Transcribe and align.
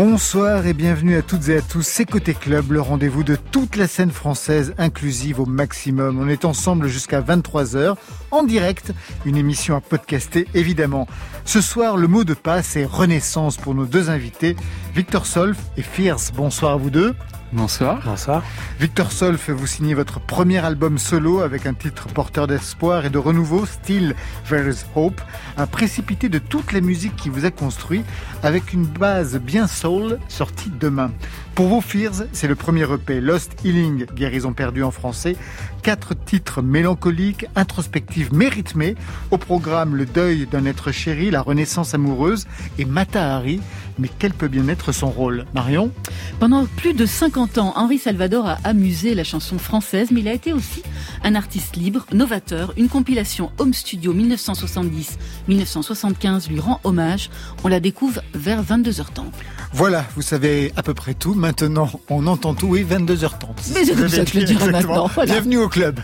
Bonsoir 0.00 0.64
et 0.64 0.74
bienvenue 0.74 1.16
à 1.16 1.22
toutes 1.22 1.48
et 1.48 1.56
à 1.56 1.60
tous. 1.60 1.82
C'est 1.82 2.04
Côté 2.04 2.32
Club, 2.32 2.70
le 2.70 2.80
rendez-vous 2.80 3.24
de 3.24 3.34
toute 3.34 3.74
la 3.74 3.88
scène 3.88 4.12
française 4.12 4.72
inclusive 4.78 5.40
au 5.40 5.44
maximum. 5.44 6.20
On 6.20 6.28
est 6.28 6.44
ensemble 6.44 6.86
jusqu'à 6.86 7.20
23h 7.20 7.96
en 8.30 8.44
direct, 8.44 8.92
une 9.24 9.36
émission 9.36 9.74
à 9.74 9.80
podcaster 9.80 10.46
évidemment. 10.54 11.08
Ce 11.44 11.60
soir, 11.60 11.96
le 11.96 12.06
mot 12.06 12.22
de 12.22 12.34
passe 12.34 12.76
est 12.76 12.84
renaissance 12.84 13.56
pour 13.56 13.74
nos 13.74 13.86
deux 13.86 14.08
invités, 14.08 14.54
Victor 14.94 15.26
Solf 15.26 15.58
et 15.76 15.82
Fierce. 15.82 16.30
Bonsoir 16.32 16.74
à 16.74 16.76
vous 16.76 16.90
deux. 16.90 17.16
Bonsoir. 17.50 18.02
Bonsoir. 18.04 18.42
Victor 18.78 19.10
Solf, 19.10 19.48
vous 19.48 19.66
signez 19.66 19.94
votre 19.94 20.20
premier 20.20 20.58
album 20.58 20.98
solo 20.98 21.40
avec 21.40 21.64
un 21.64 21.72
titre 21.72 22.06
porteur 22.08 22.46
d'espoir 22.46 23.06
et 23.06 23.10
de 23.10 23.16
renouveau, 23.16 23.64
Still 23.64 24.14
There 24.46 24.68
is 24.68 24.84
Hope, 24.94 25.22
un 25.56 25.66
précipité 25.66 26.28
de 26.28 26.38
toute 26.38 26.72
la 26.72 26.82
musique 26.82 27.16
qui 27.16 27.30
vous 27.30 27.46
a 27.46 27.50
construit 27.50 28.04
avec 28.42 28.74
une 28.74 28.84
base 28.84 29.38
bien 29.38 29.66
soul 29.66 30.18
sortie 30.28 30.70
demain. 30.78 31.10
Pour 31.54 31.68
vous, 31.68 31.80
Fears, 31.80 32.26
c'est 32.32 32.46
le 32.46 32.54
premier 32.54 32.84
EP, 32.84 33.20
Lost 33.20 33.64
Healing, 33.64 34.06
guérison 34.14 34.52
perdue 34.52 34.84
en 34.84 34.90
français. 34.90 35.34
Quatre 35.82 36.14
titres 36.14 36.62
mélancoliques, 36.62 37.46
introspectifs, 37.56 38.30
mais 38.30 38.48
rythmés. 38.48 38.94
Au 39.30 39.38
programme, 39.38 39.96
le 39.96 40.06
deuil 40.06 40.46
d'un 40.46 40.66
être 40.66 40.92
chéri, 40.92 41.30
la 41.30 41.40
renaissance 41.40 41.94
amoureuse 41.94 42.46
et 42.78 42.84
Mata 42.84 43.34
Hari. 43.34 43.60
Mais 43.98 44.10
quel 44.18 44.32
peut 44.32 44.48
bien 44.48 44.68
être 44.68 44.92
son 44.92 45.08
rôle 45.08 45.44
Marion? 45.54 45.90
Pendant 46.38 46.66
plus 46.66 46.94
de 46.94 47.06
50 47.06 47.58
ans, 47.58 47.72
Henri 47.76 47.98
Salvador 47.98 48.46
a 48.46 48.58
amusé 48.64 49.14
la 49.14 49.24
chanson 49.24 49.58
française, 49.58 50.08
mais 50.10 50.20
il 50.20 50.28
a 50.28 50.32
été 50.32 50.52
aussi 50.52 50.82
un 51.24 51.34
artiste 51.34 51.76
libre, 51.76 52.06
novateur. 52.12 52.72
Une 52.76 52.88
compilation 52.88 53.50
Home 53.58 53.74
Studio 53.74 54.14
1970-1975 54.14 56.48
lui 56.48 56.60
rend 56.60 56.80
hommage. 56.84 57.30
On 57.64 57.68
la 57.68 57.80
découvre 57.80 58.22
vers 58.34 58.62
22h30. 58.62 59.24
Voilà, 59.72 60.04
vous 60.14 60.22
savez 60.22 60.72
à 60.76 60.82
peu 60.82 60.94
près 60.94 61.14
tout. 61.14 61.34
Maintenant, 61.34 61.90
on 62.08 62.26
entend 62.26 62.54
tout 62.54 62.76
et 62.76 62.84
22h30. 62.84 63.72
Mais 63.74 63.84
c'est 63.84 63.94
comme 63.94 64.08
ça 64.08 64.24
que 64.24 64.30
je 64.30 64.38
le 64.38 64.44
dirai 64.44 64.70
maintenant. 64.70 65.10
Bienvenue 65.24 65.58
au 65.58 65.68
club. 65.68 66.00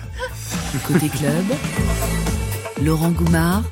Côté 0.87 1.09
club, 1.09 1.45
Laurent 2.83 3.11
Goumard 3.11 3.63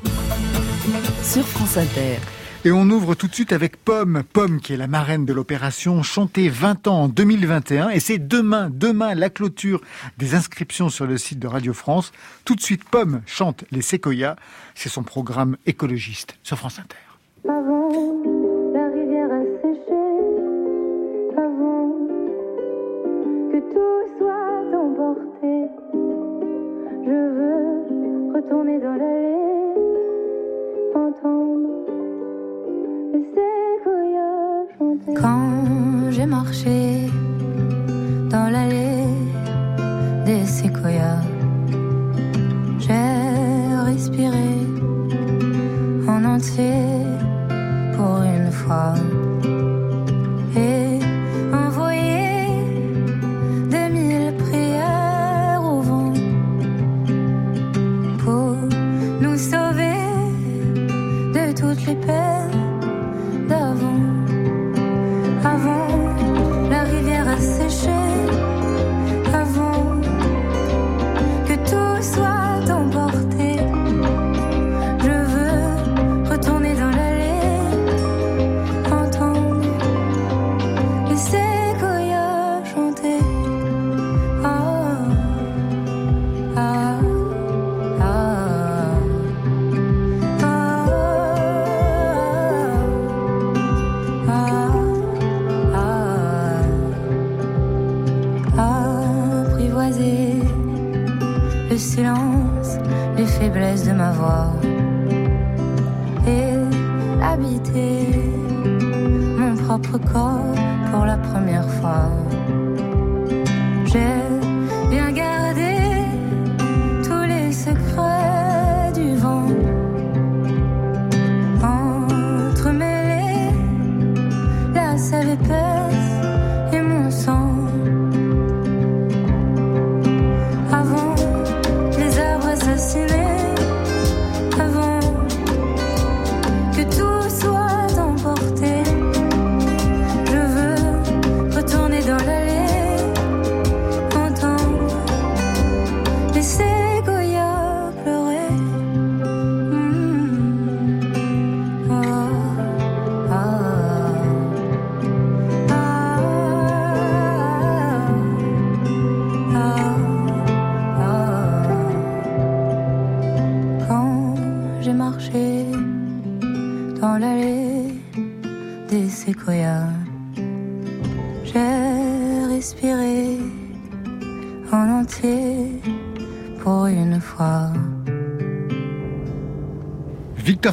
sur 1.21 1.45
France 1.45 1.77
Inter. 1.77 2.17
Et 2.65 2.71
on 2.71 2.89
ouvre 2.89 3.13
tout 3.13 3.27
de 3.27 3.33
suite 3.33 3.51
avec 3.51 3.75
Pomme. 3.75 4.23
Pomme 4.31 4.61
qui 4.61 4.71
est 4.71 4.77
la 4.77 4.87
marraine 4.87 5.25
de 5.25 5.33
l'opération, 5.33 6.01
chantée 6.01 6.47
20 6.47 6.87
ans 6.87 7.03
en 7.03 7.07
2021. 7.09 7.89
Et 7.89 7.99
c'est 7.99 8.19
demain, 8.19 8.69
demain, 8.73 9.15
la 9.15 9.29
clôture 9.29 9.81
des 10.17 10.33
inscriptions 10.33 10.87
sur 10.87 11.05
le 11.05 11.17
site 11.17 11.39
de 11.39 11.47
Radio 11.47 11.73
France. 11.73 12.13
Tout 12.45 12.55
de 12.55 12.61
suite, 12.61 12.85
Pomme 12.85 13.21
chante 13.25 13.65
les 13.71 13.81
séquoias. 13.81 14.37
C'est 14.75 14.87
son 14.87 15.03
programme 15.03 15.57
écologiste 15.65 16.37
sur 16.41 16.57
France 16.57 16.79
Inter. 16.79 16.95
retourner 28.33 28.79
dans 28.79 28.95
l'allée, 28.95 29.62
j'ai 36.23 36.29
marché 36.29 37.09
dans 38.29 38.49
l'allée 38.49 39.03
des 40.25 40.45
séquoias, 40.45 41.19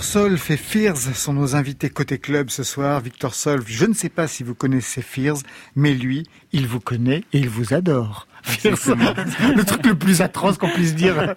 Victor 0.01 0.23
Solf 0.23 0.51
et 0.51 0.57
Fears 0.57 0.97
sont 0.97 1.35
nos 1.35 1.57
invités 1.57 1.91
côté 1.91 2.17
club 2.17 2.49
ce 2.49 2.63
soir. 2.63 3.01
Victor 3.01 3.35
Solf, 3.35 3.67
je 3.67 3.85
ne 3.85 3.93
sais 3.93 4.09
pas 4.09 4.27
si 4.27 4.43
vous 4.43 4.55
connaissez 4.55 5.03
Fears, 5.03 5.37
mais 5.77 5.93
lui, 5.93 6.23
il 6.55 6.67
vous 6.67 6.81
connaît 6.81 7.23
et 7.35 7.39
il 7.39 7.51
vous 7.51 7.75
adore. 7.75 8.27
le 8.65 9.63
truc 9.63 9.85
le 9.85 9.95
plus 9.95 10.23
atroce 10.23 10.57
qu'on 10.57 10.71
puisse 10.71 10.95
dire. 10.95 11.35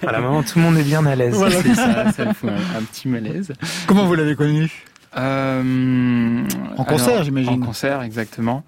Voilà, 0.00 0.20
moment, 0.20 0.44
tout 0.44 0.60
le 0.60 0.64
monde 0.64 0.76
est 0.76 0.84
bien 0.84 1.04
à 1.06 1.16
l'aise. 1.16 1.36
C'est 1.64 1.74
ça, 1.74 2.12
ça 2.12 2.34
fout 2.34 2.50
un, 2.50 2.82
petit 2.82 3.08
malaise. 3.08 3.52
Comment 3.88 4.06
vous 4.06 4.14
l'avez 4.14 4.36
connu? 4.36 4.70
Euh, 5.16 6.44
En 6.76 6.84
concert, 6.84 7.24
j'imagine. 7.24 7.50
En 7.50 7.58
concert, 7.58 8.02
exactement. 8.02 8.62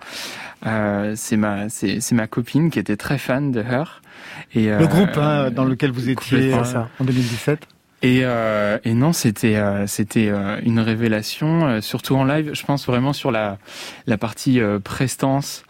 Euh, 0.66 1.12
c'est 1.14 1.36
ma, 1.36 1.68
c'est, 1.68 2.00
ma 2.10 2.26
copine 2.26 2.68
qui 2.68 2.80
était 2.80 2.96
très 2.96 3.18
fan 3.18 3.52
de 3.52 3.60
Her. 3.60 4.02
Et, 4.56 4.66
le 4.66 4.88
groupe 4.88 5.16
hein, 5.18 5.52
dans 5.52 5.64
lequel 5.64 5.92
vous 5.92 6.08
étiez 6.08 6.52
en 6.52 7.04
2017 7.04 7.68
et, 8.02 8.20
euh, 8.22 8.78
et 8.84 8.94
non, 8.94 9.12
c'était 9.12 9.56
euh, 9.56 9.86
c'était 9.86 10.28
euh, 10.28 10.58
une 10.64 10.78
révélation, 10.80 11.66
euh, 11.66 11.80
surtout 11.80 12.14
en 12.16 12.24
live. 12.24 12.50
Je 12.52 12.64
pense 12.64 12.86
vraiment 12.86 13.12
sur 13.12 13.30
la 13.30 13.58
la 14.06 14.18
partie 14.18 14.60
prestance, 14.84 15.64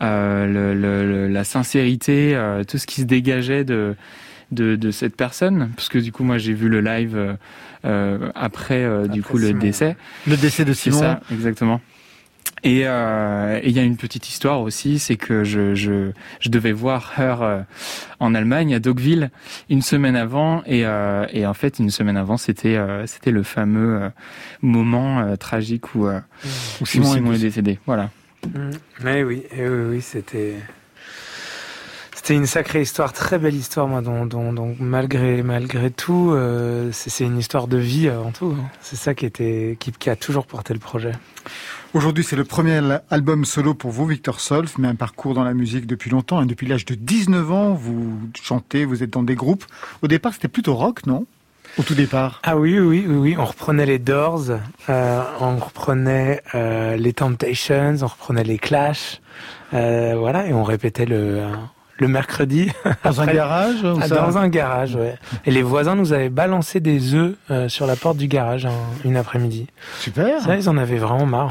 le, 0.00 0.74
le, 0.74 1.28
la 1.28 1.44
sincérité, 1.44 2.38
tout 2.68 2.78
ce 2.78 2.86
qui 2.86 3.02
se 3.02 3.06
dégageait 3.06 3.64
de 3.64 3.94
de, 4.52 4.76
de 4.76 4.90
cette 4.90 5.16
personne, 5.16 5.70
parce 5.74 5.88
que 5.88 5.98
du 5.98 6.12
coup 6.12 6.24
moi 6.24 6.38
j'ai 6.38 6.52
vu 6.52 6.68
le 6.68 6.80
live 6.80 7.36
après, 8.34 9.08
du 9.08 9.22
coup 9.22 9.38
le 9.38 9.52
décès. 9.52 9.96
Le 10.26 10.36
décès 10.36 10.64
de 10.64 10.72
Simon. 10.72 10.98
Ça, 10.98 11.20
exactement. 11.32 11.80
Et 12.62 12.86
euh, 12.86 13.60
il 13.62 13.70
y 13.72 13.78
a 13.78 13.82
une 13.82 13.96
petite 13.96 14.28
histoire 14.28 14.60
aussi, 14.60 14.98
c'est 14.98 15.16
que 15.16 15.44
je, 15.44 15.74
je, 15.74 16.10
je, 16.40 16.48
devais 16.48 16.72
voir 16.72 17.12
Her 17.18 17.42
euh, 17.42 17.60
en 18.18 18.34
Allemagne, 18.34 18.74
à 18.74 18.80
Dogville, 18.80 19.30
une 19.68 19.82
semaine 19.82 20.16
avant, 20.16 20.62
et, 20.66 20.86
euh, 20.86 21.26
et 21.32 21.46
en 21.46 21.54
fait, 21.54 21.78
une 21.78 21.90
semaine 21.90 22.16
avant, 22.16 22.36
c'était 22.36 22.76
euh, 22.76 23.06
c'était 23.06 23.30
le 23.30 23.42
fameux 23.42 24.02
euh, 24.02 24.08
moment 24.62 25.36
tragique 25.36 25.94
où, 25.94 26.06
où 26.06 26.86
Simon, 26.86 27.12
Simon 27.12 27.32
est 27.34 27.38
décédé. 27.38 27.78
Voilà. 27.86 28.10
Mais 29.02 29.22
oui, 29.22 29.42
oui, 29.56 29.68
oui, 29.90 30.00
c'était 30.00 30.54
c'était 32.26 32.38
une 32.38 32.46
sacrée 32.46 32.82
histoire, 32.82 33.12
très 33.12 33.38
belle 33.38 33.54
histoire, 33.54 33.86
moi. 33.86 34.00
Donc, 34.00 34.30
donc, 34.30 34.78
malgré 34.80 35.44
malgré 35.44 35.92
tout, 35.92 36.32
euh, 36.32 36.90
c'est 36.90 37.24
une 37.24 37.38
histoire 37.38 37.68
de 37.68 37.76
vie 37.76 38.08
avant 38.08 38.32
tout. 38.32 38.56
Hein. 38.58 38.64
C'est 38.80 38.96
ça 38.96 39.14
qui 39.14 39.26
était 39.26 39.76
qui, 39.78 39.92
qui, 39.92 40.10
a 40.10 40.16
toujours 40.16 40.44
porté 40.44 40.74
le 40.74 40.80
projet. 40.80 41.12
Aujourd'hui, 41.94 42.24
c'est 42.24 42.34
le 42.34 42.42
premier 42.42 42.80
album 43.10 43.44
solo 43.44 43.74
pour 43.74 43.92
vous, 43.92 44.06
Victor 44.06 44.40
Solf, 44.40 44.76
mais 44.76 44.88
un 44.88 44.96
parcours 44.96 45.34
dans 45.34 45.44
la 45.44 45.54
musique 45.54 45.86
depuis 45.86 46.10
longtemps. 46.10 46.42
Et 46.42 46.46
depuis 46.46 46.66
l'âge 46.66 46.84
de 46.84 46.96
19 46.96 47.52
ans, 47.52 47.74
vous 47.74 48.18
chantez, 48.42 48.84
vous 48.84 49.04
êtes 49.04 49.10
dans 49.10 49.22
des 49.22 49.36
groupes. 49.36 49.64
Au 50.02 50.08
départ, 50.08 50.32
c'était 50.34 50.48
plutôt 50.48 50.74
rock, 50.74 51.06
non? 51.06 51.26
Au 51.78 51.84
tout 51.84 51.94
départ 51.94 52.40
Ah 52.42 52.56
oui, 52.56 52.76
oui, 52.80 53.04
oui, 53.06 53.14
oui. 53.14 53.36
On 53.38 53.44
reprenait 53.44 53.86
les 53.86 54.00
Doors, 54.00 54.50
euh, 54.88 55.22
on 55.40 55.58
reprenait 55.58 56.42
euh, 56.56 56.96
les 56.96 57.12
Temptations, 57.12 57.94
on 58.02 58.06
reprenait 58.08 58.42
les 58.42 58.58
Clash, 58.58 59.20
euh, 59.74 60.16
voilà, 60.18 60.48
et 60.48 60.52
on 60.52 60.64
répétait 60.64 61.06
le 61.06 61.44
le 61.98 62.08
mercredi. 62.08 62.70
Dans 63.04 63.20
un 63.20 63.26
garage 63.26 63.84
ah, 63.84 64.08
Dans 64.08 64.38
un 64.38 64.48
garage, 64.48 64.96
ouais. 64.96 65.16
Et 65.44 65.50
les 65.50 65.62
voisins 65.62 65.94
nous 65.94 66.12
avaient 66.12 66.28
balancé 66.28 66.80
des 66.80 67.14
œufs 67.14 67.34
euh, 67.50 67.68
sur 67.68 67.86
la 67.86 67.96
porte 67.96 68.16
du 68.16 68.28
garage 68.28 68.68
une 69.04 69.16
après-midi. 69.16 69.66
Super. 70.00 70.40
Ça, 70.42 70.56
ils 70.56 70.68
en 70.68 70.76
avaient 70.76 70.98
vraiment 70.98 71.26
marre. 71.26 71.50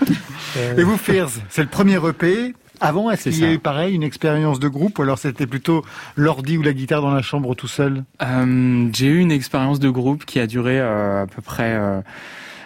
Et 0.76 0.82
vous, 0.82 0.96
Fears, 0.96 1.30
c'est 1.48 1.62
le 1.62 1.68
premier 1.68 1.96
EP. 1.96 2.54
Avant, 2.80 3.10
est-ce 3.10 3.24
qu'il 3.24 3.40
y 3.40 3.44
a 3.44 3.52
eu 3.52 3.58
pareil, 3.58 3.94
une 3.94 4.02
expérience 4.02 4.58
de 4.58 4.66
groupe 4.66 4.98
ou 4.98 5.02
alors 5.02 5.18
c'était 5.18 5.46
plutôt 5.46 5.84
l'ordi 6.16 6.56
ou 6.56 6.62
la 6.62 6.72
guitare 6.72 7.02
dans 7.02 7.10
la 7.10 7.20
chambre 7.20 7.54
tout 7.54 7.68
seul? 7.68 8.04
Euh, 8.22 8.88
J'ai 8.94 9.06
eu 9.06 9.18
une 9.18 9.32
expérience 9.32 9.80
de 9.80 9.90
groupe 9.90 10.24
qui 10.24 10.40
a 10.40 10.46
duré 10.46 10.80
euh, 10.80 11.22
à 11.22 11.26
peu 11.26 11.42
près 11.42 11.78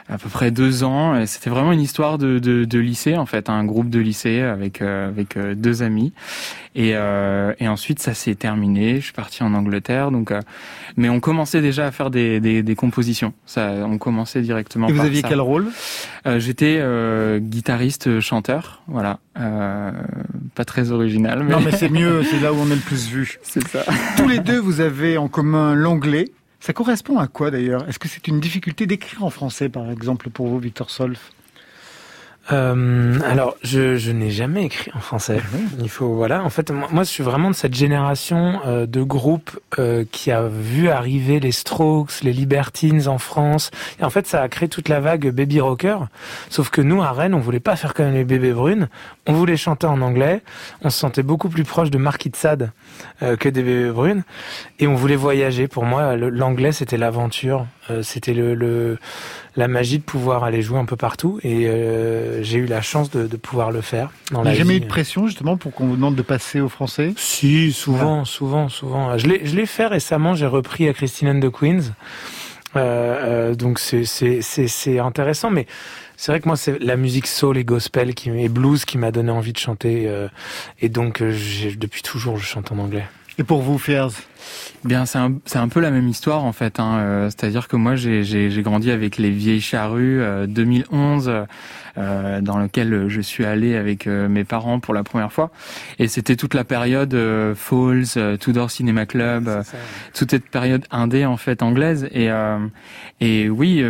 à 0.08 0.18
peu 0.18 0.28
près 0.28 0.50
deux 0.50 0.84
ans. 0.84 1.24
C'était 1.26 1.50
vraiment 1.50 1.72
une 1.72 1.80
histoire 1.80 2.18
de, 2.18 2.38
de, 2.38 2.64
de, 2.64 2.78
lycée 2.78 3.16
en 3.16 3.26
fait, 3.26 3.48
un 3.48 3.64
groupe 3.64 3.88
de 3.88 4.00
lycée 4.00 4.40
avec 4.40 4.82
euh, 4.82 5.08
avec 5.08 5.36
euh, 5.36 5.54
deux 5.54 5.82
amis. 5.82 6.12
Et, 6.74 6.90
euh, 6.94 7.54
et 7.60 7.68
ensuite 7.68 8.00
ça 8.00 8.14
s'est 8.14 8.34
terminé. 8.34 8.96
Je 8.96 9.04
suis 9.04 9.12
parti 9.12 9.42
en 9.42 9.54
Angleterre, 9.54 10.10
donc 10.10 10.32
mais 10.96 11.08
on 11.08 11.20
commençait 11.20 11.60
déjà 11.60 11.86
à 11.86 11.90
faire 11.90 12.10
des, 12.10 12.40
des, 12.40 12.62
des 12.62 12.74
compositions. 12.74 13.32
Ça, 13.46 13.70
on 13.84 13.96
commençait 13.96 14.42
directement. 14.42 14.88
Et 14.88 14.92
vous 14.92 15.04
aviez 15.04 15.22
quel 15.22 15.40
rôle? 15.40 15.68
J'étais 16.38 16.82
guitariste 17.40 18.20
chanteur, 18.20 18.82
voilà. 18.88 19.20
pas 19.34 20.64
très 20.64 20.90
original. 20.90 21.44
Mais... 21.44 21.52
Non 21.52 21.60
mais 21.60 21.72
c'est 21.72 21.88
mieux, 21.90 22.24
c'est 22.24 22.40
là 22.40 22.52
où 22.52 22.56
on 22.56 22.66
est 22.66 22.74
le 22.74 22.80
plus 22.80 23.08
vu. 23.08 23.38
C'est 23.42 23.66
ça. 23.68 23.84
Tous 24.16 24.28
les 24.28 24.40
deux, 24.40 24.58
vous 24.58 24.80
avez 24.80 25.16
en 25.16 25.28
commun 25.28 25.74
l'anglais. 25.74 26.26
Ça 26.64 26.72
correspond 26.72 27.18
à 27.18 27.26
quoi 27.26 27.50
d'ailleurs? 27.50 27.86
Est-ce 27.90 27.98
que 27.98 28.08
c'est 28.08 28.26
une 28.26 28.40
difficulté 28.40 28.86
d'écrire 28.86 29.22
en 29.22 29.28
français, 29.28 29.68
par 29.68 29.90
exemple, 29.90 30.30
pour 30.30 30.46
vous, 30.46 30.58
Victor 30.58 30.88
Solf? 30.88 31.30
Euh, 32.52 33.18
alors, 33.24 33.56
je, 33.62 33.96
je 33.96 34.12
n'ai 34.12 34.30
jamais 34.30 34.64
écrit 34.64 34.90
en 34.94 35.00
français. 35.00 35.40
Ah 35.42 35.56
Il 35.80 35.88
faut, 35.88 36.14
voilà. 36.14 36.44
En 36.44 36.50
fait, 36.50 36.70
moi, 36.70 36.88
moi 36.90 37.02
je 37.02 37.08
suis 37.08 37.22
vraiment 37.22 37.50
de 37.50 37.54
cette 37.54 37.74
génération 37.74 38.60
euh, 38.66 38.86
de 38.86 39.02
groupes 39.02 39.58
euh, 39.78 40.04
qui 40.10 40.30
a 40.30 40.42
vu 40.42 40.88
arriver 40.88 41.40
les 41.40 41.52
Strokes, 41.52 42.22
les 42.22 42.32
Libertines 42.32 43.08
en 43.08 43.18
France. 43.18 43.70
Et 43.98 44.04
en 44.04 44.10
fait, 44.10 44.26
ça 44.26 44.42
a 44.42 44.48
créé 44.48 44.68
toute 44.68 44.88
la 44.88 45.00
vague 45.00 45.30
baby 45.30 45.60
rocker. 45.60 45.96
Sauf 46.50 46.68
que 46.68 46.82
nous, 46.82 47.02
à 47.02 47.12
Rennes, 47.12 47.34
on 47.34 47.40
voulait 47.40 47.60
pas 47.60 47.76
faire 47.76 47.94
comme 47.94 48.12
les 48.12 48.24
bébés 48.24 48.52
brunes. 48.52 48.88
On 49.26 49.32
voulait 49.32 49.56
chanter 49.56 49.86
en 49.86 50.02
anglais. 50.02 50.42
On 50.82 50.90
se 50.90 50.98
sentait 50.98 51.22
beaucoup 51.22 51.48
plus 51.48 51.64
proche 51.64 51.90
de 51.90 51.98
Marquis 51.98 52.28
de 52.28 52.36
Sade 52.36 52.72
euh, 53.22 53.36
que 53.36 53.48
des 53.48 53.62
bébés 53.62 53.90
brunes. 53.90 54.22
Et 54.80 54.86
on 54.86 54.94
voulait 54.94 55.16
voyager. 55.16 55.66
Pour 55.66 55.84
moi, 55.86 56.16
l'anglais, 56.16 56.72
c'était 56.72 56.98
l'aventure. 56.98 57.66
Euh, 57.90 58.02
c'était 58.02 58.34
le, 58.34 58.54
le 58.54 58.98
la 59.56 59.68
magie 59.68 59.98
de 59.98 60.02
pouvoir 60.02 60.42
aller 60.42 60.62
jouer 60.62 60.78
un 60.78 60.84
peu 60.84 60.96
partout 60.96 61.38
et 61.42 61.68
euh, 61.68 62.42
j'ai 62.42 62.58
eu 62.58 62.66
la 62.66 62.80
chance 62.80 63.10
de, 63.10 63.26
de, 63.26 63.36
pouvoir 63.36 63.70
le 63.70 63.82
faire. 63.82 64.10
Dans 64.30 64.42
Il 64.42 64.46
n'y 64.46 64.50
a 64.52 64.54
jamais 64.54 64.76
eu 64.76 64.80
de 64.80 64.86
pression 64.86 65.26
justement 65.26 65.56
pour 65.56 65.72
qu'on 65.72 65.86
vous 65.86 65.96
demande 65.96 66.16
de 66.16 66.22
passer 66.22 66.60
au 66.60 66.68
français? 66.68 67.12
Si, 67.16 67.72
souvent, 67.72 68.24
souvent, 68.24 68.68
souvent. 68.68 69.16
Je 69.18 69.26
l'ai, 69.26 69.42
je 69.44 69.54
l'ai 69.54 69.66
fait 69.66 69.86
récemment. 69.86 70.34
J'ai 70.34 70.46
repris 70.46 70.88
à 70.88 70.92
Christine 70.92 71.28
and 71.28 71.40
the 71.40 71.50
Queens. 71.50 71.92
Euh, 72.76 73.50
euh, 73.50 73.54
donc 73.54 73.78
c'est 73.78 74.04
c'est 74.04 74.40
c'est 74.42 74.98
intéressant, 74.98 75.50
mais 75.50 75.66
c'est 76.16 76.32
vrai 76.32 76.40
que 76.40 76.48
moi 76.48 76.56
c'est 76.56 76.78
la 76.80 76.96
musique 76.96 77.26
soul 77.26 77.56
et 77.56 77.64
gospel 77.64 78.14
qui 78.14 78.30
et 78.30 78.48
blues 78.48 78.84
qui 78.84 78.98
m'a 78.98 79.10
donné 79.10 79.30
envie 79.30 79.52
de 79.52 79.58
chanter 79.58 80.04
euh, 80.08 80.28
et 80.80 80.88
donc 80.88 81.22
euh, 81.22 81.36
depuis 81.76 82.02
toujours 82.02 82.36
je 82.36 82.44
chante 82.44 82.72
en 82.72 82.78
anglais. 82.78 83.04
Et 83.38 83.42
pour 83.42 83.62
vous, 83.62 83.78
Fears 83.78 84.12
Bien, 84.84 85.06
c'est 85.06 85.18
un, 85.18 85.32
c'est 85.46 85.58
un 85.58 85.68
peu 85.68 85.80
la 85.80 85.90
même 85.90 86.08
histoire 86.08 86.44
en 86.44 86.52
fait. 86.52 86.78
Hein. 86.78 86.98
Euh, 86.98 87.24
c'est-à-dire 87.30 87.68
que 87.68 87.76
moi, 87.76 87.96
j'ai, 87.96 88.22
j'ai, 88.22 88.50
j'ai 88.50 88.62
grandi 88.62 88.90
avec 88.90 89.16
les 89.16 89.30
vieilles 89.30 89.62
charrues 89.62 90.22
2011, 90.46 91.28
euh, 91.28 91.44
euh, 91.96 92.40
dans 92.42 92.58
lequel 92.58 93.08
je 93.08 93.20
suis 93.22 93.46
allé 93.46 93.76
avec 93.76 94.06
mes 94.06 94.44
parents 94.44 94.80
pour 94.80 94.92
la 94.92 95.02
première 95.02 95.32
fois. 95.32 95.50
Et 95.98 96.06
c'était 96.06 96.36
toute 96.36 96.52
la 96.52 96.64
période 96.64 97.16
Falls, 97.56 98.38
Tudor 98.38 98.70
Cinema 98.70 99.06
Club, 99.06 99.64
toute 100.12 100.30
cette 100.30 100.48
période 100.50 100.84
indé 100.90 101.24
en 101.24 101.38
fait 101.38 101.62
anglaise. 101.62 102.06
Et, 102.12 102.28
et 103.20 103.48
oui, 103.48 103.82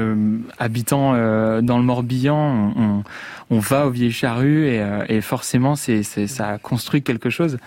habitant 0.58 1.12
dans 1.60 1.78
le 1.78 1.84
Morbihan, 1.84 2.72
on, 2.76 3.02
on, 3.50 3.58
va 3.58 3.88
aux 3.88 3.90
vieilles 3.90 4.12
charrues 4.12 4.68
et, 4.68 4.84
et 5.08 5.20
forcément, 5.20 5.74
c'est, 5.74 6.04
c'est, 6.04 6.28
ça 6.28 6.50
a 6.50 6.58
construit 6.58 7.02
quelque 7.02 7.30
chose. 7.30 7.58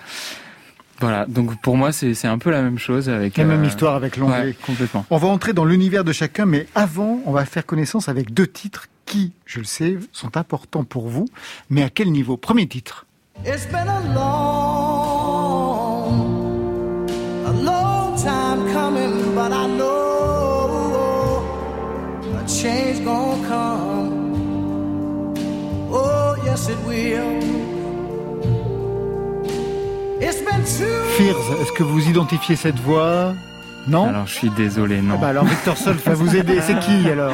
Voilà, 0.99 1.25
donc 1.27 1.61
pour 1.61 1.77
moi 1.77 1.91
c'est 1.91 2.25
un 2.25 2.37
peu 2.39 2.49
la 2.49 2.61
même 2.61 2.79
chose 2.79 3.07
avec 3.09 3.37
la 3.37 3.45
même 3.45 3.63
euh, 3.63 3.67
histoire 3.67 3.95
avec 3.95 4.17
l'anglais. 4.17 4.55
complètement. 4.65 5.05
On 5.09 5.17
va 5.17 5.27
entrer 5.27 5.53
dans 5.53 5.65
l'univers 5.65 6.03
de 6.03 6.11
chacun, 6.11 6.45
mais 6.45 6.65
avant, 6.73 7.19
on 7.25 7.31
va 7.31 7.45
faire 7.45 7.65
connaissance 7.65 8.09
avec 8.09 8.33
deux 8.33 8.47
titres 8.47 8.87
qui, 9.05 9.33
je 9.45 9.59
le 9.59 9.65
sais, 9.65 9.97
sont 10.11 10.35
importants 10.37 10.83
pour 10.83 11.07
vous. 11.07 11.25
Mais 11.69 11.83
à 11.83 11.89
quel 11.89 12.11
niveau? 12.11 12.35
Premier 12.37 12.67
titre. 12.67 13.05
It's 13.45 13.67
been 13.67 13.87
a 13.87 14.01
long, 14.15 15.07
a 17.45 17.51
long 17.51 18.15
time 18.15 18.65
coming, 18.73 19.35
but 19.35 19.51
I 19.53 19.67
know 19.77 21.43
a 22.35 22.47
change 22.47 23.03
gonna 23.05 23.47
come. 23.47 24.25
Oh 25.91 26.35
yes 26.43 26.67
it 26.69 26.77
will. 26.87 27.66
Fears, 30.19 31.61
est-ce 31.61 31.71
que 31.73 31.83
vous 31.83 32.09
identifiez 32.09 32.55
cette 32.55 32.79
voix? 32.79 33.33
Non? 33.87 34.07
Alors 34.09 34.25
je 34.27 34.33
suis 34.33 34.49
désolé, 34.49 35.01
non. 35.01 35.15
Ah 35.17 35.21
bah 35.21 35.27
alors 35.27 35.45
Victor 35.45 35.77
Solf 35.77 36.03
va 36.05 36.13
vous 36.13 36.35
aider. 36.35 36.59
C'est 36.61 36.79
qui 36.79 37.09
alors? 37.09 37.33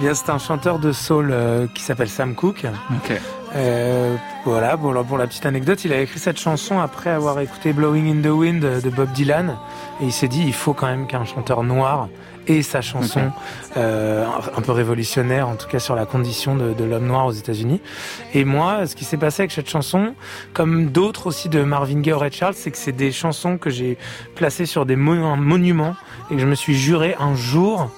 Bien, 0.00 0.14
c'est 0.14 0.30
un 0.30 0.38
chanteur 0.38 0.78
de 0.78 0.92
soul 0.92 1.30
euh, 1.32 1.66
qui 1.74 1.82
s'appelle 1.82 2.08
Sam 2.08 2.34
Cooke. 2.34 2.66
Ok. 2.90 3.20
Euh, 3.54 4.16
voilà, 4.44 4.76
bon, 4.76 5.04
pour 5.04 5.18
la 5.18 5.26
petite 5.26 5.46
anecdote, 5.46 5.84
il 5.84 5.92
a 5.92 6.00
écrit 6.00 6.18
cette 6.18 6.38
chanson 6.38 6.80
après 6.80 7.10
avoir 7.10 7.38
écouté 7.40 7.72
Blowing 7.72 8.18
in 8.18 8.22
the 8.22 8.32
Wind 8.32 8.60
de 8.60 8.90
Bob 8.90 9.12
Dylan. 9.12 9.56
Et 10.00 10.06
il 10.06 10.12
s'est 10.12 10.28
dit, 10.28 10.42
il 10.44 10.54
faut 10.54 10.72
quand 10.72 10.86
même 10.86 11.06
qu'un 11.06 11.24
chanteur 11.24 11.62
noir 11.62 12.08
ait 12.48 12.62
sa 12.62 12.80
chanson 12.80 13.30
euh, 13.76 14.26
un 14.56 14.60
peu 14.62 14.72
révolutionnaire, 14.72 15.48
en 15.48 15.54
tout 15.54 15.68
cas 15.68 15.78
sur 15.78 15.94
la 15.94 16.06
condition 16.06 16.56
de, 16.56 16.72
de 16.72 16.84
l'homme 16.84 17.06
noir 17.06 17.26
aux 17.26 17.32
États-Unis. 17.32 17.80
Et 18.34 18.44
moi, 18.44 18.86
ce 18.86 18.96
qui 18.96 19.04
s'est 19.04 19.16
passé 19.16 19.42
avec 19.42 19.52
cette 19.52 19.68
chanson, 19.68 20.14
comme 20.52 20.86
d'autres 20.86 21.28
aussi 21.28 21.48
de 21.48 21.62
Marvin 21.62 22.00
Gaye 22.00 22.14
ou 22.14 22.18
Red 22.18 22.32
Charles, 22.32 22.54
c'est 22.54 22.70
que 22.70 22.78
c'est 22.78 22.92
des 22.92 23.12
chansons 23.12 23.58
que 23.58 23.70
j'ai 23.70 23.96
placées 24.34 24.66
sur 24.66 24.86
des 24.86 24.96
monuments 24.96 25.94
et 26.30 26.34
que 26.34 26.40
je 26.40 26.46
me 26.46 26.56
suis 26.56 26.74
juré 26.74 27.14
un 27.20 27.36
jour 27.36 27.90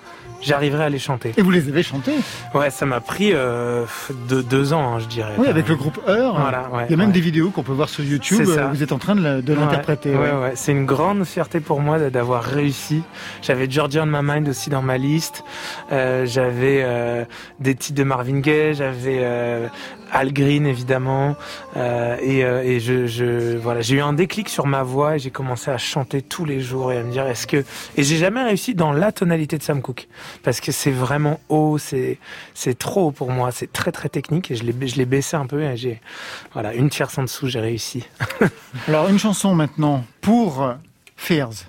j'arriverai 0.44 0.84
à 0.84 0.88
les 0.88 0.98
chanter. 0.98 1.32
Et 1.36 1.42
vous 1.42 1.50
les 1.50 1.68
avez 1.68 1.82
chantés 1.82 2.14
Ouais, 2.54 2.70
ça 2.70 2.86
m'a 2.86 3.00
pris 3.00 3.30
euh, 3.32 3.84
deux 4.28 4.72
ans, 4.72 4.94
hein, 4.94 4.98
je 4.98 5.06
dirais. 5.06 5.34
Oui, 5.38 5.48
avec 5.48 5.68
le 5.68 5.76
groupe 5.76 6.00
Heure. 6.08 6.38
Voilà, 6.38 6.68
Il 6.88 6.90
y 6.90 6.94
a 6.94 6.96
même 6.96 7.12
des 7.12 7.20
vidéos 7.20 7.50
qu'on 7.50 7.62
peut 7.62 7.72
voir 7.72 7.88
sur 7.88 8.04
YouTube. 8.04 8.46
Vous 8.72 8.82
êtes 8.82 8.92
en 8.92 8.98
train 8.98 9.16
de 9.16 9.52
l'interpréter. 9.54 10.10
Ouais, 10.10 10.32
ouais. 10.32 10.52
C'est 10.54 10.72
une 10.72 10.86
grande 10.86 11.24
fierté 11.24 11.60
pour 11.60 11.80
moi 11.80 11.98
d'avoir 12.10 12.42
réussi. 12.42 13.02
J'avais 13.42 13.70
Georgia 13.70 14.02
on 14.02 14.06
My 14.06 14.18
Mind 14.22 14.48
aussi 14.48 14.70
dans 14.70 14.82
ma 14.82 14.98
liste. 14.98 15.44
Euh, 15.92 16.26
j'avais 16.26 16.82
euh, 16.84 17.24
des 17.60 17.74
titres 17.74 17.98
de 17.98 18.04
Marvin 18.04 18.40
Gaye. 18.40 18.74
J'avais 18.74 19.20
euh, 19.22 19.68
Al 20.14 20.32
Green 20.32 20.64
évidemment. 20.64 21.36
Euh, 21.76 22.16
et, 22.22 22.44
euh, 22.44 22.62
et 22.62 22.80
je, 22.80 23.06
je, 23.06 23.56
voilà, 23.58 23.80
j'ai 23.82 23.96
eu 23.96 24.00
un 24.00 24.12
déclic 24.12 24.48
sur 24.48 24.66
ma 24.66 24.82
voix 24.82 25.16
et 25.16 25.18
j'ai 25.18 25.30
commencé 25.30 25.70
à 25.70 25.76
chanter 25.76 26.22
tous 26.22 26.44
les 26.44 26.60
jours 26.60 26.92
et 26.92 26.98
à 26.98 27.02
me 27.02 27.10
dire 27.10 27.26
est-ce 27.26 27.46
que 27.46 27.64
et 27.96 28.02
j'ai 28.02 28.16
jamais 28.16 28.42
réussi 28.42 28.74
dans 28.74 28.92
la 28.92 29.12
tonalité 29.12 29.58
de 29.58 29.62
Sam 29.62 29.82
Cooke 29.82 30.08
parce 30.42 30.60
que 30.60 30.72
c'est 30.72 30.92
vraiment 30.92 31.40
haut, 31.48 31.78
c'est 31.78 32.18
c'est 32.54 32.78
trop 32.78 33.08
haut 33.08 33.10
pour 33.10 33.30
moi, 33.30 33.50
c'est 33.50 33.72
très 33.72 33.90
très 33.92 34.08
technique 34.08 34.50
et 34.52 34.56
je 34.56 34.64
l'ai 34.64 34.86
je 34.86 34.96
l'ai 34.96 35.06
baissé 35.06 35.36
un 35.36 35.46
peu 35.46 35.62
et 35.62 35.76
j'ai 35.76 36.00
voilà 36.52 36.72
une 36.74 36.88
tierce 36.88 37.18
en 37.18 37.22
dessous 37.22 37.48
j'ai 37.48 37.60
réussi. 37.60 38.06
Alors 38.88 39.08
une 39.08 39.18
chanson 39.18 39.54
maintenant 39.54 40.04
pour 40.20 40.74
Fears. 41.16 41.66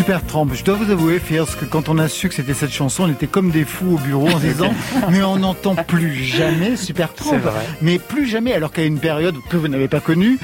Super 0.00 0.24
Trump. 0.24 0.52
Je 0.54 0.64
dois 0.64 0.76
vous 0.76 0.90
avouer, 0.90 1.18
Fierce, 1.18 1.54
que 1.54 1.66
quand 1.66 1.90
on 1.90 1.98
a 1.98 2.08
su 2.08 2.30
que 2.30 2.34
c'était 2.34 2.54
cette 2.54 2.72
chanson, 2.72 3.02
on 3.02 3.12
était 3.12 3.26
comme 3.26 3.50
des 3.50 3.66
fous 3.66 3.96
au 3.96 3.98
bureau 3.98 4.28
en 4.28 4.38
se 4.38 4.46
disant, 4.46 4.72
mais 5.10 5.22
on 5.22 5.36
n'entend 5.36 5.74
plus 5.74 6.14
jamais 6.14 6.74
Super 6.76 7.12
Trump. 7.12 7.44
Mais 7.82 7.98
plus 7.98 8.26
jamais, 8.26 8.54
alors 8.54 8.72
qu'à 8.72 8.82
une 8.82 8.98
période 8.98 9.34
que 9.50 9.58
vous 9.58 9.68
n'avez 9.68 9.88
pas 9.88 10.00
connue, 10.00 10.38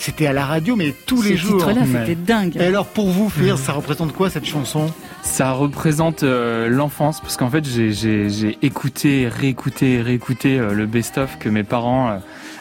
c'était 0.00 0.26
à 0.26 0.32
la 0.32 0.44
radio, 0.44 0.74
mais 0.74 0.92
tous 1.06 1.22
les 1.22 1.36
jours. 1.36 1.64
là 1.66 1.82
c'était 1.86 2.16
dingue. 2.16 2.56
Et 2.56 2.64
alors, 2.64 2.86
pour 2.86 3.10
vous, 3.10 3.30
Fierce, 3.30 3.60
ça 3.60 3.74
représente 3.74 4.12
quoi 4.12 4.28
cette 4.28 4.46
chanson? 4.46 4.92
Ça 5.22 5.52
représente 5.52 6.24
euh, 6.24 6.68
l'enfance, 6.68 7.20
parce 7.20 7.36
qu'en 7.36 7.48
fait, 7.48 7.64
j'ai 7.64 8.58
écouté, 8.60 9.28
réécouté, 9.28 10.02
réécouté 10.02 10.58
euh, 10.58 10.72
le 10.72 10.86
best-of 10.86 11.38
que 11.38 11.48
mes 11.48 11.62
parents 11.62 12.10
euh, 12.10 12.16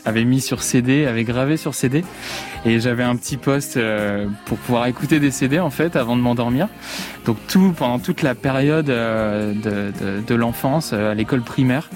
avait 0.05 0.23
mis 0.25 0.41
sur 0.41 0.63
CD, 0.63 1.05
avait 1.05 1.23
gravé 1.23 1.57
sur 1.57 1.73
CD. 1.73 2.03
Et 2.65 2.79
j'avais 2.79 3.03
un 3.03 3.15
petit 3.15 3.37
poste 3.37 3.77
euh, 3.77 4.27
pour 4.45 4.57
pouvoir 4.57 4.87
écouter 4.87 5.19
des 5.19 5.31
CD 5.31 5.59
en 5.59 5.69
fait 5.69 5.95
avant 5.95 6.15
de 6.15 6.21
m'endormir. 6.21 6.67
Donc 7.25 7.37
tout 7.47 7.73
pendant 7.77 7.99
toute 7.99 8.21
la 8.21 8.35
période 8.35 8.89
euh, 8.89 9.53
de, 9.53 10.21
de, 10.25 10.35
l'enfance 10.35 10.91
euh, 10.93 11.11
à 11.11 11.13
l'école 11.13 11.41
primaire, 11.41 11.89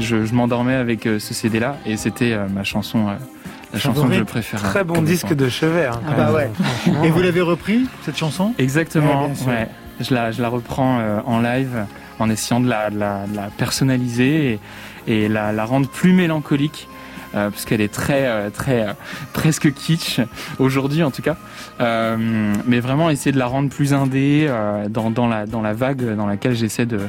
je, 0.00 0.24
je 0.24 0.34
m'endormais 0.34 0.74
avec 0.74 1.04
ce 1.04 1.18
CD 1.34 1.58
là 1.60 1.76
et 1.86 1.96
c'était 1.96 2.36
ma 2.52 2.64
chanson. 2.64 3.06
la 3.72 3.78
chanson 3.78 4.08
que 4.08 4.14
je 4.14 4.22
préfère. 4.22 4.62
Très 4.62 4.84
bon 4.84 5.02
disque 5.02 5.34
de 5.34 5.48
chevet. 5.48 5.86
Hein, 5.86 6.00
ah 6.08 6.12
bah 6.14 6.32
ouais. 6.32 6.50
Et 7.04 7.10
vous 7.10 7.20
l'avez 7.20 7.40
repris 7.40 7.86
cette 8.04 8.16
chanson? 8.16 8.52
Exactement. 8.58 9.28
Ouais, 9.46 9.68
Je 10.00 10.14
la, 10.14 10.32
je 10.32 10.42
la 10.42 10.48
reprends 10.48 11.00
en 11.24 11.40
live 11.40 11.86
en 12.18 12.30
essayant 12.30 12.60
de 12.60 12.68
la, 12.68 12.90
de 12.90 12.98
la, 12.98 13.24
la 13.34 13.48
personnaliser 13.56 14.60
et, 15.06 15.24
et 15.24 15.28
la, 15.28 15.52
la 15.52 15.64
rendre 15.64 15.88
plus 15.88 16.12
mélancolique 16.12 16.88
euh, 17.36 17.50
parce 17.50 17.64
qu'elle 17.64 17.80
est 17.80 17.92
très 17.92 18.26
euh, 18.26 18.50
très 18.50 18.88
euh, 18.88 18.92
presque 19.32 19.72
kitsch 19.72 20.20
aujourd'hui 20.58 21.02
en 21.02 21.10
tout 21.10 21.22
cas. 21.22 21.36
mais 21.78 22.80
vraiment 22.80 23.10
essayer 23.10 23.32
de 23.32 23.38
la 23.38 23.46
rendre 23.46 23.68
plus 23.68 23.92
indé 23.92 24.50
dans 24.88 25.62
la 25.62 25.72
vague 25.72 26.16
dans 26.16 26.26
laquelle 26.26 26.54
j'essaie 26.54 26.86
de 26.86 27.00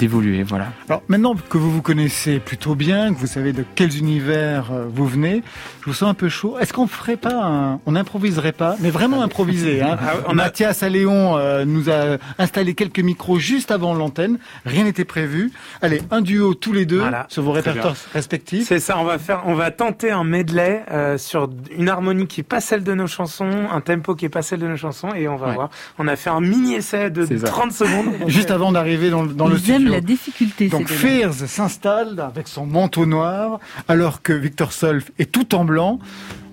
d'évoluer. 0.00 0.42
Voilà. 0.42 0.68
Alors 0.88 1.02
maintenant 1.08 1.34
que 1.34 1.58
vous 1.58 1.70
vous 1.70 1.82
connaissez 1.82 2.40
plutôt 2.40 2.74
bien, 2.74 3.12
que 3.12 3.18
vous 3.18 3.26
savez 3.26 3.52
de 3.52 3.64
quels 3.74 3.98
univers 3.98 4.72
euh, 4.72 4.86
vous 4.90 5.06
venez, 5.06 5.42
je 5.82 5.86
vous 5.86 5.92
sens 5.92 6.08
un 6.08 6.14
peu 6.14 6.28
chaud. 6.28 6.58
Est-ce 6.58 6.72
qu'on 6.72 6.86
ferait 6.86 7.18
pas, 7.18 7.34
un... 7.34 7.80
on 7.84 7.94
improviserait 7.94 8.52
pas, 8.52 8.76
mais 8.80 8.90
vraiment 8.90 9.22
improviser 9.22 9.82
hein 9.82 9.98
ah, 10.00 10.32
Mathias 10.32 10.82
Aléon 10.82 11.36
euh, 11.36 11.64
nous 11.66 11.90
a 11.90 12.16
installé 12.38 12.74
quelques 12.74 13.00
micros 13.00 13.38
juste 13.38 13.70
avant 13.70 13.94
l'antenne. 13.94 14.38
Rien 14.64 14.84
n'était 14.84 15.04
prévu. 15.04 15.52
Allez, 15.82 16.00
un 16.10 16.22
duo 16.22 16.54
tous 16.54 16.72
les 16.72 16.86
deux 16.86 17.02
sur 17.28 17.42
vos 17.42 17.52
répertoires 17.52 17.94
respectifs. 18.14 18.66
C'est 18.66 18.80
ça. 18.80 18.98
On 18.98 19.04
va 19.04 19.18
faire, 19.18 19.42
on 19.44 19.54
va 19.54 19.70
tenter 19.70 20.10
un 20.10 20.24
medley 20.24 20.82
euh, 20.90 21.18
sur 21.18 21.50
une 21.76 21.90
harmonie 21.90 22.26
qui 22.26 22.40
est 22.40 22.44
pas 22.44 22.60
celle 22.60 22.84
de 22.84 22.94
nos 22.94 23.06
chansons, 23.06 23.68
un 23.70 23.80
tempo 23.82 24.14
qui 24.14 24.24
est 24.24 24.30
pas 24.30 24.42
celle 24.42 24.60
de 24.60 24.66
nos 24.66 24.76
chansons, 24.76 25.12
et 25.14 25.28
on 25.28 25.36
va 25.36 25.52
voir. 25.52 25.70
On 25.98 26.08
a 26.08 26.16
fait 26.16 26.30
un 26.30 26.40
mini 26.40 26.74
essai 26.74 27.10
de 27.10 27.26
30 27.38 27.72
secondes. 27.72 28.06
Juste 28.28 28.50
avant 28.50 28.72
d'arriver 28.72 29.10
dans, 29.10 29.24
dans 29.24 29.48
le 29.48 29.58
studio 29.58 29.89
la 29.90 30.00
difficulté. 30.00 30.68
Donc 30.68 30.88
Fears 30.88 31.34
s'installe 31.34 32.18
avec 32.20 32.48
son 32.48 32.66
manteau 32.66 33.06
noir, 33.06 33.58
alors 33.88 34.22
que 34.22 34.32
Victor 34.32 34.72
Solf 34.72 35.10
est 35.18 35.30
tout 35.30 35.54
en 35.54 35.64
blanc. 35.64 35.98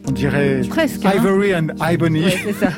On 0.07 0.11
dirait 0.11 0.61
Presque, 0.69 1.05
hein. 1.05 1.11
Ivory 1.15 1.55
and 1.55 1.67
Ibony. 1.81 2.25
Ouais, 2.25 2.39
c'est 2.43 2.53
ça. 2.53 2.71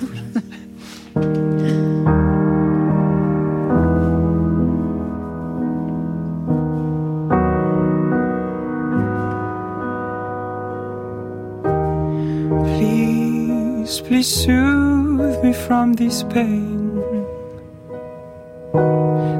Please, 12.78 14.01
please 14.01 14.28
soothe 14.28 15.44
me 15.44 15.54
from 15.54 15.94
this 15.96 16.24
pain. 16.24 16.78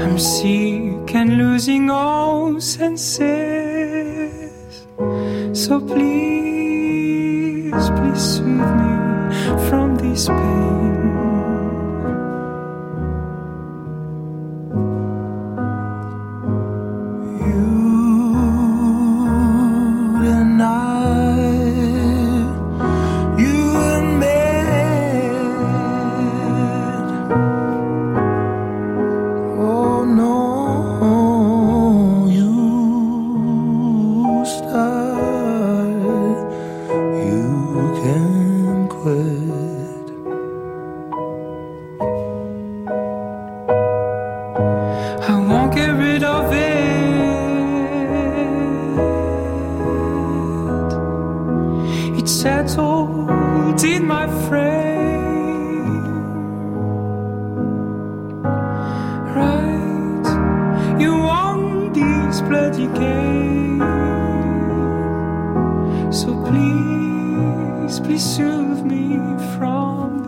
I'm 0.00 0.16
sick 0.16 1.12
and 1.12 1.36
losing 1.36 1.90
all 1.90 2.60
senses. 2.60 3.18
So 5.52 5.80
please, 5.80 7.72
please 7.98 8.22
soothe 8.22 8.74
me 8.78 8.94
from 9.68 9.96
this 9.96 10.28
pain. 10.28 10.73
So 66.24 66.32
please, 66.46 68.00
please 68.00 68.24
soothe 68.24 68.82
me 68.82 69.18
from 69.58 70.23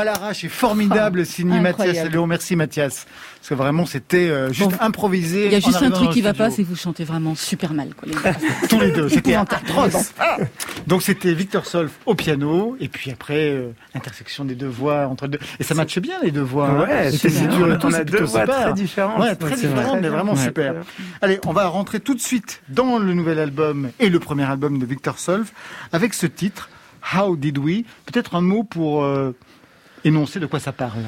à 0.00 0.04
l'arrache 0.04 0.44
est 0.44 0.48
formidable, 0.48 1.24
signé 1.26 1.60
Mathias 1.60 2.08
Léon. 2.10 2.26
Merci 2.26 2.56
Mathias. 2.56 3.06
Parce 3.40 3.48
que 3.48 3.54
vraiment, 3.54 3.86
c'était 3.86 4.28
euh, 4.28 4.52
juste 4.52 4.72
improvisé. 4.80 5.46
Il 5.46 5.52
y 5.52 5.54
a 5.54 5.60
juste 5.60 5.82
un 5.82 5.90
truc 5.90 6.10
qui 6.10 6.20
va 6.20 6.34
pas, 6.34 6.50
c'est 6.50 6.62
que 6.62 6.68
vous 6.68 6.76
chantez 6.76 7.04
vraiment 7.04 7.34
super 7.34 7.72
mal. 7.72 7.94
Quoi, 7.94 8.08
les 8.08 8.14
Tous 8.68 8.80
les 8.80 8.90
deux, 8.90 9.08
c'était 9.08 9.34
atroce. 9.34 10.12
Donc 10.86 11.02
c'était 11.02 11.32
Victor 11.32 11.64
Solf 11.64 11.92
au 12.04 12.14
piano, 12.14 12.76
et 12.80 12.88
puis 12.88 13.10
après, 13.10 13.50
euh, 13.50 13.72
intersection 13.94 14.44
des 14.44 14.54
deux 14.54 14.68
voix 14.68 15.06
entre 15.06 15.26
deux. 15.26 15.38
Et 15.58 15.64
ça 15.64 15.74
matche 15.74 15.98
bien 16.00 16.16
les 16.22 16.30
deux 16.30 16.42
voix. 16.42 16.68
Hein. 16.68 16.86
Ouais, 16.86 17.10
c'est 17.12 17.48
dur. 17.48 17.78
On 17.82 17.92
a 17.92 18.04
deux 18.04 18.24
voix 18.24 18.46
très 18.46 18.72
différentes. 18.74 19.20
Ouais, 19.20 19.34
très 19.34 19.56
différentes, 19.56 20.00
mais 20.00 20.08
vraiment 20.08 20.36
super. 20.36 20.74
Allez, 21.22 21.40
on 21.46 21.52
va 21.52 21.66
rentrer 21.68 22.00
tout 22.00 22.14
de 22.14 22.20
suite 22.20 22.62
dans 22.68 22.98
le 22.98 23.14
nouvel 23.14 23.38
album 23.38 23.90
et 24.00 24.08
le 24.08 24.18
premier 24.18 24.44
album 24.44 24.78
de 24.78 24.84
Victor 24.84 25.18
Solf 25.18 25.52
avec 25.92 26.14
ce 26.14 26.26
titre. 26.26 26.68
How 27.14 27.36
Did 27.36 27.58
We? 27.58 27.84
Peut-être 28.06 28.34
un 28.34 28.40
mot 28.42 28.62
pour 28.62 29.04
euh, 29.04 29.34
énoncer 30.04 30.40
de 30.40 30.46
quoi 30.46 30.60
ça 30.60 30.72
parle 30.72 31.02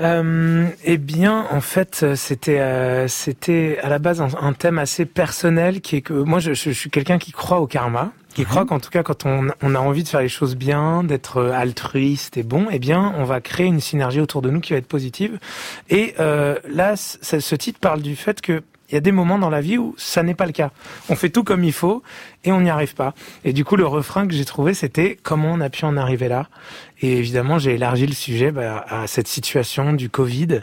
euh, 0.00 0.66
eh 0.82 0.98
bien, 0.98 1.46
en 1.52 1.60
fait, 1.60 2.16
c'était 2.16 2.58
euh, 2.58 3.06
c'était 3.06 3.78
à 3.80 3.88
la 3.88 4.00
base 4.00 4.20
un, 4.20 4.52
thème 4.52 4.80
assez 4.80 5.04
personnel 5.04 5.80
qui 5.80 5.96
est 5.96 6.00
que 6.00 6.12
moi, 6.12 6.40
je, 6.40 6.52
je, 6.52 6.70
suis 6.70 6.90
quelqu'un 6.90 7.18
qui 7.18 7.30
croit 7.30 7.60
au 7.60 7.68
karma, 7.68 8.10
qui 8.34 8.40
mhm. 8.42 8.46
croit 8.48 8.66
qu'en 8.66 8.80
tout 8.80 8.90
cas, 8.90 9.04
quand 9.04 9.24
on, 9.24 9.48
on, 9.62 9.74
a 9.74 9.78
envie 9.78 10.02
de 10.02 10.08
faire 10.08 10.20
les 10.20 10.28
choses 10.28 10.56
bien, 10.56 11.04
d'être 11.04 11.42
altruiste 11.44 12.36
et 12.36 12.42
bon, 12.42 12.66
eh 12.70 12.80
bien, 12.80 13.14
on 13.16 13.24
va 13.24 13.40
créer 13.40 13.66
une 13.66 13.80
synergie 13.80 14.20
autour 14.20 14.42
de 14.42 14.50
nous 14.50 14.60
qui 14.60 14.72
va 14.72 14.78
être 14.78 14.88
positive. 14.88 15.38
Et 15.90 16.14
euh, 16.18 16.56
là, 16.68 16.96
ce 16.96 17.54
titre 17.54 17.78
parle 17.78 18.02
du 18.02 18.16
fait 18.16 18.40
que 18.40 18.62
il 18.88 18.94
y 18.94 18.98
a 18.98 19.00
des 19.00 19.12
moments 19.12 19.38
dans 19.38 19.50
la 19.50 19.60
vie 19.60 19.78
où 19.78 19.94
ça 19.96 20.22
n'est 20.22 20.34
pas 20.34 20.46
le 20.46 20.52
cas. 20.52 20.70
On 21.08 21.16
fait 21.16 21.30
tout 21.30 21.42
comme 21.42 21.64
il 21.64 21.72
faut 21.72 22.02
et 22.44 22.52
on 22.52 22.60
n'y 22.60 22.70
arrive 22.70 22.94
pas. 22.94 23.14
Et 23.44 23.52
du 23.52 23.64
coup, 23.64 23.76
le 23.76 23.86
refrain 23.86 24.26
que 24.26 24.34
j'ai 24.34 24.44
trouvé, 24.44 24.74
c'était 24.74 25.18
comment 25.22 25.52
on 25.52 25.60
a 25.60 25.70
pu 25.70 25.84
en 25.84 25.96
arriver 25.96 26.28
là? 26.28 26.48
Et 27.00 27.16
évidemment, 27.18 27.58
j'ai 27.58 27.74
élargi 27.74 28.06
le 28.06 28.12
sujet 28.12 28.50
bah, 28.50 28.84
à 28.88 29.06
cette 29.06 29.28
situation 29.28 29.92
du 29.92 30.10
Covid, 30.10 30.60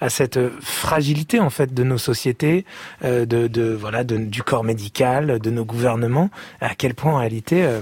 à 0.00 0.08
cette 0.08 0.38
fragilité 0.60 1.40
en 1.40 1.50
fait 1.50 1.74
de 1.74 1.82
nos 1.82 1.98
sociétés, 1.98 2.64
euh, 3.04 3.26
de, 3.26 3.48
de, 3.48 3.72
voilà, 3.72 4.04
du 4.04 4.42
corps 4.42 4.64
médical, 4.64 5.38
de 5.40 5.50
nos 5.50 5.64
gouvernements. 5.64 6.30
À 6.60 6.74
quel 6.74 6.94
point 6.94 7.12
en 7.12 7.18
réalité 7.18 7.64
euh, 7.64 7.80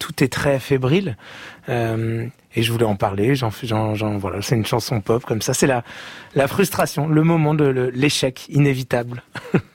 tout 0.00 0.24
est 0.24 0.32
très 0.32 0.58
fébrile. 0.58 1.16
Euh, 1.68 2.26
et 2.56 2.62
je 2.64 2.72
voulais 2.72 2.84
en 2.84 2.96
parler. 2.96 3.36
J'en, 3.36 3.50
j'en, 3.62 3.94
j'en 3.94 4.18
voilà, 4.18 4.42
c'est 4.42 4.56
une 4.56 4.66
chanson 4.66 5.00
pop 5.00 5.24
comme 5.24 5.42
ça. 5.42 5.54
C'est 5.54 5.68
la, 5.68 5.84
la 6.34 6.48
frustration, 6.48 7.06
le 7.06 7.22
moment 7.22 7.54
de 7.54 7.92
l'échec 7.94 8.46
inévitable. 8.48 9.22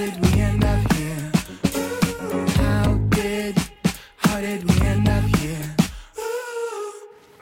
did 0.00 0.16
we 0.24 0.40
end 0.40 0.64
up 0.64 0.92
here? 0.94 1.30
How 2.56 2.94
did, 3.10 3.54
how 4.24 4.40
did 4.40 4.64
we 4.70 4.86
end 4.86 5.08
up 5.08 5.24
here? 5.36 5.56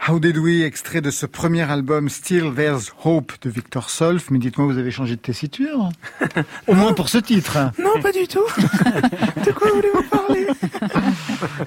How 0.01 0.19
Did 0.19 0.39
We, 0.39 0.63
extrait 0.63 1.03
de 1.03 1.11
ce 1.11 1.27
premier 1.27 1.71
album 1.71 2.09
Still 2.09 2.55
There's 2.55 2.91
Hope 3.05 3.33
de 3.43 3.51
Victor 3.51 3.91
Solf. 3.91 4.31
Mais 4.31 4.39
dites-moi, 4.39 4.67
vous 4.67 4.79
avez 4.79 4.91
changé 4.91 5.17
de 5.17 5.21
tessiture 5.21 5.91
Au 6.67 6.73
moins 6.75 6.95
pour 6.95 7.11
ce 7.11 7.19
titre. 7.19 7.59
Non, 7.79 8.01
pas 8.01 8.11
du 8.11 8.27
tout. 8.27 8.41
de 9.47 9.53
quoi 9.53 9.71
voulez-vous 9.71 10.03
parler? 10.09 10.47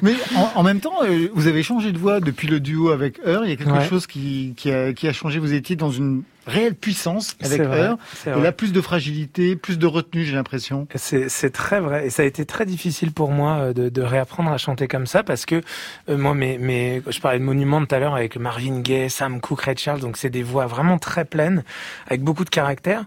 Mais 0.02 0.16
en, 0.36 0.52
en 0.56 0.64
même 0.64 0.80
temps, 0.80 1.04
euh, 1.04 1.28
vous 1.36 1.46
avez 1.46 1.62
changé 1.62 1.92
de 1.92 2.00
voix 2.00 2.20
depuis 2.20 2.48
le 2.48 2.60
duo 2.60 2.90
avec 2.90 3.20
Heur. 3.24 3.46
Il 3.46 3.52
y 3.52 3.54
a 3.54 3.56
quelque 3.58 3.70
Ouais. 3.72 3.88
chose 3.88 4.08
qui, 4.08 4.56
qui, 4.58 4.72
a, 4.72 4.92
qui 4.94 5.08
a 5.08 5.14
changé. 5.14 5.38
Vous 5.38 5.54
étiez 5.54 5.76
dans 5.76 5.92
une 5.92 6.24
réelle 6.48 6.76
puissance 6.76 7.36
avec 7.44 7.62
Heur. 7.62 7.98
Et 8.26 8.30
vrai. 8.30 8.42
là, 8.42 8.52
plus 8.52 8.74
de 8.74 8.82
fragilité, 8.82 9.56
plus 9.56 9.78
de 9.78 9.86
retenue, 9.86 10.26
j'ai 10.26 10.36
l'impression. 10.36 10.88
C'est 10.96 11.52
très 11.52 11.80
vrai 11.80 12.08
et 12.08 12.10
ça 12.10 12.24
a 12.24 12.26
été 12.26 12.46
très 12.46 12.66
difficile 12.66 13.12
pour 13.12 13.32
moi 13.32 13.58
euh, 13.58 13.74
de, 13.74 13.90
de 13.90 14.02
réapprendre 14.02 14.52
à 14.52 14.58
chanter 14.58 14.88
comme 14.88 15.06
ça 15.06 15.24
parce 15.24 15.46
que 15.46 15.62
euh, 16.10 16.18
moi 16.18 16.34
mes, 16.34 16.58
mes 16.58 17.02
je 17.08 17.20
parlais 17.20 17.40
de 17.40 17.44
monuments 17.44 17.84
tout 17.86 17.94
à 17.94 18.00
l'heure 18.00 18.16
avec 18.16 18.38
Marvin 18.38 18.80
Gaye, 18.80 19.10
Sam 19.10 19.42
Cooke, 19.42 19.62
Ray 19.62 19.78
Charles 19.78 20.00
donc 20.00 20.18
c'est 20.18 20.30
des 20.30 20.44
voix 20.44 20.66
vraiment 20.66 20.98
très 20.98 21.26
pleines 21.26 21.64
avec 22.08 22.22
beaucoup 22.22 22.46
de 22.46 22.50
caractère 22.50 23.06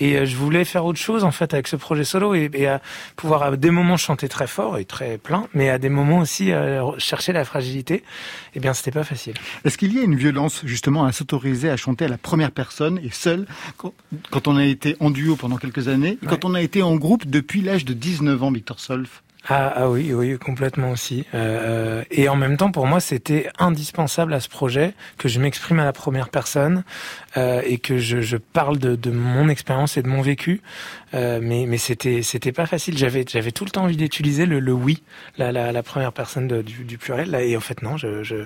et 0.00 0.16
euh, 0.16 0.26
je 0.26 0.36
voulais 0.36 0.64
faire 0.64 0.84
autre 0.84 0.98
chose 0.98 1.24
en 1.24 1.30
fait 1.30 1.54
avec 1.54 1.68
ce 1.68 1.76
projet 1.76 2.04
solo 2.04 2.34
et, 2.34 2.50
et 2.52 2.66
à 2.66 2.80
pouvoir 3.16 3.42
à 3.42 3.56
des 3.56 3.70
moments 3.70 3.96
chanter 3.96 4.28
très 4.28 4.46
fort 4.46 4.78
et 4.78 4.84
très 4.84 5.18
plein 5.18 5.48
mais 5.54 5.70
à 5.70 5.78
des 5.78 5.88
moments 5.88 6.18
aussi 6.18 6.52
euh, 6.52 6.82
chercher 6.98 7.32
la 7.32 7.44
fragilité 7.44 8.04
et 8.54 8.60
bien 8.60 8.74
c'était 8.74 8.90
pas 8.90 9.04
facile. 9.04 9.34
Est-ce 9.64 9.78
qu'il 9.78 9.94
y 9.94 10.00
a 10.00 10.02
une 10.02 10.16
violence 10.16 10.62
justement 10.64 11.04
à 11.04 11.12
s'autoriser 11.12 11.70
à 11.70 11.76
chanter 11.76 12.04
à 12.06 12.08
la 12.08 12.18
première 12.18 12.50
personne? 12.50 12.73
Et 13.02 13.10
seul 13.10 13.46
quand, 13.76 14.48
on 14.48 14.56
a 14.56 14.64
été 14.64 14.96
en 15.00 15.10
duo 15.10 15.36
pendant 15.36 15.56
quelques 15.56 15.88
années 15.88 16.18
et 16.22 16.26
quand 16.26 16.44
on 16.44 16.54
a 16.54 16.60
été 16.60 16.82
en 16.82 16.96
groupe 16.96 17.26
depuis 17.26 17.60
l'âge 17.60 17.84
de 17.84 17.92
19 17.92 18.42
ans, 18.42 18.52
Victor 18.52 18.80
Solf. 18.80 19.22
Ah, 19.46 19.72
ah 19.76 19.90
oui, 19.90 20.12
oui, 20.14 20.38
complètement 20.38 20.90
aussi. 20.90 21.26
Euh, 21.34 22.02
et 22.10 22.30
en 22.30 22.36
même 22.36 22.56
temps, 22.56 22.70
pour 22.70 22.86
moi, 22.86 22.98
c'était 22.98 23.50
indispensable 23.58 24.32
à 24.32 24.40
ce 24.40 24.48
projet 24.48 24.94
que 25.18 25.28
je 25.28 25.38
m'exprime 25.38 25.80
à 25.80 25.84
la 25.84 25.92
première 25.92 26.30
personne 26.30 26.82
euh, 27.36 27.62
et 27.64 27.78
que 27.78 27.98
je, 27.98 28.20
je 28.20 28.36
parle 28.36 28.78
de, 28.78 28.96
de 28.96 29.10
mon 29.10 29.48
expérience 29.48 29.96
et 29.96 30.02
de 30.02 30.08
mon 30.08 30.22
vécu. 30.22 30.60
Euh, 31.14 31.38
mais 31.40 31.66
mais 31.68 31.78
c'était 31.78 32.22
c'était 32.22 32.50
pas 32.50 32.66
facile. 32.66 32.98
J'avais 32.98 33.24
j'avais 33.28 33.52
tout 33.52 33.64
le 33.64 33.70
temps 33.70 33.84
envie 33.84 33.96
d'utiliser 33.96 34.46
le, 34.46 34.58
le 34.58 34.72
oui, 34.72 35.02
la, 35.38 35.52
la, 35.52 35.70
la 35.70 35.82
première 35.84 36.12
personne 36.12 36.62
du, 36.62 36.84
du 36.84 36.98
pluriel. 36.98 37.30
Là, 37.30 37.42
et 37.42 37.56
en 37.56 37.60
fait 37.60 37.82
non, 37.82 37.96
je, 37.96 38.24
je 38.24 38.36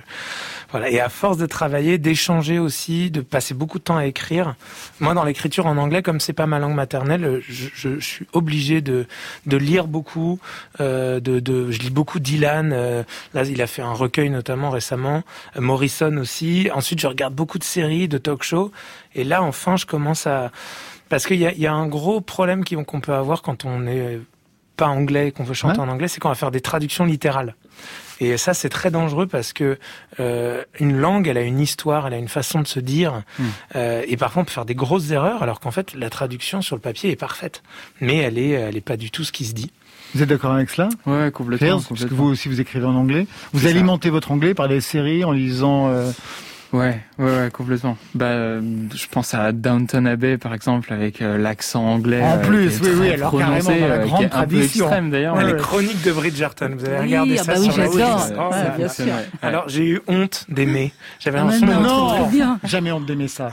voilà. 0.71 0.89
Et 0.91 0.99
à 0.99 1.09
force 1.09 1.37
de 1.37 1.47
travailler, 1.47 1.97
d'échanger 1.97 2.59
aussi, 2.59 3.09
de 3.09 3.21
passer 3.21 3.55
beaucoup 3.55 3.79
de 3.79 3.83
temps 3.83 3.97
à 3.97 4.05
écrire. 4.05 4.55
Moi, 4.99 5.15
dans 5.15 5.23
l'écriture 5.23 5.65
en 5.65 5.77
anglais, 5.77 6.03
comme 6.03 6.19
c'est 6.19 6.33
pas 6.33 6.45
ma 6.45 6.59
langue 6.59 6.75
maternelle, 6.75 7.41
je, 7.47 7.69
je, 7.73 7.99
je 7.99 8.05
suis 8.05 8.27
obligé 8.33 8.81
de 8.81 9.07
de 9.47 9.57
lire 9.57 9.87
beaucoup. 9.87 10.39
Euh, 10.79 11.19
de, 11.19 11.39
de, 11.39 11.71
je 11.71 11.79
lis 11.79 11.89
beaucoup 11.89 12.19
Dylan. 12.19 12.71
euh, 12.71 13.03
là, 13.33 13.43
il 13.45 13.61
a 13.63 13.67
fait 13.67 13.81
un 13.81 13.93
recueil 13.93 14.29
notamment 14.29 14.69
récemment. 14.69 15.23
Euh, 15.57 15.61
Morrison 15.61 16.15
aussi. 16.17 16.69
Ensuite, 16.73 16.99
je 16.99 17.07
regarde 17.07 17.33
beaucoup 17.33 17.57
de 17.57 17.63
séries, 17.63 18.07
de 18.07 18.19
talk-shows. 18.19 18.71
Et 19.15 19.23
là, 19.23 19.41
enfin, 19.43 19.75
je 19.77 19.85
commence 19.85 20.27
à 20.27 20.51
parce 21.09 21.25
qu'il 21.25 21.37
y 21.37 21.45
a, 21.47 21.51
il 21.53 21.59
y 21.59 21.65
a 21.67 21.73
un 21.73 21.87
gros 21.87 22.21
problème 22.21 22.63
qu'on 22.63 23.01
peut 23.01 23.13
avoir 23.13 23.41
quand 23.41 23.65
on 23.65 23.79
n'est 23.79 24.19
pas 24.77 24.87
anglais 24.87 25.29
et 25.29 25.31
qu'on 25.31 25.43
veut 25.43 25.53
chanter 25.55 25.79
Ouais. 25.79 25.85
en 25.85 25.89
anglais, 25.89 26.07
c'est 26.07 26.19
qu'on 26.19 26.29
va 26.29 26.35
faire 26.35 26.51
des 26.51 26.61
traductions 26.61 27.03
littérales. 27.05 27.55
Et 28.21 28.37
ça, 28.37 28.53
c'est 28.53 28.69
très 28.69 28.91
dangereux 28.91 29.25
parce 29.27 29.51
que 29.53 29.79
euh, 30.19 30.63
une 30.79 30.95
langue, 30.97 31.27
elle 31.27 31.37
a 31.37 31.41
une 31.41 31.59
histoire, 31.59 32.05
elle 32.05 32.13
a 32.13 32.17
une 32.17 32.27
façon 32.27 32.61
de 32.61 32.67
se 32.67 32.79
dire, 32.79 33.23
Mm. 33.39 33.43
euh, 33.75 34.03
et 34.07 34.17
parfois 34.17 34.41
on 34.41 34.45
peut 34.45 34.51
faire 34.51 34.65
des 34.65 34.75
grosses 34.75 35.09
erreurs, 35.09 35.41
alors 35.41 35.59
qu'en 35.61 35.71
fait 35.71 35.93
la 35.95 36.09
traduction 36.09 36.61
sur 36.61 36.75
le 36.75 36.81
papier 36.81 37.09
est 37.11 37.15
parfaite, 37.15 37.63
mais 38.01 38.17
elle 38.17 38.37
est, 38.37 38.49
elle 38.49 38.77
est 38.77 38.81
pas 38.81 38.97
du 38.97 39.09
tout 39.09 39.23
ce 39.23 39.31
qui 39.31 39.45
se 39.45 39.53
dit. 39.53 39.71
Vous 40.13 40.21
êtes 40.21 40.29
d'accord 40.29 40.51
avec 40.53 40.69
cela? 40.69 40.89
Ouais, 41.05 41.31
complètement. 41.31 41.57
Pierre, 41.65 41.75
parce 41.75 41.83
que 41.85 41.89
complètement. 41.89 42.17
vous 42.17 42.29
aussi 42.31 42.49
vous 42.49 42.59
écrivez 42.61 42.85
en 42.85 42.95
anglais. 42.95 43.25
Vous 43.53 43.61
ça. 43.61 43.69
alimentez 43.69 44.09
votre 44.09 44.31
anglais 44.31 44.53
par 44.53 44.67
des 44.67 44.81
séries 44.81 45.23
en 45.23 45.31
lisant. 45.31 45.87
euh, 45.89 46.11
Ouais, 46.71 46.99
ouais, 47.17 47.25
ouais, 47.25 47.49
complètement. 47.51 47.97
Bah, 48.13 48.27
euh, 48.27 48.61
je 48.93 49.07
pense 49.07 49.33
à 49.33 49.51
Downton 49.51 50.05
Abbey, 50.05 50.37
par 50.37 50.53
exemple, 50.53 50.93
avec 50.93 51.19
euh, 51.21 51.37
l'accent 51.39 51.83
anglais. 51.83 52.21
En 52.21 52.37
euh, 52.37 52.45
plus, 52.45 52.79
qui 52.79 52.85
est 52.85 52.89
oui, 52.91 52.97
oui, 53.01 53.09
alors 53.09 53.29
prononcé, 53.29 53.65
carrément 53.67 53.81
dans 53.81 53.87
la 53.87 54.01
euh, 54.01 54.05
grande 54.05 54.29
tradition. 54.29 54.85
extrême 54.85 55.09
d'ailleurs. 55.09 55.35
Ouais, 55.35 55.45
les 55.45 55.53
ouais. 55.53 55.59
chroniques 55.59 56.03
de 56.03 56.11
Bridgerton, 56.11 56.75
vous 56.77 56.85
avez 56.85 56.97
Oui, 56.97 57.05
regardé 57.05 57.37
ah 57.39 57.43
ça 57.43 57.53
bah 57.53 57.59
oui, 57.59 57.71
sur 57.71 57.77
la 57.77 57.85
j'adore. 57.85 58.17
Netflix. 58.19 58.33
Oh, 58.39 58.49
Ouais, 58.53 58.63
ça 58.63 58.69
bien 58.77 58.89
sûr. 58.89 59.05
Alors 59.41 59.63
j'ai 59.67 59.87
eu 59.87 60.01
honte 60.07 60.45
d'aimer. 60.49 60.93
J'avais 61.19 61.39
Ah, 61.39 61.41
l'impression 61.41 61.65
de 61.65 61.71
non, 61.73 61.81
non. 61.81 62.57
Jamais 62.63 62.91
honte 62.91 63.05
d'aimer 63.07 63.27
ça. 63.27 63.51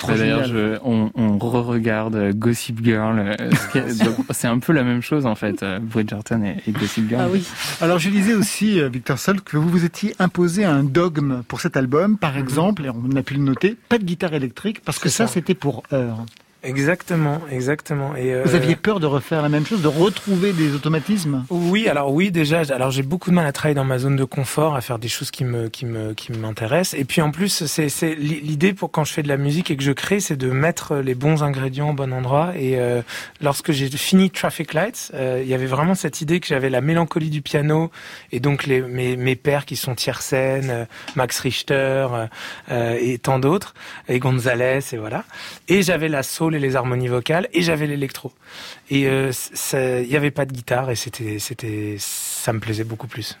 Trop 0.00 0.12
D'ailleurs, 0.14 0.44
je, 0.44 0.78
on, 0.82 1.10
on 1.14 1.36
re-regarde 1.38 2.16
euh, 2.16 2.32
Gossip 2.32 2.82
Girl. 2.82 3.18
euh, 3.18 3.50
C'est 4.30 4.48
un 4.48 4.58
peu 4.58 4.72
la 4.72 4.82
même 4.82 5.02
chose 5.02 5.26
en 5.26 5.34
fait, 5.34 5.62
euh, 5.62 5.78
Bridgerton 5.78 6.42
et, 6.42 6.56
et 6.66 6.72
Gossip 6.72 7.06
Girl. 7.08 7.22
Ah 7.22 7.28
oui. 7.30 7.46
Alors 7.82 7.98
je 7.98 8.08
lisais 8.08 8.32
aussi, 8.34 8.80
Victor 8.88 9.18
Sol, 9.18 9.42
que 9.42 9.58
vous 9.58 9.68
vous 9.68 9.84
étiez 9.84 10.14
imposé 10.18 10.64
un 10.64 10.82
dogme 10.82 11.42
pour 11.46 11.60
cet 11.60 11.76
album, 11.76 12.16
par 12.16 12.38
exemple, 12.38 12.86
et 12.86 12.90
on 12.90 13.14
a 13.14 13.22
pu 13.22 13.34
le 13.34 13.42
noter, 13.42 13.76
pas 13.90 13.98
de 13.98 14.04
guitare 14.04 14.32
électrique, 14.32 14.80
parce 14.82 14.98
que 14.98 15.10
ça, 15.10 15.26
ça. 15.26 15.34
c'était 15.34 15.54
pour 15.54 15.82
heure. 15.92 16.24
Exactement, 16.62 17.40
exactement. 17.50 18.14
Et 18.16 18.34
euh, 18.34 18.42
Vous 18.44 18.54
aviez 18.54 18.76
peur 18.76 19.00
de 19.00 19.06
refaire 19.06 19.42
la 19.42 19.48
même 19.48 19.64
chose, 19.64 19.82
de 19.82 19.88
retrouver 19.88 20.52
des 20.52 20.74
automatismes 20.74 21.44
Oui, 21.48 21.88
alors 21.88 22.12
oui, 22.12 22.30
déjà, 22.30 22.62
alors 22.70 22.90
j'ai 22.90 23.02
beaucoup 23.02 23.30
de 23.30 23.34
mal 23.34 23.46
à 23.46 23.52
travailler 23.52 23.74
dans 23.74 23.84
ma 23.84 23.98
zone 23.98 24.16
de 24.16 24.24
confort, 24.24 24.74
à 24.74 24.80
faire 24.80 24.98
des 24.98 25.08
choses 25.08 25.30
qui 25.30 25.44
me 25.44 25.68
qui 25.68 25.86
me 25.86 26.12
qui 26.12 26.32
m'intéressent. 26.32 26.98
Et 27.00 27.04
puis 27.04 27.22
en 27.22 27.30
plus, 27.30 27.64
c'est 27.66 27.88
c'est 27.88 28.14
l'idée 28.14 28.74
pour 28.74 28.90
quand 28.90 29.04
je 29.04 29.12
fais 29.12 29.22
de 29.22 29.28
la 29.28 29.36
musique 29.36 29.70
et 29.70 29.76
que 29.76 29.82
je 29.82 29.92
crée, 29.92 30.20
c'est 30.20 30.36
de 30.36 30.50
mettre 30.50 30.96
les 30.96 31.14
bons 31.14 31.42
ingrédients 31.42 31.90
au 31.90 31.94
bon 31.94 32.12
endroit. 32.12 32.52
Et 32.56 32.78
euh, 32.78 33.02
lorsque 33.40 33.72
j'ai 33.72 33.88
fini 33.88 34.30
Traffic 34.30 34.74
Lights, 34.74 35.12
euh, 35.14 35.40
il 35.42 35.48
y 35.48 35.54
avait 35.54 35.66
vraiment 35.66 35.94
cette 35.94 36.20
idée 36.20 36.40
que 36.40 36.46
j'avais 36.46 36.70
la 36.70 36.80
mélancolie 36.80 37.30
du 37.30 37.42
piano 37.42 37.90
et 38.32 38.40
donc 38.40 38.66
les 38.66 38.82
mes 38.82 39.16
mes 39.16 39.36
pères 39.36 39.64
qui 39.64 39.76
sont 39.76 39.94
Tiersen, 39.94 40.70
euh, 40.70 40.84
Max 41.16 41.40
Richter 41.40 41.74
euh, 41.74 42.26
euh, 42.70 42.98
et 43.00 43.18
tant 43.18 43.38
d'autres, 43.38 43.74
et 44.08 44.18
Gonzalez 44.18 44.80
et 44.92 44.96
voilà. 44.96 45.24
Et 45.68 45.82
j'avais 45.82 46.08
la 46.08 46.22
soul 46.22 46.49
et 46.54 46.58
les 46.60 46.76
harmonies 46.76 47.08
vocales 47.08 47.48
et 47.52 47.62
j'avais 47.62 47.86
l'électro. 47.86 48.32
Et 48.90 49.06
euh, 49.08 49.32
il 49.72 50.08
n'y 50.08 50.16
avait 50.16 50.30
pas 50.30 50.44
de 50.46 50.52
guitare 50.52 50.90
et 50.90 50.96
c'était, 50.96 51.38
c'était, 51.38 51.96
ça 51.98 52.52
me 52.52 52.60
plaisait 52.60 52.84
beaucoup 52.84 53.06
plus. 53.06 53.38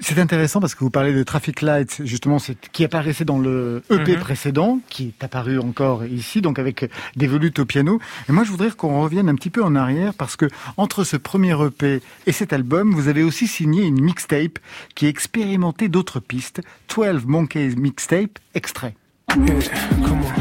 C'est 0.00 0.20
intéressant 0.20 0.60
parce 0.60 0.76
que 0.76 0.84
vous 0.84 0.90
parlez 0.90 1.12
de 1.12 1.24
Traffic 1.24 1.60
Lights, 1.60 2.02
justement, 2.04 2.36
qui 2.70 2.84
apparaissait 2.84 3.24
dans 3.24 3.40
le 3.40 3.82
EP 3.90 4.12
Mhm. 4.12 4.20
précédent, 4.20 4.78
qui 4.88 5.08
est 5.08 5.24
apparu 5.24 5.58
encore 5.58 6.04
ici, 6.06 6.40
donc 6.40 6.60
avec 6.60 6.88
des 7.16 7.26
volutes 7.26 7.58
au 7.58 7.64
piano. 7.66 7.98
Et 8.28 8.32
moi, 8.32 8.44
je 8.44 8.50
voudrais 8.52 8.70
qu'on 8.70 9.02
revienne 9.02 9.28
un 9.28 9.34
petit 9.34 9.50
peu 9.50 9.60
en 9.64 9.74
arrière 9.74 10.14
parce 10.14 10.36
que 10.36 10.46
entre 10.76 11.02
ce 11.02 11.16
premier 11.16 11.56
EP 11.66 12.00
et 12.28 12.32
cet 12.32 12.52
album, 12.52 12.94
vous 12.94 13.08
avez 13.08 13.24
aussi 13.24 13.48
signé 13.48 13.82
une 13.82 14.00
mixtape 14.00 14.60
qui 14.94 15.06
expérimentait 15.06 15.88
d'autres 15.88 16.20
pistes. 16.20 16.60
12 16.94 17.26
Monkeys 17.26 17.74
Mixtape, 17.76 18.38
extrait. 18.54 18.94
Comment? 19.26 20.32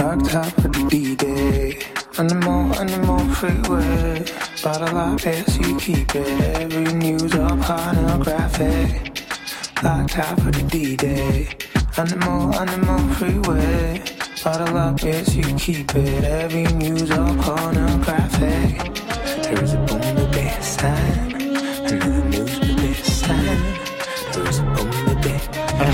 Locked 0.00 0.34
up 0.34 0.56
the 0.56 0.86
D-Day. 0.88 1.78
Animal, 2.16 2.74
animal 2.80 3.18
freeway. 3.34 4.24
Bottle 4.62 4.96
up, 4.96 5.22
yes, 5.22 5.58
you 5.58 5.78
keep 5.78 6.14
it. 6.14 6.40
Every 6.56 6.94
news 6.94 7.34
up 7.34 7.60
pornographic. 7.60 9.28
Locked 9.82 10.18
up 10.18 10.38
at 10.38 10.54
the 10.54 10.62
D-Day. 10.70 11.48
Animal, 11.98 12.54
animal 12.54 13.14
freeway. 13.16 14.02
Bottle 14.42 14.78
up, 14.78 15.02
yes, 15.02 15.34
you 15.34 15.44
keep 15.58 15.94
it. 15.94 16.24
Every 16.24 16.64
news 16.64 17.10
up 17.10 17.36
pornographic. 17.36 18.29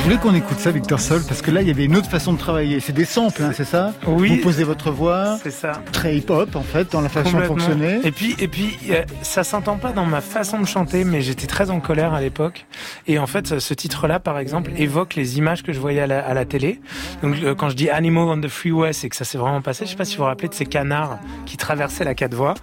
Voulais 0.06 0.18
qu'on 0.18 0.34
écoute 0.36 0.58
ça, 0.60 0.70
Victor 0.70 1.00
Sol, 1.00 1.22
parce 1.26 1.42
que 1.42 1.50
là, 1.50 1.62
il 1.62 1.68
y 1.68 1.70
avait 1.70 1.84
une 1.84 1.96
autre 1.96 2.08
façon 2.08 2.32
de 2.32 2.38
travailler. 2.38 2.78
C'est 2.78 2.92
des 2.92 3.04
samples, 3.04 3.42
hein, 3.42 3.50
c'est 3.52 3.64
ça 3.64 3.92
Oui. 4.06 4.28
Vous 4.36 4.42
posez 4.42 4.62
votre 4.62 4.92
voix, 4.92 5.36
C'est 5.42 5.50
ça. 5.50 5.72
très 5.90 6.16
hip-hop, 6.16 6.54
en 6.54 6.62
fait, 6.62 6.92
dans 6.92 7.00
la 7.00 7.08
façon 7.08 7.36
de 7.38 7.42
fonctionner. 7.42 7.98
Et 8.04 8.12
puis, 8.12 8.36
et 8.38 8.46
puis, 8.46 8.76
euh, 8.90 9.02
ça 9.22 9.42
s'entend 9.42 9.78
pas 9.78 9.90
dans 9.92 10.04
ma 10.06 10.20
façon 10.20 10.60
de 10.60 10.64
chanter, 10.66 11.02
mais 11.02 11.22
j'étais 11.22 11.48
très 11.48 11.70
en 11.70 11.80
colère 11.80 12.14
à 12.14 12.20
l'époque. 12.20 12.66
Et 13.08 13.18
en 13.18 13.26
fait, 13.26 13.58
ce 13.58 13.74
titre-là, 13.74 14.20
par 14.20 14.38
exemple, 14.38 14.70
évoque 14.76 15.16
les 15.16 15.38
images 15.38 15.64
que 15.64 15.72
je 15.72 15.80
voyais 15.80 16.00
à 16.02 16.06
la, 16.06 16.20
à 16.24 16.34
la 16.34 16.44
télé. 16.44 16.80
Donc, 17.24 17.34
euh, 17.42 17.56
quand 17.56 17.68
je 17.70 17.74
dis 17.74 17.90
Animal 17.90 18.24
on 18.28 18.40
the 18.40 18.48
Freeway, 18.48 18.92
c'est 18.92 19.08
que 19.08 19.16
ça 19.16 19.24
s'est 19.24 19.38
vraiment 19.38 19.60
passé. 19.62 19.86
Je 19.86 19.90
sais 19.90 19.96
pas 19.96 20.04
si 20.04 20.16
vous 20.16 20.22
vous 20.22 20.28
rappelez 20.28 20.48
de 20.48 20.54
ces 20.54 20.66
canards 20.66 21.18
qui 21.46 21.56
traversaient 21.56 22.04
la 22.04 22.14
quatre 22.14 22.34
voies. 22.34 22.54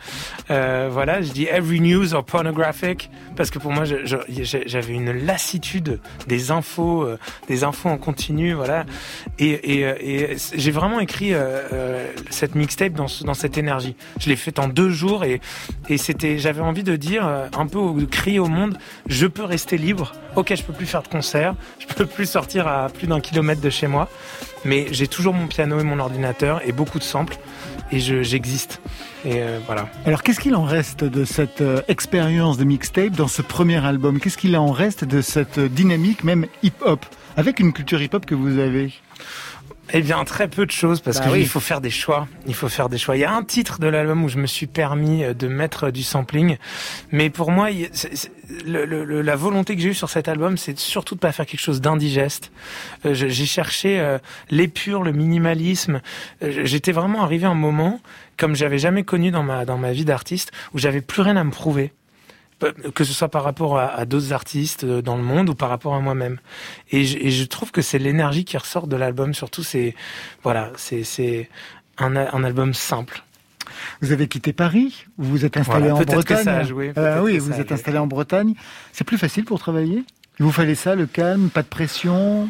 Euh, 0.49 0.87
voilà, 0.89 1.21
je 1.21 1.31
dis 1.33 1.45
Every 1.47 1.81
News 1.81 2.13
or 2.13 2.23
Pornographic 2.23 3.09
parce 3.35 3.49
que 3.51 3.59
pour 3.59 3.71
moi, 3.73 3.83
je- 3.83 4.05
je- 4.05 4.57
j'avais 4.65 4.93
une 4.93 5.11
lassitude 5.25 5.99
des 6.27 6.51
infos, 6.51 7.01
euh, 7.03 7.17
des 7.47 7.63
infos 7.63 7.89
en 7.89 7.97
continu, 7.97 8.53
voilà. 8.53 8.85
Et, 9.39 10.35
j'ai 10.55 10.71
vraiment 10.71 10.99
écrit 10.99 11.33
euh, 11.33 11.61
euh, 11.73 12.07
cette 12.29 12.55
mixtape 12.55 12.93
dans, 12.93 13.07
ce- 13.07 13.23
dans 13.23 13.33
cette 13.33 13.57
énergie. 13.57 13.95
Je 14.19 14.29
l'ai 14.29 14.35
faite 14.35 14.59
en 14.59 14.67
deux 14.67 14.89
jours 14.89 15.23
et, 15.23 15.41
c'était, 15.97 16.37
j'avais 16.39 16.61
envie 16.61 16.83
de 16.83 16.95
dire 16.95 17.27
euh, 17.27 17.47
un 17.57 17.67
peu, 17.67 17.79
de 17.99 18.05
crier 18.05 18.39
au 18.39 18.47
monde, 18.47 18.77
je 19.07 19.27
peux 19.27 19.43
rester 19.43 19.77
libre. 19.77 20.13
Ok, 20.35 20.53
je 20.55 20.63
peux 20.63 20.73
plus 20.73 20.85
faire 20.87 21.03
de 21.03 21.07
concert, 21.07 21.55
je 21.79 21.85
peux 21.93 22.05
plus 22.05 22.25
sortir 22.25 22.67
à 22.67 22.89
plus 22.89 23.07
d'un 23.07 23.19
kilomètre 23.19 23.61
de 23.61 23.69
chez 23.69 23.87
moi, 23.87 24.09
mais 24.65 24.87
j'ai 24.91 25.07
toujours 25.07 25.33
mon 25.33 25.47
piano 25.47 25.79
et 25.79 25.83
mon 25.83 25.99
ordinateur 25.99 26.61
et 26.65 26.71
beaucoup 26.71 26.97
de 26.99 27.03
samples 27.03 27.37
et 27.91 27.99
je, 27.99 28.23
j'existe. 28.23 28.81
Et 29.25 29.41
voilà. 29.67 29.87
Alors, 30.05 30.23
qu'est-ce 30.23 30.39
qu'il 30.39 30.55
en 30.55 30.63
reste 30.63 31.03
de 31.03 31.23
cette 31.23 31.63
expérience 31.87 32.57
de 32.57 32.63
mixtape 32.63 33.11
dans 33.11 33.27
ce 33.27 33.41
premier 33.41 33.85
album? 33.85 34.19
Qu'est-ce 34.19 34.37
qu'il 34.37 34.57
en 34.57 34.71
reste 34.71 35.05
de 35.05 35.21
cette 35.21 35.59
dynamique, 35.59 36.23
même 36.23 36.47
hip-hop, 36.63 37.05
avec 37.37 37.59
une 37.59 37.73
culture 37.73 38.01
hip-hop 38.01 38.25
que 38.25 38.35
vous 38.35 38.59
avez 38.59 38.91
Eh 39.93 40.01
bien, 40.01 40.23
très 40.23 40.47
peu 40.47 40.65
de 40.65 40.71
choses 40.71 41.01
parce 41.01 41.19
Bah 41.19 41.25
que 41.27 41.31
oui. 41.31 41.41
il 41.41 41.47
faut 41.47 41.59
faire 41.59 41.81
des 41.81 41.89
choix. 41.89 42.27
Il 42.47 42.55
faut 42.55 42.69
faire 42.69 42.89
des 42.89 42.97
choix. 42.97 43.15
Il 43.17 43.19
y 43.19 43.25
a 43.25 43.33
un 43.33 43.43
titre 43.43 43.79
de 43.79 43.87
l'album 43.87 44.23
où 44.23 44.29
je 44.29 44.37
me 44.37 44.47
suis 44.47 44.67
permis 44.67 45.23
euh, 45.23 45.33
de 45.33 45.47
mettre 45.47 45.91
du 45.91 46.03
sampling, 46.03 46.57
mais 47.11 47.29
pour 47.29 47.51
moi, 47.51 47.69
le- 48.65 48.85
le- 48.85 49.21
la 49.21 49.35
volonté 49.35 49.75
que 49.75 49.81
j'ai 49.81 49.89
eue 49.89 49.93
sur 49.93 50.09
cet 50.09 50.27
album, 50.27 50.57
c'est 50.57 50.77
surtout 50.79 51.15
de 51.15 51.19
pas 51.19 51.31
faire 51.31 51.45
quelque 51.45 51.59
chose 51.59 51.81
d'indigeste. 51.81 52.51
Euh, 53.05 53.13
j'ai 53.13 53.45
cherché 53.45 53.99
euh, 53.99 54.19
l'épure, 54.49 55.03
le 55.03 55.11
minimalisme. 55.11 56.01
Euh, 56.43 56.61
J'étais 56.65 56.91
vraiment 56.93 57.23
arrivé 57.23 57.45
à 57.45 57.49
un 57.49 57.55
moment 57.55 57.99
comme 58.37 58.55
j'avais 58.55 58.79
jamais 58.79 59.03
connu 59.03 59.31
dans 59.31 59.43
ma 59.43 59.65
dans 59.65 59.77
ma 59.77 59.91
vie 59.91 60.05
d'artiste 60.05 60.51
où 60.73 60.79
j'avais 60.79 61.01
plus 61.01 61.21
rien 61.21 61.35
à 61.37 61.43
me 61.43 61.51
prouver 61.51 61.91
que 62.95 63.03
ce 63.03 63.13
soit 63.13 63.29
par 63.29 63.43
rapport 63.43 63.77
à, 63.77 63.87
à 63.87 64.05
d'autres 64.05 64.33
artistes 64.33 64.83
euh, 64.83 65.01
dans 65.01 65.15
le 65.17 65.23
monde 65.23 65.49
ou 65.49 65.55
par 65.55 65.69
rapport 65.69 65.93
à 65.95 65.99
moi-même. 65.99 66.39
Et 66.91 67.05
je, 67.05 67.17
et 67.17 67.29
je 67.31 67.43
trouve 67.45 67.71
que 67.71 67.81
c'est 67.81 67.99
l'énergie 67.99 68.45
qui 68.45 68.57
ressort 68.57 68.87
de 68.87 68.95
l'album. 68.95 69.33
Surtout, 69.33 69.63
c'est 69.63 69.95
voilà, 70.43 70.71
c'est 70.75 71.49
un, 71.97 72.15
un 72.15 72.43
album 72.43 72.73
simple. 72.73 73.23
Vous 74.01 74.11
avez 74.11 74.27
quitté 74.27 74.53
Paris, 74.53 75.05
vous 75.17 75.29
vous 75.31 75.45
êtes 75.45 75.57
installé 75.57 75.89
Voilà, 75.89 75.95
en 75.95 75.99
que 75.99 76.05
Bretagne. 76.05 76.43
ça 76.43 76.57
a 76.57 76.63
joué, 76.63 76.89
Euh, 76.89 76.93
peut-être 76.93 77.23
oui, 77.23 77.35
que 77.37 77.41
vous 77.41 77.53
ça 77.53 77.59
êtes 77.59 77.71
installé 77.71 77.97
en 77.97 78.07
Bretagne. 78.07 78.53
C'est 78.91 79.03
plus 79.05 79.17
facile 79.17 79.45
pour 79.45 79.57
travailler? 79.59 80.03
Il 80.39 80.45
vous 80.45 80.51
fallait 80.51 80.75
ça, 80.75 80.95
le 80.95 81.05
calme, 81.05 81.49
pas 81.49 81.61
de 81.61 81.67
pression? 81.67 82.49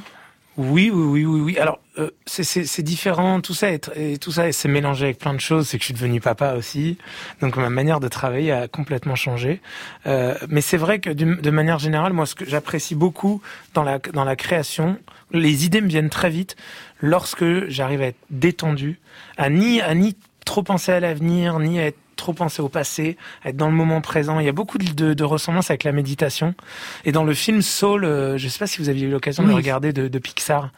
Oui, 0.55 0.91
oui, 0.93 1.03
oui, 1.03 1.25
oui, 1.25 1.41
oui. 1.41 1.57
Alors, 1.57 1.79
euh, 1.97 2.11
c'est- 2.27 2.81
différent, 2.83 3.41
tout 3.41 3.55
ça, 3.55 3.71
est, 3.71 3.89
et 3.95 4.17
tout 4.19 4.31
ça, 4.31 4.51
c'est 4.51 4.67
mélangé 4.67 5.05
avec 5.05 5.17
plein 5.17 5.33
de 5.33 5.39
choses. 5.39 5.67
C'est 5.69 5.77
que 5.77 5.81
je 5.83 5.87
suis 5.87 5.93
devenu 5.95 6.21
papa 6.21 6.53
aussi, 6.53 6.97
donc 7.41 7.55
ma 7.57 7.69
manière 7.71 7.99
de 7.99 8.07
travailler 8.07 8.51
a 8.51 8.67
complètement 8.67 9.15
changé. 9.15 9.61
Euh, 10.05 10.35
mais 10.49 10.61
c'est 10.61 10.77
vrai 10.77 10.99
que 10.99 11.09
de 11.09 11.49
manière 11.49 11.79
générale, 11.79 12.13
moi, 12.13 12.27
ce 12.27 12.35
que 12.35 12.45
j'apprécie 12.45 12.93
beaucoup 12.93 13.41
dans 13.73 13.83
la 13.83 13.97
dans 13.99 14.25
la 14.25 14.35
création, 14.35 14.97
les 15.31 15.65
idées 15.65 15.81
me 15.81 15.87
viennent 15.87 16.11
très 16.11 16.29
vite 16.29 16.55
lorsque 17.01 17.67
j'arrive 17.69 18.01
à 18.03 18.07
être 18.07 18.19
détendu, 18.29 18.99
à 19.37 19.49
ni 19.49 19.81
à 19.81 19.95
ni 19.95 20.15
trop 20.45 20.61
penser 20.61 20.91
à 20.91 20.99
l'avenir, 20.99 21.57
ni 21.59 21.79
à 21.79 21.87
être 21.87 21.97
trop 22.23 22.33
penser 22.33 22.61
au 22.61 22.69
passé, 22.69 23.17
être 23.43 23.57
dans 23.57 23.67
le 23.67 23.75
moment 23.75 23.99
présent. 23.99 24.39
Il 24.39 24.45
y 24.45 24.49
a 24.49 24.53
beaucoup 24.53 24.77
de, 24.77 25.23
ressemblances 25.23 25.69
avec 25.69 25.83
la 25.83 25.91
méditation. 25.91 26.55
Et 27.03 27.11
dans 27.11 27.25
le 27.25 27.33
film 27.33 27.61
Soul, 27.61 28.05
euh, 28.05 28.37
je 28.37 28.45
ne 28.45 28.49
sais 28.49 28.59
pas 28.59 28.67
si 28.67 28.79
vous 28.79 28.87
aviez 28.87 29.07
eu 29.07 29.11
l'occasion 29.11 29.43
de 29.43 29.49
le 29.49 29.55
regarder 29.55 29.91
de, 29.91 30.07
de 30.07 30.19
Pixar, 30.19 30.71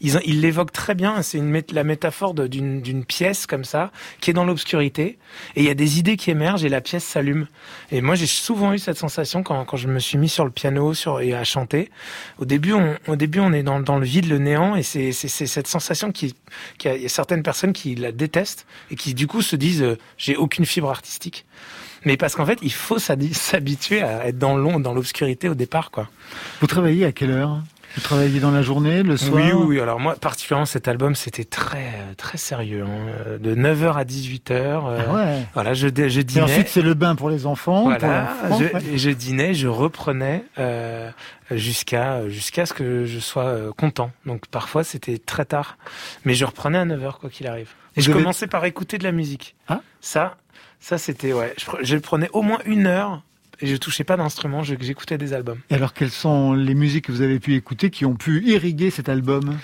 ils 0.00 0.40
l'évoquent 0.40 0.72
très 0.72 0.94
bien. 0.94 1.22
C'est 1.22 1.38
une 1.38 1.60
la 1.72 1.84
métaphore 1.84 2.34
d'une 2.34 3.04
pièce 3.04 3.46
comme 3.46 3.64
ça, 3.64 3.90
qui 4.20 4.30
est 4.30 4.34
dans 4.34 4.44
l'obscurité. 4.44 5.18
Et 5.56 5.60
il 5.60 5.64
y 5.64 5.70
a 5.70 5.74
des 5.74 5.98
idées 5.98 6.16
qui 6.16 6.30
émergent 6.30 6.64
et 6.64 6.68
la 6.68 6.80
pièce 6.80 7.04
s'allume. 7.04 7.46
Et 7.92 8.00
moi, 8.00 8.14
j'ai 8.14 8.26
souvent 8.26 8.72
eu 8.72 8.78
cette 8.78 8.98
sensation 8.98 9.42
quand, 9.42 9.64
quand 9.64 9.76
je 9.76 9.88
me 9.88 9.98
suis 9.98 10.18
mis 10.18 10.28
sur 10.28 10.44
le 10.44 10.50
piano 10.50 10.94
sur, 10.94 11.20
et 11.20 11.34
à 11.34 11.44
chanter. 11.44 11.90
Au 12.38 12.44
début, 12.44 12.72
on, 12.72 12.96
au 13.06 13.16
début, 13.16 13.40
on 13.40 13.52
est 13.52 13.62
dans, 13.62 13.80
dans 13.80 13.98
le 13.98 14.04
vide, 14.04 14.28
le 14.28 14.38
néant, 14.38 14.76
et 14.76 14.82
c'est 14.82 15.12
cette 15.12 15.66
sensation 15.66 16.12
qui, 16.12 16.34
qui 16.78 16.88
a, 16.88 16.96
il 16.96 17.02
y 17.02 17.06
a 17.06 17.08
certaines 17.08 17.42
personnes 17.42 17.72
qui 17.72 17.94
la 17.94 18.12
détestent 18.12 18.66
et 18.90 18.96
qui 18.96 19.14
du 19.14 19.26
coup 19.26 19.42
se 19.42 19.56
disent 19.56 19.82
euh, 19.82 19.98
j'ai 20.18 20.36
aucune 20.36 20.66
fibre 20.66 20.89
artistique. 20.90 21.44
Mais 22.04 22.16
parce 22.16 22.34
qu'en 22.34 22.46
fait, 22.46 22.58
il 22.62 22.72
faut 22.72 22.98
s'habituer 23.32 24.02
à 24.02 24.26
être 24.28 24.38
dans 24.38 24.56
l'ombre, 24.56 24.80
dans 24.80 24.94
l'obscurité 24.94 25.48
au 25.48 25.54
départ, 25.54 25.90
quoi. 25.90 26.08
Vous 26.60 26.66
travaillez 26.66 27.04
à 27.04 27.12
quelle 27.12 27.30
heure? 27.30 27.60
Vous 27.96 28.00
travaillez 28.02 28.40
dans 28.40 28.50
la 28.50 28.62
journée, 28.62 29.02
le 29.02 29.16
soir 29.16 29.34
Oui, 29.34 29.52
oui. 29.52 29.80
Alors 29.80 29.98
moi, 30.00 30.14
particulièrement 30.14 30.66
cet 30.66 30.86
album, 30.88 31.14
c'était 31.14 31.44
très, 31.44 31.90
très 32.16 32.38
sérieux. 32.38 32.84
hein. 32.84 33.38
De 33.40 33.54
9h 33.54 33.94
à 33.96 34.04
18h. 34.04 34.50
euh, 34.52 35.02
Ah 35.08 35.12
ouais. 35.14 35.46
Voilà, 35.54 35.74
je, 35.74 35.88
je 35.88 36.20
Et 36.20 36.24
dînais. 36.24 36.42
ensuite, 36.42 36.68
c'est 36.68 36.82
le 36.82 36.94
bain 36.94 37.14
pour 37.16 37.30
les 37.30 37.46
enfants. 37.46 37.82
pour 37.82 37.98
Voilà, 37.98 38.28
je, 38.58 38.64
ouais. 38.64 38.72
et 38.92 38.98
je 38.98 39.10
dînais, 39.10 39.54
je 39.54 39.66
reprenais 39.68 40.44
euh, 40.58 41.10
jusqu'à 41.50 42.28
jusqu'à 42.28 42.66
ce 42.66 42.72
que 42.74 43.04
je 43.06 43.18
sois 43.18 43.44
euh, 43.44 43.72
content. 43.72 44.10
Donc 44.26 44.46
parfois 44.46 44.84
c'était 44.84 45.18
très 45.18 45.44
tard, 45.44 45.76
mais 46.24 46.34
je 46.34 46.44
reprenais 46.44 46.78
à 46.78 46.84
9h 46.84 47.18
quoi 47.18 47.30
qu'il 47.30 47.46
arrive. 47.46 47.70
Et 47.96 48.00
Vous 48.00 48.06
je 48.06 48.12
commençais 48.12 48.46
par 48.46 48.64
écouter 48.64 48.98
de 48.98 49.04
la 49.04 49.12
musique. 49.12 49.56
Ah. 49.68 49.80
Ça, 50.00 50.36
ça 50.78 50.96
c'était 50.98 51.32
ouais. 51.32 51.54
Je 51.82 51.96
prenais 51.96 52.30
au 52.32 52.42
moins 52.42 52.58
une 52.66 52.86
heure 52.86 53.22
et 53.62 53.66
je 53.66 53.76
touchais 53.76 54.04
pas 54.04 54.16
d'instrument, 54.16 54.62
j'écoutais 54.62 55.18
des 55.18 55.32
albums. 55.32 55.58
Et 55.70 55.74
alors, 55.74 55.92
quelles 55.92 56.10
sont 56.10 56.52
les 56.54 56.74
musiques 56.74 57.06
que 57.06 57.12
vous 57.12 57.22
avez 57.22 57.38
pu 57.38 57.54
écouter 57.54 57.90
qui 57.90 58.04
ont 58.04 58.14
pu 58.14 58.42
irriguer 58.44 58.90
cet 58.90 59.08
album? 59.08 59.58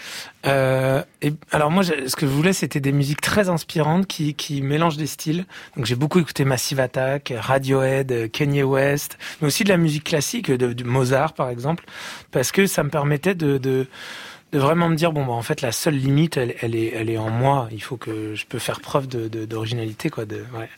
Euh, 0.46 1.02
et 1.22 1.32
alors 1.50 1.70
moi, 1.70 1.82
ce 1.82 2.14
que 2.16 2.26
je 2.26 2.30
voulais, 2.30 2.52
c'était 2.52 2.80
des 2.80 2.92
musiques 2.92 3.20
très 3.20 3.48
inspirantes 3.48 4.06
qui, 4.06 4.34
qui 4.34 4.62
mélangent 4.62 4.96
des 4.96 5.06
styles. 5.06 5.46
Donc 5.76 5.86
j'ai 5.86 5.96
beaucoup 5.96 6.18
écouté 6.20 6.44
Massive 6.44 6.80
Attack, 6.80 7.32
Radiohead, 7.36 8.30
Kanye 8.30 8.62
West, 8.62 9.18
mais 9.40 9.48
aussi 9.48 9.64
de 9.64 9.68
la 9.70 9.76
musique 9.76 10.04
classique, 10.04 10.50
de, 10.50 10.84
Mozart 10.84 11.32
par 11.32 11.48
exemple, 11.50 11.84
parce 12.30 12.52
que 12.52 12.66
ça 12.66 12.84
me 12.84 12.90
permettait 12.90 13.34
de, 13.34 13.58
de, 13.58 13.86
de 14.52 14.58
vraiment 14.58 14.88
me 14.88 14.94
dire 14.94 15.12
bon 15.12 15.24
bah 15.26 15.32
en 15.32 15.42
fait 15.42 15.62
la 15.62 15.72
seule 15.72 15.96
limite, 15.96 16.36
elle, 16.36 16.54
elle 16.60 16.76
est, 16.76 16.92
elle 16.94 17.10
est 17.10 17.18
en 17.18 17.30
moi. 17.30 17.68
Il 17.72 17.82
faut 17.82 17.96
que 17.96 18.34
je 18.34 18.46
peux 18.46 18.58
faire 18.60 18.80
preuve 18.80 19.08
de 19.08 19.26
de- 19.28 19.46
d'originalité 19.46 20.10
quoi. 20.10 20.24
De, 20.26 20.44
ouais. 20.56 20.68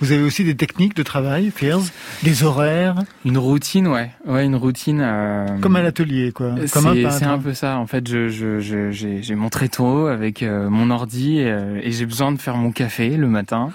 Vous 0.00 0.12
avez 0.12 0.22
aussi 0.22 0.42
des 0.44 0.56
techniques 0.56 0.94
de 0.96 1.02
travail, 1.02 1.50
Fears, 1.54 1.82
des 2.22 2.42
horaires, 2.42 2.96
Une 3.24 3.38
routine, 3.38 3.86
ouais, 3.86 4.10
ouais, 4.26 4.44
une 4.44 4.56
routine. 4.56 5.00
euh, 5.00 5.46
comme 5.60 5.76
à 5.76 5.82
l'atelier, 5.82 6.32
quoi. 6.32 6.54
Comme 6.72 6.86
un 6.86 7.10
C'est 7.10 7.24
un 7.24 7.38
peu 7.38 7.54
ça. 7.54 7.78
En 7.78 7.86
fait, 7.86 8.08
je 8.08 8.28
je 8.28 8.60
je- 8.60 8.90
j'ai 8.90 9.22
j'ai 9.22 9.34
mon 9.34 9.48
tréteau 9.48 10.06
avec 10.08 10.42
euh, 10.42 10.68
mon 10.68 10.90
ordi 10.90 11.38
euh, 11.40 11.78
et 11.82 11.92
j'ai 11.92 12.06
besoin 12.06 12.32
de 12.32 12.38
faire 12.38 12.56
mon 12.56 12.72
café 12.72 13.10
le 13.16 13.28
matin. 13.28 13.70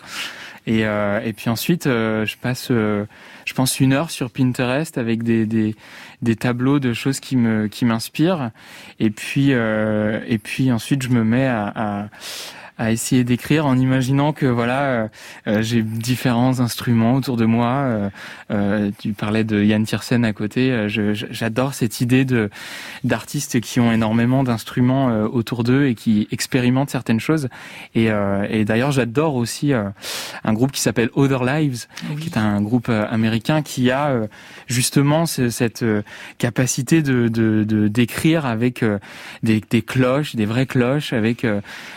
Et 0.70 0.82
et 0.82 1.34
puis 1.34 1.50
ensuite, 1.50 1.86
je 1.86 2.36
passe, 2.42 2.68
je 2.70 3.54
pense 3.56 3.80
une 3.80 3.94
heure 3.94 4.10
sur 4.12 4.30
Pinterest 4.30 4.98
avec 4.98 5.24
des 5.24 5.46
des 5.46 5.76
des 6.22 6.36
tableaux 6.36 6.80
de 6.80 6.92
choses 6.92 7.22
qui 7.22 7.38
me 7.38 7.68
qui 7.68 7.86
m'inspirent. 7.86 8.52
Et 9.00 9.10
puis 9.10 9.52
et 9.52 10.38
puis 10.44 10.70
ensuite, 10.74 11.04
je 11.04 11.08
me 11.10 11.24
mets 11.24 11.48
à, 11.48 11.72
à 11.74 12.06
à 12.78 12.92
essayer 12.92 13.24
d'écrire 13.24 13.66
en 13.66 13.78
imaginant 13.78 14.34
que 14.34 14.46
voilà 14.46 14.82
euh, 14.84 15.08
euh, 15.48 15.62
j'ai 15.62 15.82
différents 15.82 16.60
instruments 16.60 17.16
autour 17.16 17.36
de 17.38 17.46
moi. 17.46 18.10
Euh, 18.52 18.92
tu 19.00 19.14
parlais 19.14 19.44
de 19.44 19.64
Yann 19.64 19.84
Tiersen 19.84 20.24
à 20.24 20.34
côté. 20.34 20.88
J'adore 20.88 21.74
cette 21.74 22.02
idée 22.02 22.24
de 22.26 22.50
d'artistes 23.04 23.60
qui 23.62 23.80
ont 23.80 23.92
énormément 23.92 24.44
d'instruments 24.44 25.08
autour 25.24 25.64
d'eux 25.64 25.88
et 25.88 25.96
qui 25.96 26.28
expérimentent 26.32 26.90
certaines 26.90 27.20
choses. 27.20 27.50
Et, 27.96 28.10
et 28.50 28.66
d'ailleurs 28.66 28.92
j'adore 28.92 29.36
aussi 29.36 29.74
un 29.74 30.54
groupe 30.54 30.72
qui 30.72 30.82
s'appelle 30.82 31.10
Other 31.16 31.44
Lives 31.44 31.86
qui 32.20 32.30
est 32.30 32.38
un 32.38 32.62
groupe 32.62 32.90
américain 32.90 33.62
qui 33.62 33.92
a 33.92 34.14
justement 34.68 35.26
ce- 35.26 35.50
cette 35.50 35.84
capacité 36.38 37.02
de 37.02 37.28
de- 37.28 37.64
de- 37.64 37.88
d'écrire 37.88 38.46
avec 38.46 38.84
des, 39.44 39.62
des 39.70 39.82
cloches 39.82 40.36
des 40.36 40.46
vraies 40.46 40.66
cloches 40.68 41.14
avec 41.14 41.46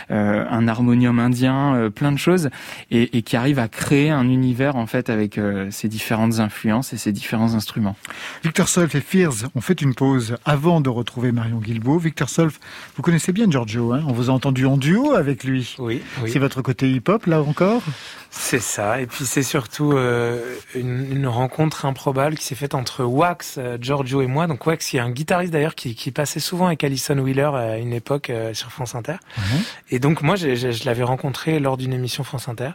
un 0.09 0.69
harmonium 0.71 1.19
indien, 1.19 1.75
euh, 1.75 1.91
plein 1.91 2.13
de 2.13 2.19
choses, 2.19 2.49
et, 2.91 3.19
et 3.19 3.23
qui 3.23 3.37
arrive 3.37 3.59
à 3.59 3.69
créer 3.69 4.09
un 4.11 4.29
univers 4.29 4.77
en 4.77 4.87
fait 4.87 5.11
avec 5.11 5.37
euh, 5.37 5.69
ces 5.71 5.89
différentes 5.89 6.39
influences 6.41 6.93
et 6.93 6.97
ces 6.97 7.13
différents 7.13 7.55
instruments. 7.55 7.97
Victor 8.43 8.69
Solf 8.69 8.95
et 8.95 9.01
Fears 9.01 9.49
ont 9.55 9.61
fait 9.61 9.83
une 9.83 9.95
pause 9.95 10.37
avant 10.45 10.81
de 10.81 10.89
retrouver 10.89 11.33
Marion 11.33 11.59
Guilbault. 11.59 11.99
Victor 11.99 12.29
Solf, 12.29 12.59
vous 12.97 13.03
connaissez 13.03 13.33
bien 13.33 13.51
Giorgio, 13.51 13.93
hein? 13.93 14.03
On 14.07 14.13
vous 14.13 14.31
a 14.31 14.33
entendu 14.33 14.65
en 14.67 14.77
duo 14.77 15.13
avec 15.13 15.45
lui. 15.45 15.75
Oui, 15.79 16.01
oui. 16.23 16.31
C'est 16.33 16.39
votre 16.39 16.63
côté 16.63 16.91
hip-hop, 16.91 17.27
là 17.27 17.43
encore? 17.43 17.83
C'est 18.31 18.61
ça. 18.61 19.01
Et 19.01 19.07
puis 19.07 19.25
c'est 19.25 19.43
surtout 19.43 19.93
euh, 19.93 20.41
une, 20.77 21.05
une 21.11 21.27
rencontre 21.27 21.85
improbable 21.85 22.37
qui 22.37 22.45
s'est 22.45 22.55
faite 22.55 22.75
entre 22.77 23.03
Wax, 23.05 23.57
euh, 23.59 23.77
Giorgio 23.81 24.23
et 24.23 24.29
moi. 24.29 24.47
Donc 24.47 24.65
Wax, 24.67 24.87
qui 24.87 24.97
est 24.99 25.01
un 25.01 25.11
guitariste 25.11 25.53
d'ailleurs 25.53 25.75
qui, 25.75 25.97
qui 25.97 26.13
passait 26.13 26.39
souvent 26.39 26.69
avec 26.69 26.85
Alison 26.85 27.19
Wheeler 27.19 27.51
à 27.55 27.79
une 27.79 27.93
époque 27.93 28.31
euh, 28.31 28.55
sur 28.55 28.71
France 28.71 28.95
Inter. 28.95 29.17
Et 29.91 29.99
donc 29.99 30.23
moi, 30.23 30.37
j'ai- 30.37 30.55
je 30.61 30.85
l'avais 30.85 31.03
rencontré 31.03 31.59
lors 31.59 31.77
d'une 31.77 31.93
émission 31.93 32.25
France 32.25 32.49
Inter. 32.49 32.71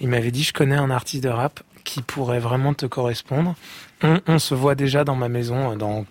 Il 0.00 0.08
m'avait 0.08 0.30
dit, 0.30 0.42
je 0.42 0.52
connais 0.52 0.76
un 0.76 0.90
artiste 0.90 1.24
de 1.24 1.28
rap 1.28 1.60
qui 1.84 2.02
pourrait 2.02 2.38
vraiment 2.38 2.74
te 2.74 2.86
correspondre. 2.86 3.54
On, 4.02 4.38
se 4.38 4.54
voit 4.54 4.76
déjà 4.76 5.02
dans 5.02 5.16
ma 5.16 5.28
maison 5.28 5.72
euh, 5.72 5.74
dans, 5.74 6.04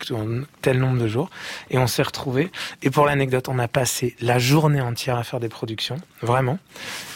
tel 0.62 0.78
nombre 0.80 1.00
de 1.02 1.08
jours 1.08 1.30
et 1.70 1.78
on 1.78 1.88
s'est 1.88 2.04
retrouvés. 2.04 2.52
Et 2.82 2.90
pour 2.90 3.06
l'anecdote, 3.06 3.48
on 3.48 3.60
a 3.60 3.70
passé 3.70 4.16
la 4.20 4.40
journée 4.40 4.82
entière 4.82 5.18
à 5.18 5.24
faire 5.24 5.40
des 5.40 5.48
productions, 5.48 5.96
vraiment. 6.22 6.60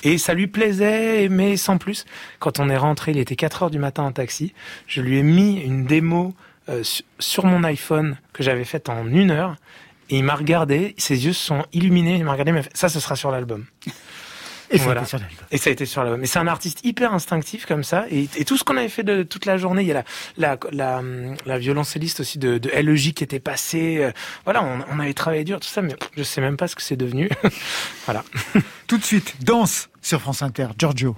Et 0.04 0.18
ça 0.18 0.34
lui 0.34 0.48
plaisait, 0.48 1.28
mais 1.28 1.58
sans 1.58 1.78
plus. 1.78 2.06
Quand 2.40 2.60
on 2.60 2.70
est 2.70 2.78
rentré, 2.78 3.12
il 3.12 3.18
était 3.18 3.36
4 3.36 3.64
heures 3.64 3.70
du 3.72 3.80
matin 3.80 4.04
en 4.04 4.14
taxi. 4.14 4.54
Je 4.88 5.02
lui 5.02 5.18
ai 5.18 5.24
mis 5.24 5.60
une 5.60 5.86
démo 5.86 6.34
euh, 6.70 6.84
su- 6.84 7.04
sur 7.20 7.46
mon 7.46 7.66
iPhone 7.66 8.16
que 8.32 8.44
j'avais 8.44 8.64
faite 8.64 8.88
en 8.88 9.06
une 9.08 9.32
heure. 9.32 9.56
Et 10.12 10.18
il 10.18 10.24
m'a 10.24 10.36
regardé, 10.36 10.94
ses 10.98 11.26
yeux 11.26 11.34
se 11.34 11.44
sont 11.44 11.66
illuminés, 11.74 12.18
il 12.18 12.24
m'a 12.24 12.34
regardé, 12.34 12.52
il 12.52 12.56
m'a 12.56 12.62
fait, 12.64 12.72
ça, 12.76 12.90
ce 12.90 13.00
sera 13.00 13.16
sur 13.16 13.32
l'album. 13.32 13.66
Et 14.74 14.78
ça 14.78 14.90
a 14.92 14.94
été 14.94 15.06
sur 15.06 15.20
l'album. 15.20 15.46
Et 15.52 15.58
ça 15.58 15.70
a 15.70 15.74
été 15.74 15.86
sur 15.86 16.02
l'album. 16.04 16.20
Mais 16.22 16.28
c'est 16.28 16.40
un 16.40 16.48
artiste 16.48 16.80
hyper 16.86 17.14
instinctif 17.14 17.66
comme 17.66 17.84
ça. 17.84 18.06
Et, 18.10 18.30
et 18.38 18.46
tout 18.46 18.56
ce 18.58 18.64
qu'on 18.64 18.78
avait 18.78 18.88
fait 18.90 19.04
de 19.04 19.24
toute 19.24 19.46
la 19.46 19.58
journée, 19.58 19.82
il 19.82 19.88
y 19.88 19.92
a 19.92 19.96
la, 19.96 20.04
la, 20.38 20.58
la, 20.72 21.02
la 21.46 21.58
violoncelliste 21.58 22.22
aussi 22.22 22.40
de, 22.40 22.58
de 22.58 22.70
LEJ 22.70 23.14
qui 23.14 23.24
était 23.24 23.40
passée. 23.42 23.98
euh, 24.00 24.12
Voilà, 24.46 24.64
on, 24.64 24.80
on 24.96 25.00
avait 25.00 25.14
travaillé 25.14 25.44
dur, 25.44 25.60
tout 25.60 25.68
ça, 25.68 25.82
mais 25.82 25.94
je 26.16 26.24
sais 26.24 26.40
même 26.40 26.56
pas 26.56 26.70
ce 26.70 26.76
que 26.78 26.82
c'est 26.82 26.96
devenu. 26.96 27.30
voilà. 28.06 28.24
Tout 28.88 28.98
de 28.98 29.04
suite, 29.04 29.36
danse 29.44 29.90
sur 30.02 30.22
France 30.22 30.42
Inter, 30.42 30.68
Giorgio. 30.78 31.18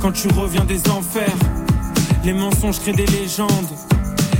Quand 0.00 0.12
tu 0.12 0.28
reviens 0.28 0.64
des 0.64 0.88
enfers 0.90 1.34
Les 2.24 2.32
mensonges 2.32 2.78
créent 2.78 2.92
des 2.92 3.06
légendes, 3.06 3.68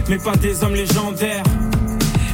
mais 0.09 0.19
pas 0.19 0.37
des 0.37 0.63
hommes 0.63 0.75
légendaires. 0.75 1.43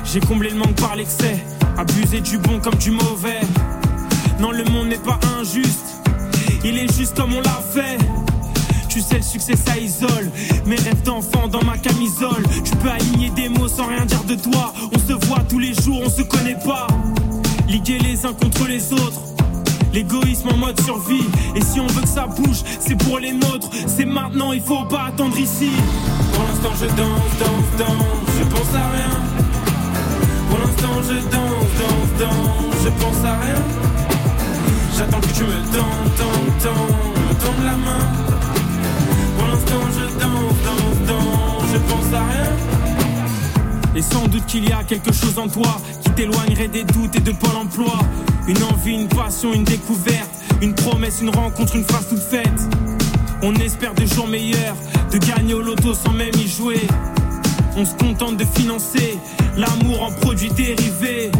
J'ai 0.04 0.20
comblé 0.20 0.50
le 0.50 0.56
manque 0.56 0.74
par 0.74 0.94
l'excès, 0.94 1.42
abusé 1.78 2.20
du 2.20 2.36
bon 2.36 2.60
comme 2.60 2.74
du 2.74 2.90
mauvais. 2.90 3.40
Non, 4.40 4.50
le 4.50 4.64
monde 4.64 4.88
n'est 4.88 4.98
pas 4.98 5.18
injuste, 5.40 6.02
il 6.64 6.76
est 6.76 6.92
juste 6.94 7.16
comme 7.16 7.34
on 7.34 7.40
l'a 7.40 7.62
fait. 7.72 7.96
Tu 8.90 9.00
sais, 9.00 9.16
le 9.16 9.22
succès 9.22 9.56
ça 9.56 9.78
isole. 9.78 10.30
Mes 10.66 10.76
rêves 10.76 11.02
d'enfant 11.04 11.48
dans 11.48 11.64
ma 11.64 11.78
camisole. 11.78 12.42
Tu 12.62 12.76
peux 12.76 12.90
aligner 12.90 13.30
des 13.30 13.48
mots 13.48 13.68
sans 13.68 13.86
rien 13.86 14.04
dire 14.04 14.24
de 14.24 14.34
toi. 14.34 14.74
On 14.94 14.98
se 14.98 15.14
voit 15.26 15.40
tous 15.48 15.58
les 15.58 15.72
jours, 15.72 16.02
on 16.04 16.10
se 16.10 16.22
connaît 16.22 16.58
pas. 16.62 16.86
Liguer 17.68 17.98
les 18.00 18.26
uns 18.26 18.34
contre 18.34 18.66
les 18.68 18.92
autres. 18.92 19.31
L'égoïsme 19.92 20.48
en 20.48 20.56
mode 20.56 20.80
survie. 20.80 21.26
Et 21.54 21.60
si 21.62 21.78
on 21.78 21.86
veut 21.86 22.02
que 22.02 22.08
ça 22.08 22.26
bouge, 22.26 22.62
c'est 22.80 22.96
pour 22.96 23.18
les 23.18 23.32
nôtres. 23.32 23.68
C'est 23.86 24.06
maintenant, 24.06 24.52
il 24.52 24.62
faut 24.62 24.84
pas 24.84 25.06
attendre 25.08 25.38
ici. 25.38 25.70
Pour 26.32 26.44
l'instant, 26.44 26.70
je 26.80 26.86
danse, 26.96 27.32
danse, 27.38 27.78
danse. 27.78 28.06
Je 28.38 28.44
pense 28.44 28.74
à 28.74 28.88
rien. 28.90 29.20
Pour 30.48 30.58
l'instant, 30.58 30.94
je 31.02 31.14
danse, 31.30 31.70
danse, 31.78 32.18
danse. 32.18 32.76
Je 32.84 32.88
pense 32.88 33.24
à 33.24 33.38
rien. 33.38 33.62
J'attends 34.96 35.20
que 35.20 35.34
tu 35.34 35.44
me 35.44 35.60
tends, 35.72 36.00
tends, 36.16 36.52
tends. 36.62 36.86
Me 37.28 37.34
tends 37.34 37.62
la 37.64 37.76
main. 37.76 38.06
Pour 39.36 39.46
l'instant, 39.48 39.82
je 39.92 40.04
danse, 40.18 40.56
danse, 40.64 41.06
danse. 41.06 41.64
Je 41.72 41.78
pense 41.78 42.14
à 42.14 42.24
rien. 42.24 42.50
Et 43.94 44.00
sans 44.00 44.26
doute 44.26 44.46
qu'il 44.46 44.66
y 44.66 44.72
a 44.72 44.82
quelque 44.84 45.12
chose 45.12 45.38
en 45.38 45.48
toi 45.48 45.78
qui 46.02 46.10
t'éloignerait 46.12 46.68
des 46.68 46.84
doutes 46.84 47.14
et 47.16 47.20
de 47.20 47.32
Pôle 47.32 47.56
emploi. 47.56 47.98
Une 48.48 48.62
envie, 48.64 48.94
une 48.94 49.08
passion, 49.08 49.52
une 49.52 49.64
découverte, 49.64 50.30
une 50.60 50.74
promesse, 50.74 51.20
une 51.20 51.30
rencontre, 51.30 51.76
une 51.76 51.84
phrase 51.84 52.08
toute 52.08 52.22
faite. 52.22 52.60
On 53.42 53.54
espère 53.54 53.94
des 53.94 54.06
jours 54.06 54.26
meilleurs, 54.26 54.76
de 55.12 55.18
gagner 55.18 55.54
au 55.54 55.62
loto 55.62 55.94
sans 55.94 56.12
même 56.12 56.34
y 56.34 56.48
jouer. 56.48 56.80
On 57.76 57.84
se 57.84 57.94
contente 57.94 58.36
de 58.36 58.44
financer 58.44 59.18
l'amour 59.56 60.02
en 60.02 60.12
produits 60.12 60.50
dérivés. 60.50 61.30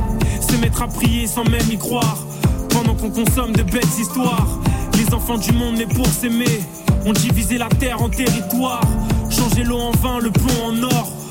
Se 0.41 0.57
mettre 0.57 0.83
à 0.83 0.89
prier 0.89 1.27
sans 1.27 1.45
même 1.45 1.69
y 1.71 1.77
croire. 1.77 2.19
Pendant 2.71 2.95
qu'on 2.95 3.11
consomme 3.11 3.53
de 3.53 3.63
belles 3.63 3.83
histoires. 3.99 4.59
Les 4.97 5.13
enfants 5.13 5.39
du 5.39 5.53
monde 5.53 5.77
nés 5.77 5.87
pour 5.87 6.07
s'aimer. 6.07 6.61
ont 7.05 7.13
divisé 7.13 7.59
la 7.59 7.69
terre 7.69 8.01
en 8.01 8.09
territoires. 8.09 8.87
Changer 9.29 9.65
l'eau 9.65 9.79
en 9.79 9.91
vin, 9.91 10.21
le 10.21 10.31
plomb 10.31 10.67
en 10.67 10.83
or. 10.85 11.22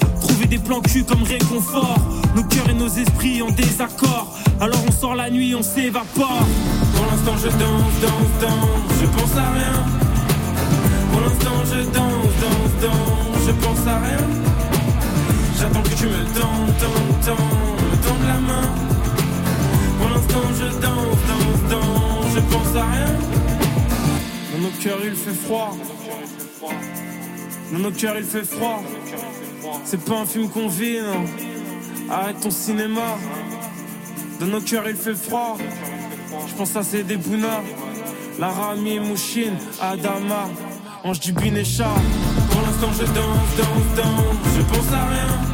Des 0.49 0.57
plans 0.57 0.81
cul 0.81 1.05
comme 1.05 1.23
réconfort. 1.23 1.97
Nos 2.35 2.43
cœurs 2.43 2.69
et 2.69 2.73
nos 2.73 2.89
esprits 2.89 3.41
en 3.41 3.51
désaccord. 3.51 4.37
Alors 4.59 4.81
on 4.85 4.91
sort 4.91 5.15
la 5.15 5.29
nuit, 5.29 5.55
on 5.55 5.61
s'évapore. 5.61 6.45
Pour 6.93 7.05
l'instant, 7.05 7.37
je 7.37 7.47
danse, 7.57 7.93
danse, 8.01 8.41
danse. 8.41 8.91
Je 8.99 9.05
pense 9.05 9.37
à 9.37 9.51
rien. 9.51 9.85
Pour 11.11 11.21
l'instant, 11.21 11.63
je 11.71 11.83
danse, 11.85 12.33
danse, 12.41 12.81
danse. 12.81 13.45
Je 13.47 13.51
pense 13.65 13.87
à 13.87 13.99
rien. 13.99 14.27
J'attends 15.57 15.83
que 15.83 15.95
tu 15.95 16.05
me 16.07 16.23
tends, 16.37 16.65
tends, 16.79 17.33
tends. 17.33 17.47
Me 17.87 17.95
tends 18.03 18.23
la 18.27 18.39
main. 18.41 18.67
Pour 19.99 20.09
l'instant, 20.09 20.47
je 20.59 20.67
danse, 20.81 21.19
danse, 21.29 21.69
danse. 21.69 22.33
Je 22.35 22.39
pense 22.41 22.75
à 22.75 22.85
rien. 22.91 23.15
Dans 24.51 24.63
nos 24.63 24.75
cœurs, 24.83 24.99
il 25.05 25.15
fait 25.15 25.45
froid. 25.45 25.77
Dans 27.71 27.79
nos 27.79 27.91
cœurs, 27.91 28.15
il 28.17 28.25
fait 28.25 28.43
froid. 28.43 28.83
C'est 29.83 30.03
pas 30.03 30.19
un 30.19 30.25
film 30.25 30.49
qu'on 30.49 30.67
vit, 30.67 30.99
non. 31.01 31.25
Arrête 32.09 32.39
ton 32.39 32.51
cinéma. 32.51 33.17
Dans 34.39 34.47
nos 34.47 34.61
cœurs, 34.61 34.87
il 34.87 34.95
fait 34.95 35.15
froid. 35.15 35.57
Je 36.47 36.53
pense 36.55 36.75
à 36.75 36.83
ces 36.83 37.03
Bouna, 37.03 37.61
Laramie, 38.39 38.99
Mouchine, 38.99 39.55
Adama, 39.81 40.49
Ange 41.03 41.19
du 41.19 41.33
Binécha. 41.33 41.89
Pour 42.49 42.61
l'instant, 42.61 42.89
je 42.93 43.05
danse, 43.05 43.49
danse, 43.57 43.95
danse. 43.95 44.55
Je 44.57 44.61
pense 44.63 44.93
à 44.93 45.05
rien. 45.07 45.51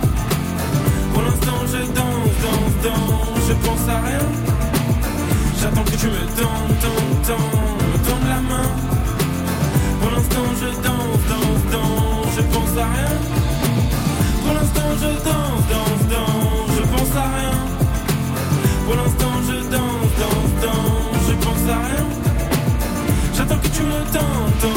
Pour 1.14 1.24
l'instant, 1.24 1.60
je 1.66 1.78
danse, 1.94 2.34
danse, 2.44 2.84
danse. 2.84 3.48
Je 3.48 3.54
pense 3.54 3.90
à 3.90 4.02
rien. 4.02 4.26
J'attends 5.60 5.84
que 5.84 5.98
tu 5.98 6.08
me 6.08 6.26
tends, 6.40 6.68
tends, 6.82 7.28
tends. 7.28 7.58
Me 7.92 7.98
tends 8.08 8.28
la 8.30 8.42
main. 8.42 8.70
Pour 10.02 10.12
l'instant, 10.12 10.46
je 10.62 10.68
danse, 10.82 11.22
danse, 11.30 11.72
danse. 11.72 12.36
Je 12.38 12.42
pense 12.42 12.78
à 12.78 12.86
rien. 12.86 13.47
Je 14.96 15.12
danse, 15.28 15.64
danse, 15.74 16.04
danse, 16.10 16.72
je 16.78 16.84
pense 16.94 17.16
à 17.16 17.26
rien. 17.38 17.58
Pour 18.86 18.96
l'instant 18.96 19.34
je 19.48 19.58
danse, 19.70 20.12
danse, 20.22 20.54
danse, 20.62 21.24
je 21.28 21.34
pense 21.46 21.70
à 21.70 21.78
rien. 21.88 22.06
J'attends 23.36 23.60
que 23.60 23.68
tu 23.68 23.84
me 23.84 24.00
tends, 24.14 24.77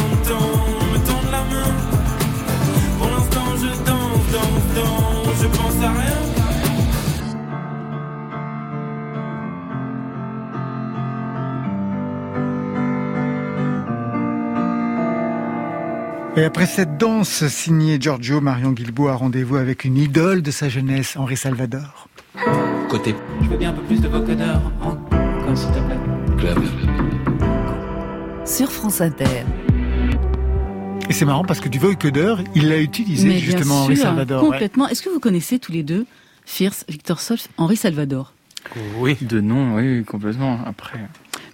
Et 16.40 16.44
après 16.44 16.64
cette 16.64 16.96
danse 16.96 17.46
signée 17.48 17.98
Giorgio, 18.00 18.40
Marion 18.40 18.72
Guilbault 18.72 19.08
a 19.08 19.14
rendez-vous 19.14 19.56
avec 19.56 19.84
une 19.84 19.98
idole 19.98 20.40
de 20.40 20.50
sa 20.50 20.70
jeunesse, 20.70 21.18
Henri 21.18 21.36
Salvador. 21.36 22.08
Côté 22.88 23.14
Je 23.42 23.46
veux 23.46 23.58
bien 23.58 23.68
un 23.68 23.72
peu 23.74 23.82
plus 23.82 24.00
de 24.00 24.08
vocodeur, 24.08 24.62
encore 24.80 25.54
s'il 25.54 25.68
te 25.68 25.80
plaît. 25.80 25.98
club. 26.38 26.58
Sur 28.46 28.72
France 28.72 29.02
Inter. 29.02 29.44
Et 31.10 31.12
c'est 31.12 31.26
marrant 31.26 31.44
parce 31.44 31.60
que 31.60 31.68
du 31.68 31.78
vocodeur, 31.78 32.42
il 32.54 32.70
l'a 32.70 32.80
utilisé 32.80 33.28
Mais 33.28 33.34
bien 33.34 33.44
justement 33.44 33.82
Henri 33.82 33.98
Salvador. 33.98 34.42
ouais. 34.44 34.48
Complètement. 34.52 34.88
Est-ce 34.88 35.02
que 35.02 35.10
vous 35.10 35.20
connaissez 35.20 35.58
tous 35.58 35.72
les 35.72 35.82
deux 35.82 36.06
Fierce, 36.46 36.86
Victor 36.88 37.20
Solf, 37.20 37.48
Henri 37.58 37.76
Salvador? 37.76 38.32
Oui. 38.96 39.18
De 39.20 39.42
nom, 39.42 39.74
oui, 39.74 39.98
oui, 39.98 40.04
complètement. 40.06 40.58
Après. 40.64 41.00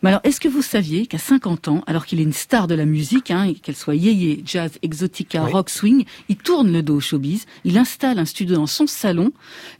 Mais 0.03 0.11
alors, 0.11 0.21
est-ce 0.25 0.41
que 0.41 0.49
vous 0.49 0.63
saviez 0.63 1.07
qu'à 1.07 1.19
50 1.19 1.69
ans, 1.69 1.83
alors 1.87 2.07
qu'il 2.07 2.21
est 2.21 2.25
une 2.25 2.33
star 2.33 2.67
de 2.67 2.75
la 2.75 2.85
musique, 2.85 3.31
hein, 3.31 3.53
qu'elle 3.63 3.77
soit 3.77 3.95
yéyé, 3.95 4.43
jazz, 4.45 4.73
exotica, 4.83 5.45
Oui. 5.45 5.53
rock, 5.53 5.71
swing, 5.71 6.05
il 6.29 6.37
tourne 6.37 6.71
le 6.73 6.83
dos 6.83 6.97
au 6.97 7.01
showbiz, 7.01 7.47
il 7.65 7.79
installe 7.79 8.19
un 8.19 8.25
studio 8.25 8.57
dans 8.57 8.67
son 8.67 8.87
salon 8.87 9.33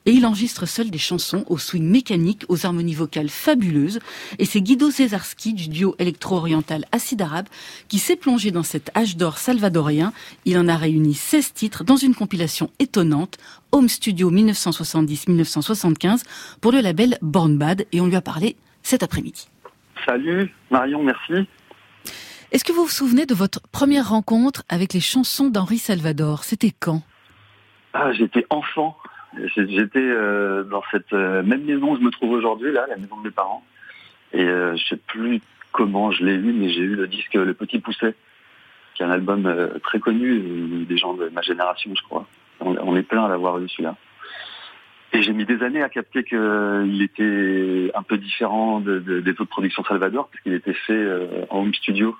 et 0.07 0.12
il 0.12 0.24
enregistre 0.26 0.66
seul 0.66 0.90
des 0.90 0.98
chansons 0.98 1.44
au 1.48 1.59
swing 1.59 1.85
mécanique, 1.85 2.44
aux 2.48 2.64
harmonies 2.66 2.94
vocales 2.94 3.29
fabuleuses. 3.29 3.98
Et 4.38 4.44
c'est 4.44 4.61
Guido 4.61 4.90
Cesarski 4.90 5.52
du 5.52 5.68
duo 5.68 5.94
électro-oriental 5.98 6.87
Acide 6.92 7.22
Arabe 7.22 7.46
qui 7.88 7.98
s'est 7.98 8.16
plongé 8.16 8.50
dans 8.50 8.62
cet 8.62 8.90
âge 8.96 9.16
d'or 9.16 9.38
salvadorien. 9.38 10.12
Il 10.44 10.59
en 10.59 10.68
a 10.68 10.76
réuni 10.76 11.14
16 11.14 11.52
titres 11.52 11.85
dans 11.85 11.96
une 11.96 12.14
compilation 12.14 12.70
étonnante, 12.79 13.37
Home 13.72 13.88
Studio 13.88 14.31
1970-1975, 14.31 16.22
pour 16.61 16.72
le 16.72 16.81
label 16.81 17.18
Born 17.22 17.59
Bad, 17.59 17.87
et 17.92 18.00
on 18.00 18.07
lui 18.07 18.16
a 18.16 18.20
parlé 18.22 18.57
cet 18.83 19.02
après-midi. 19.02 19.48
Salut 20.06 20.54
Marion, 20.70 21.02
merci. 21.02 21.48
Est-ce 22.52 22.64
que 22.64 22.72
vous 22.72 22.84
vous 22.84 22.88
souvenez 22.88 23.26
de 23.26 23.34
votre 23.34 23.60
première 23.72 24.10
rencontre 24.10 24.62
avec 24.68 24.92
les 24.94 25.00
chansons 25.00 25.50
d'Henri 25.50 25.78
Salvador? 25.78 26.44
C'était 26.44 26.70
quand? 26.70 27.02
Ah, 27.92 28.12
j'étais 28.12 28.46
enfant. 28.50 28.96
J'étais 29.56 29.98
euh, 29.98 30.62
dans 30.62 30.82
cette 30.92 31.12
euh, 31.12 31.42
même 31.42 31.64
maison 31.64 31.92
où 31.92 31.96
je 31.96 32.02
me 32.02 32.10
trouve 32.10 32.30
aujourd'hui, 32.30 32.72
là, 32.72 32.86
la 32.88 32.96
maison 32.96 33.16
de 33.18 33.24
mes 33.24 33.30
parents. 33.32 33.64
Et 34.32 34.44
euh, 34.44 34.76
je 34.76 34.86
sais 34.86 34.96
plus 34.96 35.42
comment 35.72 36.12
je 36.12 36.24
l'ai 36.24 36.34
eu, 36.34 36.52
mais 36.52 36.70
j'ai 36.70 36.82
eu 36.82 36.94
le 36.94 37.08
disque 37.08 37.34
Le 37.34 37.52
Petit 37.52 37.80
Pousset, 37.80 38.14
qui 38.94 39.02
est 39.02 39.06
un 39.06 39.10
album 39.10 39.46
euh, 39.46 39.78
très 39.82 39.98
connu 39.98 40.84
des 40.88 40.96
gens 40.96 41.14
de 41.14 41.28
ma 41.30 41.42
génération, 41.42 41.90
je 41.96 42.02
crois. 42.02 42.26
On, 42.60 42.76
on 42.78 42.96
est 42.96 43.02
plein 43.02 43.24
à 43.24 43.28
l'avoir 43.28 43.58
eu 43.58 43.68
celui-là. 43.68 43.96
Et 45.16 45.22
j'ai 45.22 45.33
mis 45.33 45.46
des 45.46 45.62
années 45.62 45.83
à 45.83 45.88
capter 45.88 46.24
qu'il 46.24 47.00
était 47.02 47.90
un 47.94 48.02
peu 48.02 48.18
différent 48.18 48.81
de- 48.81 48.98
de- 49.00 49.20
des 49.20 49.31
autres 49.31 49.44
productions 49.46 49.83
Salvador, 49.88 50.29
parce 50.31 50.42
qu'il 50.42 50.52
était 50.52 50.74
fait 50.74 50.92
euh, 50.92 51.44
en 51.50 51.61
home 51.62 51.74
studio. 51.74 52.14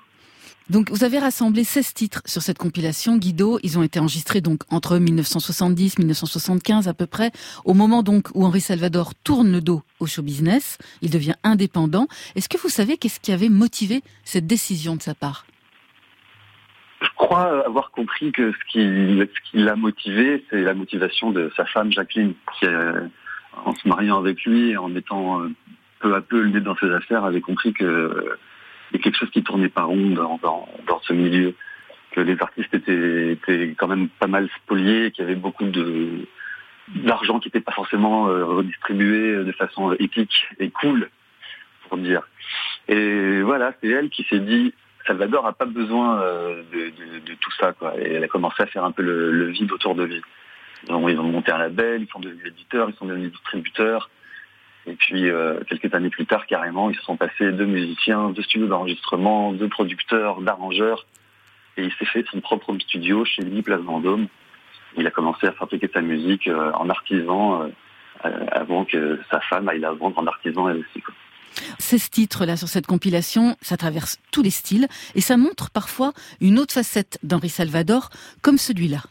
Donc 0.69 0.89
vous 0.89 1.03
avez 1.05 1.19
rassemblé 1.19 1.63
16 1.63 1.93
titres 1.93 2.21
sur 2.25 2.41
cette 2.41 2.57
compilation, 2.57 3.15
Guido. 3.17 3.57
Ils 3.63 3.77
ont 3.79 3.83
été 3.83 3.99
enregistrés 3.99 4.41
donc 4.41 4.61
entre 4.69 4.97
1970 4.97 5.99
1975 5.99 6.87
à 6.89 6.93
peu 6.93 7.05
près, 7.05 7.31
au 7.63 7.73
moment 7.73 8.03
donc 8.03 8.27
où 8.33 8.43
Henri 8.45 8.59
Salvador 8.61 9.13
tourne 9.23 9.49
le 9.51 9.61
dos 9.61 9.81
au 10.01 10.07
show 10.07 10.23
business, 10.23 10.77
il 11.01 11.09
devient 11.09 11.35
indépendant. 11.43 12.07
Est-ce 12.35 12.49
que 12.49 12.57
vous 12.57 12.67
savez 12.69 12.97
qu'est-ce 12.97 13.19
qui 13.21 13.31
avait 13.31 13.47
motivé 13.49 14.01
cette 14.25 14.45
décision 14.47 14.95
de 14.97 15.01
sa 15.01 15.13
part? 15.15 15.45
Crois 17.17 17.65
avoir 17.65 17.91
compris 17.91 18.31
que 18.31 18.51
ce 18.51 18.71
qui, 18.71 18.79
ce 18.79 19.51
qui 19.51 19.57
l'a 19.57 19.75
motivé, 19.75 20.45
c'est 20.49 20.61
la 20.61 20.73
motivation 20.73 21.31
de 21.31 21.51
sa 21.57 21.65
femme 21.65 21.91
Jacqueline, 21.91 22.33
qui, 22.57 22.65
euh, 22.65 23.01
en 23.65 23.73
se 23.73 23.87
mariant 23.87 24.17
avec 24.17 24.43
lui, 24.45 24.77
en 24.77 24.87
mettant 24.87 25.41
euh, 25.41 25.49
peu 25.99 26.15
à 26.15 26.21
peu 26.21 26.41
le 26.41 26.49
nez 26.49 26.61
dans 26.61 26.75
ses 26.77 26.91
affaires, 26.91 27.25
avait 27.25 27.41
compris 27.41 27.73
que 27.73 28.37
il 28.91 28.97
y 28.97 28.99
a 28.99 29.03
quelque 29.03 29.17
chose 29.17 29.31
qui 29.31 29.43
tournait 29.43 29.67
pas 29.67 29.83
rond 29.83 30.11
dans, 30.11 30.39
dans, 30.41 30.67
dans 30.87 31.01
ce 31.01 31.11
milieu, 31.11 31.55
que 32.11 32.21
les 32.21 32.39
artistes 32.39 32.73
étaient, 32.73 33.33
étaient 33.33 33.75
quand 33.77 33.87
même 33.87 34.07
pas 34.07 34.27
mal 34.27 34.47
spoliés, 34.63 35.11
qu'il 35.11 35.25
y 35.25 35.27
avait 35.27 35.35
beaucoup 35.35 35.65
de 35.65 36.25
d'argent 36.95 37.39
qui 37.39 37.49
n'était 37.49 37.59
pas 37.59 37.73
forcément 37.73 38.29
euh, 38.29 38.45
redistribué 38.45 39.43
de 39.43 39.51
façon 39.51 39.91
épique 39.99 40.47
et 40.59 40.69
cool, 40.69 41.09
pour 41.89 41.97
dire. 41.97 42.21
Et 42.87 43.41
voilà, 43.41 43.73
c'est 43.81 43.89
elle 43.89 44.09
qui 44.09 44.23
s'est 44.29 44.39
dit 44.39 44.73
Salvador 45.07 45.45
a 45.45 45.53
pas 45.53 45.65
besoin 45.65 46.21
euh, 46.21 46.61
de, 46.73 47.33
tout 47.35 47.51
ça, 47.59 47.73
elle 47.95 48.23
a 48.23 48.27
commencé 48.27 48.61
à 48.61 48.65
faire 48.67 48.83
un 48.83 48.91
peu 48.91 49.01
le, 49.01 49.47
vide 49.47 49.71
autour 49.71 49.95
de 49.95 50.03
lui. 50.03 50.21
Ils 50.87 50.93
ont 50.93 51.23
monté 51.23 51.51
un 51.51 51.57
label, 51.57 52.03
ils 52.03 52.09
sont 52.09 52.19
devenus 52.19 52.45
éditeurs, 52.45 52.89
ils 52.89 52.95
sont 52.95 53.05
devenus 53.05 53.31
distributeurs. 53.31 54.09
Et 54.85 54.93
puis, 54.93 55.29
euh, 55.29 55.59
quelques 55.67 55.93
années 55.93 56.09
plus 56.09 56.25
tard, 56.25 56.45
carrément, 56.45 56.89
ils 56.89 56.95
se 56.95 57.03
sont 57.03 57.17
passés 57.17 57.51
de 57.51 57.65
musiciens, 57.65 58.29
de 58.29 58.41
studios 58.41 58.67
d'enregistrement, 58.67 59.53
de 59.53 59.65
producteurs, 59.65 60.41
d'arrangeurs. 60.41 61.05
Et 61.77 61.83
il 61.83 61.93
s'est 61.93 62.05
fait 62.05 62.25
son 62.31 62.39
propre 62.41 62.73
studio 62.79 63.25
chez 63.25 63.41
lui, 63.43 63.61
Place 63.61 63.81
Vendôme. 63.81 64.27
Il 64.97 65.07
a 65.07 65.11
commencé 65.11 65.47
à 65.47 65.51
fabriquer 65.51 65.89
sa 65.93 66.01
musique 66.01 66.47
euh, 66.47 66.71
en 66.73 66.89
artisan 66.89 67.69
avant 68.51 68.83
que 68.83 69.19
sa 69.29 69.39
femme 69.41 69.69
aille 69.69 69.79
la 69.79 69.91
vendre 69.91 70.17
en 70.17 70.25
artisan 70.25 70.67
elle 70.69 70.77
aussi. 70.77 71.03
16 71.79 72.09
titres 72.09 72.45
là 72.45 72.57
sur 72.57 72.69
cette 72.69 72.87
compilation, 72.87 73.55
ça 73.61 73.77
traverse 73.77 74.17
tous 74.31 74.41
les 74.41 74.49
styles. 74.49 74.87
Et 75.15 75.21
ça 75.21 75.37
montre 75.37 75.69
parfois 75.69 76.13
une 76.41 76.59
autre 76.59 76.73
facette 76.73 77.19
d'Henri 77.23 77.49
Salvador, 77.49 78.09
comme 78.41 78.57
celui-là. 78.57 79.03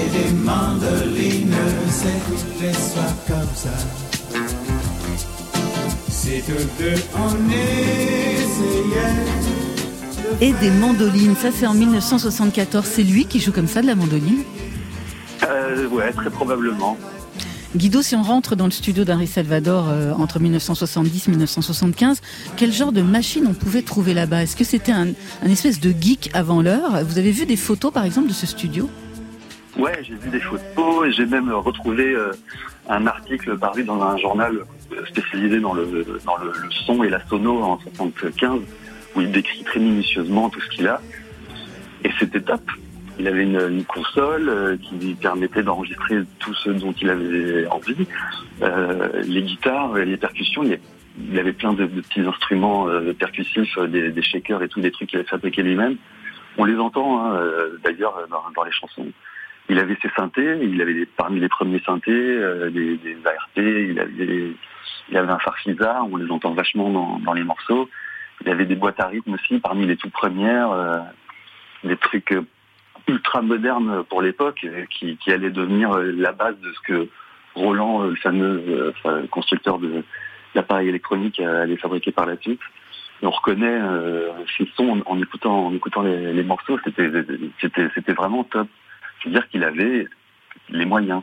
E 0.00 0.08
di 0.10 0.32
mandoline 0.34 1.56
se 1.88 2.12
le 2.60 2.72
sua 2.72 3.14
causa 3.26 3.76
si 6.08 6.42
tutte 6.42 7.08
on 7.14 7.50
essayait 7.50 8.80
Et 10.40 10.52
des 10.54 10.70
mandolines, 10.70 11.34
ça 11.34 11.50
c'est 11.52 11.66
en 11.66 11.74
1974, 11.74 12.84
c'est 12.86 13.02
lui 13.02 13.24
qui 13.26 13.40
joue 13.40 13.52
comme 13.52 13.66
ça 13.66 13.82
de 13.82 13.86
la 13.86 13.94
mandoline 13.94 14.42
Euh, 15.42 15.88
ouais, 15.88 16.12
très 16.12 16.30
probablement. 16.30 16.96
Guido, 17.76 18.02
si 18.02 18.14
on 18.16 18.22
rentre 18.22 18.56
dans 18.56 18.66
le 18.66 18.70
studio 18.70 19.04
d'Henri 19.04 19.26
Salvador 19.26 19.88
euh, 19.88 20.12
entre 20.12 20.40
1970 20.40 21.28
et 21.28 21.30
1975, 21.30 22.20
quel 22.56 22.72
genre 22.72 22.92
de 22.92 23.02
machine 23.02 23.46
on 23.48 23.54
pouvait 23.54 23.82
trouver 23.82 24.14
là-bas? 24.14 24.42
Est-ce 24.42 24.56
que 24.56 24.64
c'était 24.64 24.92
un, 24.92 25.08
un 25.42 25.50
espèce 25.50 25.80
de 25.80 25.92
geek 25.98 26.30
avant 26.34 26.62
l'heure? 26.62 27.04
Vous 27.04 27.18
avez 27.18 27.32
vu 27.32 27.46
des 27.46 27.56
photos 27.56 27.92
par 27.92 28.04
exemple 28.04 28.28
de 28.28 28.34
ce 28.34 28.46
studio? 28.46 28.88
Ouais, 29.76 29.92
j'ai 30.02 30.14
vu 30.14 30.30
des 30.30 30.40
photos 30.40 31.06
et 31.08 31.12
j'ai 31.12 31.26
même 31.26 31.50
retrouvé 31.52 32.12
euh, 32.14 32.32
un 32.88 33.06
article 33.06 33.56
paru 33.56 33.84
dans 33.84 34.02
un 34.02 34.16
journal 34.18 34.64
spécialisé 35.08 35.60
dans 35.60 35.72
le, 35.74 35.84
dans 36.26 36.36
le, 36.38 36.46
le 36.50 36.70
son 36.70 37.02
et 37.04 37.08
la 37.08 37.24
sono 37.28 37.62
en 37.62 37.78
75 37.78 38.60
où 39.14 39.20
il 39.20 39.30
décrit 39.30 39.62
très 39.64 39.80
minutieusement 39.80 40.50
tout 40.50 40.60
ce 40.60 40.68
qu'il 40.70 40.86
a. 40.88 41.00
Et 42.04 42.10
c'était 42.18 42.40
top. 42.40 42.60
Il 43.18 43.28
avait 43.28 43.42
une, 43.42 43.60
une 43.60 43.84
console 43.84 44.48
euh, 44.48 44.76
qui 44.76 44.94
lui 44.96 45.14
permettait 45.14 45.62
d'enregistrer 45.62 46.20
tout 46.38 46.54
ce 46.54 46.70
dont 46.70 46.92
il 47.00 47.10
avait 47.10 47.66
envie. 47.68 48.06
Euh, 48.62 49.22
les 49.26 49.42
guitares, 49.42 49.94
les 49.94 50.16
percussions, 50.16 50.62
il 50.62 50.70
y 50.70 50.74
a- 50.74 50.78
il 51.30 51.38
avait 51.38 51.52
plein 51.52 51.72
de, 51.74 51.84
de 51.86 52.00
petits 52.00 52.20
instruments 52.20 52.88
euh, 52.88 53.12
percussifs, 53.12 53.76
euh, 53.76 53.86
des, 53.88 54.10
des 54.10 54.22
shakers 54.22 54.62
et 54.62 54.68
tout, 54.68 54.80
des 54.80 54.90
trucs 54.90 55.10
qu'il 55.10 55.18
avait 55.18 55.28
fabriqués 55.28 55.62
lui-même. 55.62 55.96
On 56.56 56.64
les 56.64 56.76
entend 56.78 57.20
hein, 57.22 57.34
euh, 57.34 57.78
d'ailleurs 57.84 58.14
dans, 58.30 58.42
dans 58.56 58.62
les 58.64 58.72
chansons. 58.72 59.06
Il 59.68 59.78
avait 59.78 59.96
ses 60.02 60.10
synthés, 60.16 60.58
il 60.62 60.80
avait 60.82 61.06
parmi 61.06 61.38
les 61.38 61.48
premiers 61.48 61.80
synthés, 61.80 62.10
euh, 62.10 62.70
des, 62.70 62.96
des 62.96 63.16
ARP, 63.24 63.56
il 63.56 64.00
avait, 64.00 64.52
il 65.10 65.16
avait 65.16 65.32
un 65.32 65.38
Farfisa, 65.38 66.02
on 66.10 66.16
les 66.16 66.30
entend 66.30 66.52
vachement 66.54 66.90
dans, 66.90 67.18
dans 67.20 67.32
les 67.32 67.44
morceaux. 67.44 67.88
Il 68.42 68.48
avait 68.48 68.64
des 68.64 68.74
boîtes 68.74 68.98
à 69.00 69.06
rythme 69.06 69.34
aussi, 69.34 69.58
parmi 69.58 69.86
les 69.86 69.96
toutes 69.96 70.12
premières, 70.12 70.70
euh, 70.72 70.98
des 71.84 71.96
trucs 71.96 72.32
euh, 72.32 72.42
ultra 73.06 73.42
modernes 73.42 74.02
pour 74.08 74.22
l'époque, 74.22 74.60
euh, 74.64 74.84
qui, 74.90 75.16
qui 75.18 75.32
allaient 75.32 75.50
devenir 75.50 75.92
euh, 75.92 76.12
la 76.12 76.32
base 76.32 76.58
de 76.60 76.72
ce 76.72 76.80
que 76.80 77.08
Roland, 77.54 78.04
le 78.04 78.14
fameux 78.14 78.94
constructeur 79.30 79.78
de 79.80 80.04
l'appareil 80.54 80.88
électronique, 80.88 81.40
allait 81.40 81.76
fabriquer 81.76 82.12
par 82.12 82.24
la 82.24 82.36
suite. 82.36 82.60
On 83.22 83.30
reconnaît 83.30 83.80
ces 84.56 84.70
sons 84.76 85.02
en, 85.04 85.14
en 85.14 85.20
écoutant, 85.20 85.66
en 85.66 85.74
écoutant 85.74 86.02
les, 86.02 86.32
les 86.32 86.42
morceaux, 86.44 86.78
c'était 86.84 88.12
vraiment 88.12 88.44
top. 88.44 88.68
C'est-à-dire 89.22 89.48
qu'il 89.48 89.64
avait 89.64 90.06
les 90.70 90.84
moyens. 90.84 91.22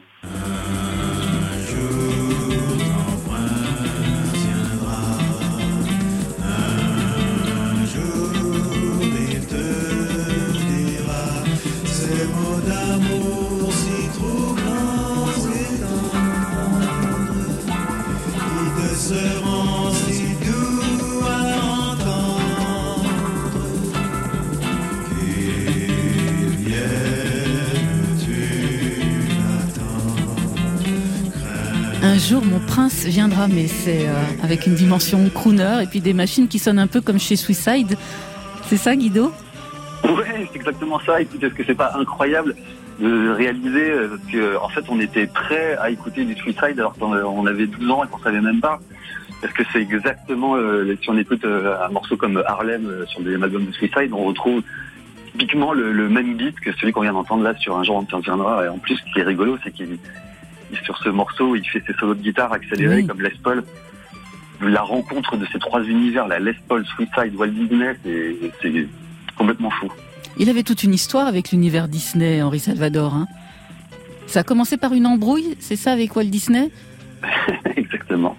Un 32.18 32.20
jour, 32.20 32.44
mon 32.44 32.58
prince 32.58 33.06
viendra, 33.06 33.48
mais 33.48 33.68
c'est 33.68 34.08
euh, 34.08 34.14
avec 34.42 34.66
une 34.66 34.74
dimension 34.74 35.30
crooner 35.30 35.84
et 35.84 35.86
puis 35.86 36.00
des 36.02 36.14
machines 36.14 36.48
qui 36.48 36.58
sonnent 36.58 36.80
un 36.80 36.88
peu 36.88 37.00
comme 37.00 37.20
chez 37.20 37.36
Suicide. 37.36 37.96
C'est 38.64 38.78
ça, 38.78 38.96
Guido? 38.96 39.32
Ouais, 40.04 40.48
c'est 40.52 40.56
exactement 40.56 41.00
ça. 41.06 41.22
Écoute, 41.22 41.44
est-ce 41.44 41.54
que 41.54 41.64
c'est 41.64 41.76
pas 41.76 41.92
incroyable 41.94 42.56
de 43.00 43.30
réaliser 43.30 43.92
euh, 43.92 44.18
que, 44.34 44.58
en 44.58 44.68
fait, 44.70 44.84
on 44.90 45.00
était 45.00 45.28
prêt 45.28 45.78
à 45.80 45.92
écouter 45.92 46.26
du 46.26 46.34
Suicide 46.34 46.80
alors 46.80 46.94
qu'on 46.94 47.14
on 47.14 47.46
avait 47.46 47.68
12 47.68 47.92
ans 47.92 48.04
et 48.04 48.08
qu'on 48.08 48.18
savait 48.18 48.42
même 48.42 48.62
pas? 48.62 48.80
Parce 49.40 49.54
que 49.54 49.62
c'est 49.72 49.82
exactement, 49.82 50.56
euh, 50.56 50.98
si 51.00 51.12
on 51.12 51.18
écoute 51.20 51.46
euh, 51.46 51.76
un 51.86 51.90
morceau 51.90 52.18
comme 52.18 52.42
Harlem 52.48 52.88
euh, 52.88 53.06
sur 53.06 53.22
des 53.22 53.36
albums 53.36 53.68
de 53.68 53.72
Suicide, 53.74 54.10
on 54.12 54.24
retrouve 54.24 54.64
typiquement 55.34 55.72
le, 55.72 56.10
même 56.10 56.36
beat 56.36 56.60
que 56.62 56.72
celui 56.80 56.94
qu'on 56.94 57.02
vient 57.02 57.14
d'entendre 57.14 57.44
là 57.44 57.54
sur 57.60 57.78
Un 57.78 57.84
jour 57.84 58.04
on 58.12 58.18
viendra. 58.18 58.66
Et 58.66 58.70
en 58.70 58.80
plus, 58.80 58.96
ce 58.96 59.14
qui 59.14 59.20
est 59.20 59.24
rigolo, 59.24 59.60
c'est 59.64 59.70
qu'il 59.70 59.92
il- 59.92 60.00
sur 60.84 60.98
ce 61.00 61.10
morceau, 61.10 61.56
il 61.56 61.66
fait 61.68 61.84
ses 61.88 61.94
solos 61.94 62.16
de 62.16 62.22
guitare 62.22 62.52
accélérés 62.54 62.98
Oui. 62.98 63.08
comme 63.08 63.22
Les 63.22 63.32
Paul. 63.44 63.64
La 64.62 64.82
rencontre 64.82 65.38
de 65.38 65.46
ces 65.52 65.60
trois 65.60 65.84
univers, 65.84 66.28
la 66.28 66.40
Les 66.40 66.54
Paul, 66.68 66.84
Suicide, 66.86 67.36
Walt 67.36 67.48
Disney, 67.50 67.96
c'est 68.04 68.88
complètement 69.38 69.70
fou. 69.70 69.92
Il 70.40 70.50
avait 70.50 70.64
toute 70.64 70.84
une 70.84 70.94
histoire 70.94 71.28
avec 71.28 71.52
l'univers 71.52 71.88
Disney, 71.88 72.42
Henri 72.42 72.60
Salvador. 72.60 73.14
hein. 73.14 73.28
Ça 74.26 74.40
a 74.42 74.44
commencé 74.44 74.78
par 74.78 74.94
une 74.94 75.06
embrouille, 75.08 75.56
c'est 75.60 75.76
ça, 75.76 75.92
avec 75.94 76.16
Walt 76.16 76.26
Disney? 76.26 76.70
Exactement. 77.76 78.36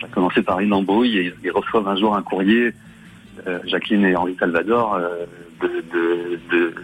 Ça 0.00 0.06
a 0.06 0.08
commencé 0.10 0.42
par 0.42 0.60
une 0.60 0.72
embrouille 0.72 1.18
et 1.18 1.34
ils 1.42 1.50
reçoivent 1.50 1.88
un 1.88 1.96
jour 1.96 2.14
un 2.16 2.22
courrier, 2.22 2.72
euh, 3.46 3.58
Jacqueline 3.64 4.04
et 4.04 4.14
Henri 4.14 4.36
Salvador, 4.38 4.94
euh, 4.94 5.24
de, 5.60 5.68
de- 5.68 6.40
de- 6.50 6.74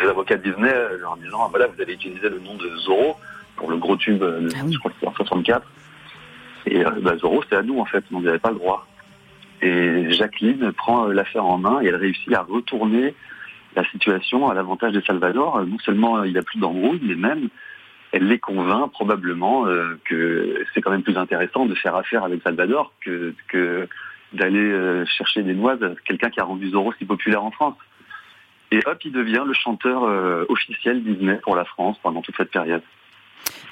des 0.00 0.06
avocats 0.08 0.36
Disney, 0.36 0.68
euh, 0.72 0.96
leur 1.00 1.16
disant 1.18 1.38
ah, 1.44 1.48
voilà, 1.50 1.66
vous 1.66 1.80
avez 1.80 1.92
utilisé 1.94 2.28
le 2.28 2.40
nom 2.40 2.54
de 2.56 2.68
Zorro 2.84 3.16
pour 3.58 3.70
le 3.70 3.76
gros 3.76 3.96
tube, 3.96 4.22
euh, 4.22 4.40
de- 4.40 4.48
je 4.72 4.78
crois 4.78 4.90
que 4.98 5.04
en 5.06 5.12
64. 5.14 5.66
Et 6.66 6.84
euh, 6.84 6.90
bah, 7.02 7.16
Zorro, 7.18 7.42
c'est 7.48 7.56
à 7.56 7.62
nous 7.62 7.78
en 7.78 7.84
fait, 7.84 8.04
on 8.12 8.20
n'avait 8.20 8.38
pas 8.38 8.50
le 8.50 8.56
droit. 8.56 8.86
Et 9.60 10.10
Jacqueline 10.12 10.72
prend 10.72 11.08
euh, 11.08 11.12
l'affaire 11.12 11.44
en 11.44 11.58
main 11.58 11.80
et 11.82 11.86
elle 11.86 11.96
réussit 11.96 12.32
à 12.32 12.42
retourner 12.42 13.14
la 13.76 13.84
situation 13.90 14.48
à 14.48 14.54
l'avantage 14.54 14.92
de 14.92 15.00
Salvador. 15.02 15.64
Non 15.66 15.78
seulement 15.80 16.22
il 16.24 16.36
a 16.38 16.42
plus 16.42 16.58
d'embrouille, 16.58 17.00
mais 17.02 17.14
même 17.16 17.48
elle 18.12 18.26
les 18.26 18.38
convainc 18.38 18.90
probablement 18.92 19.66
euh, 19.66 19.98
que 20.04 20.64
c'est 20.72 20.80
quand 20.80 20.90
même 20.90 21.02
plus 21.02 21.16
intéressant 21.18 21.66
de 21.66 21.74
faire 21.74 21.94
affaire 21.96 22.24
avec 22.24 22.42
Salvador 22.42 22.92
que, 23.02 23.34
que 23.48 23.86
d'aller 24.32 24.58
euh, 24.60 25.04
chercher 25.06 25.42
des 25.42 25.54
noises 25.54 25.80
quelqu'un 26.06 26.30
qui 26.30 26.40
a 26.40 26.44
rendu 26.44 26.70
Zorro 26.70 26.92
si 26.98 27.04
populaire 27.04 27.42
en 27.44 27.50
France. 27.50 27.76
Et 28.70 28.80
hop, 28.86 28.98
il 29.04 29.12
devient 29.12 29.44
le 29.46 29.54
chanteur 29.54 30.04
euh, 30.04 30.44
officiel 30.50 31.02
Disney 31.02 31.38
pour 31.42 31.56
la 31.56 31.64
France 31.64 31.96
pendant 32.02 32.20
toute 32.20 32.36
cette 32.36 32.50
période. 32.50 32.82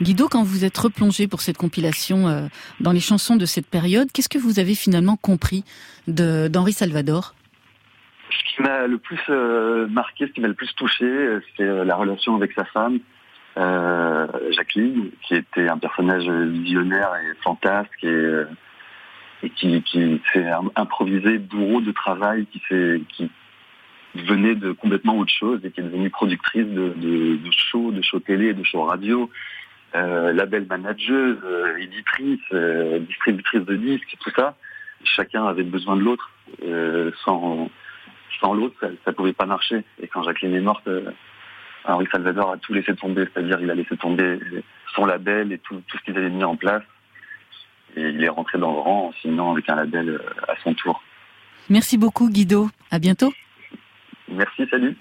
Guido, 0.00 0.28
quand 0.28 0.42
vous 0.42 0.64
êtes 0.64 0.76
replongé 0.76 1.26
pour 1.28 1.40
cette 1.40 1.56
compilation 1.56 2.28
euh, 2.28 2.46
dans 2.80 2.92
les 2.92 3.00
chansons 3.00 3.36
de 3.36 3.46
cette 3.46 3.66
période, 3.66 4.10
qu'est-ce 4.12 4.28
que 4.28 4.38
vous 4.38 4.58
avez 4.58 4.74
finalement 4.74 5.16
compris 5.16 5.64
d'Henri 6.06 6.72
Salvador? 6.72 7.34
Ce 8.30 8.56
qui 8.56 8.62
m'a 8.62 8.86
le 8.86 8.98
plus 8.98 9.20
euh, 9.30 9.86
marqué, 9.88 10.26
ce 10.26 10.32
qui 10.32 10.40
m'a 10.40 10.48
le 10.48 10.54
plus 10.54 10.72
touché, 10.74 11.06
c'est 11.56 11.62
euh, 11.62 11.84
la 11.84 11.94
relation 11.96 12.34
avec 12.36 12.52
sa 12.52 12.64
femme, 12.66 12.98
Jacqueline, 14.50 15.10
qui 15.26 15.34
était 15.34 15.68
un 15.68 15.78
personnage 15.78 16.28
visionnaire 16.28 17.10
et 17.22 17.34
fantasque 17.42 18.04
et, 18.04 19.50
qui, 19.50 19.80
qui 19.82 20.20
s'est 20.32 20.46
im- 20.50 20.70
improvisé 20.76 21.38
bourreau 21.38 21.80
de 21.80 21.92
travail, 21.92 22.46
qui, 22.52 22.60
s'est- 22.68 23.00
venait 24.14 24.54
de 24.54 24.72
complètement 24.72 25.18
autre 25.18 25.32
chose 25.32 25.60
et 25.64 25.70
qui 25.70 25.80
est 25.80 25.84
devenue 25.84 26.08
productrice 26.10 26.66
de, 26.66 26.94
de 26.96 27.50
shows, 27.50 27.92
de 27.92 28.00
shows 28.02 28.20
télé, 28.20 28.54
de 28.54 28.62
shows 28.64 28.84
radio, 28.84 29.30
euh, 29.96 30.32
label 30.32 30.66
manageuse, 30.66 31.38
euh, 31.44 31.76
éditrice, 31.78 32.40
euh, 32.52 32.98
distributrice 33.00 33.62
de 33.62 33.76
disques, 33.76 34.16
tout 34.20 34.30
ça. 34.36 34.56
Chacun 35.04 35.46
avait 35.46 35.62
besoin 35.62 35.96
de 35.96 36.02
l'autre. 36.02 36.30
Euh, 36.62 37.10
sans, 37.24 37.70
sans 38.40 38.54
l'autre, 38.54 38.76
ça, 38.80 38.88
ça 39.04 39.12
pouvait 39.12 39.32
pas 39.32 39.46
marcher. 39.46 39.84
Et 40.00 40.08
quand 40.08 40.22
Jacqueline 40.22 40.54
est 40.54 40.60
morte, 40.60 40.88
Henri 41.84 42.06
Salvador 42.12 42.52
a 42.52 42.56
tout 42.58 42.72
laissé 42.74 42.94
tomber, 42.94 43.24
c'est-à-dire 43.24 43.58
il 43.60 43.70
a 43.70 43.74
laissé 43.74 43.96
tomber 43.96 44.38
son 44.94 45.06
label 45.06 45.52
et 45.52 45.58
tout, 45.58 45.82
tout 45.86 45.98
ce 45.98 46.04
qu'ils 46.04 46.16
avaient 46.16 46.30
mis 46.30 46.44
en 46.44 46.56
place. 46.56 46.82
Et 47.96 48.02
il 48.02 48.22
est 48.22 48.28
rentré 48.28 48.58
dans 48.58 48.72
le 48.72 48.78
rang 48.78 49.08
en 49.08 49.12
signant 49.20 49.52
avec 49.52 49.68
un 49.68 49.76
label 49.76 50.20
à 50.48 50.54
son 50.62 50.74
tour. 50.74 51.02
Merci 51.70 51.98
beaucoup, 51.98 52.28
Guido. 52.28 52.68
À 52.90 52.98
bientôt. 52.98 53.32
Merci, 54.28 54.66
salut. 54.70 54.96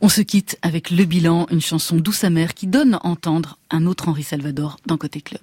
On 0.00 0.08
se 0.08 0.20
quitte 0.20 0.58
avec 0.62 0.90
Le 0.90 1.04
Bilan, 1.04 1.46
une 1.50 1.60
chanson 1.60 1.96
douce 1.96 2.24
amère 2.24 2.54
qui 2.54 2.66
donne 2.66 2.94
à 2.94 3.06
entendre 3.06 3.58
un 3.70 3.86
autre 3.86 4.08
Henri 4.08 4.22
Salvador 4.22 4.76
dans 4.86 4.96
Côté 4.96 5.20
Club. 5.20 5.40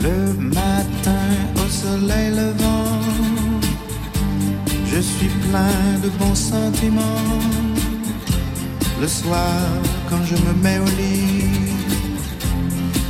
Le 0.00 0.34
matin 0.34 1.26
au 1.56 1.68
soleil 1.68 2.30
levant, 2.30 3.00
je 4.86 5.00
suis 5.00 5.28
plein 5.50 5.98
de 6.02 6.08
bons 6.18 6.34
sentiments. 6.34 7.02
Le 9.00 9.08
soir, 9.08 9.60
quand 10.08 10.22
je 10.24 10.36
me 10.36 10.52
mets 10.62 10.78
au 10.78 10.84
lit, 10.84 11.50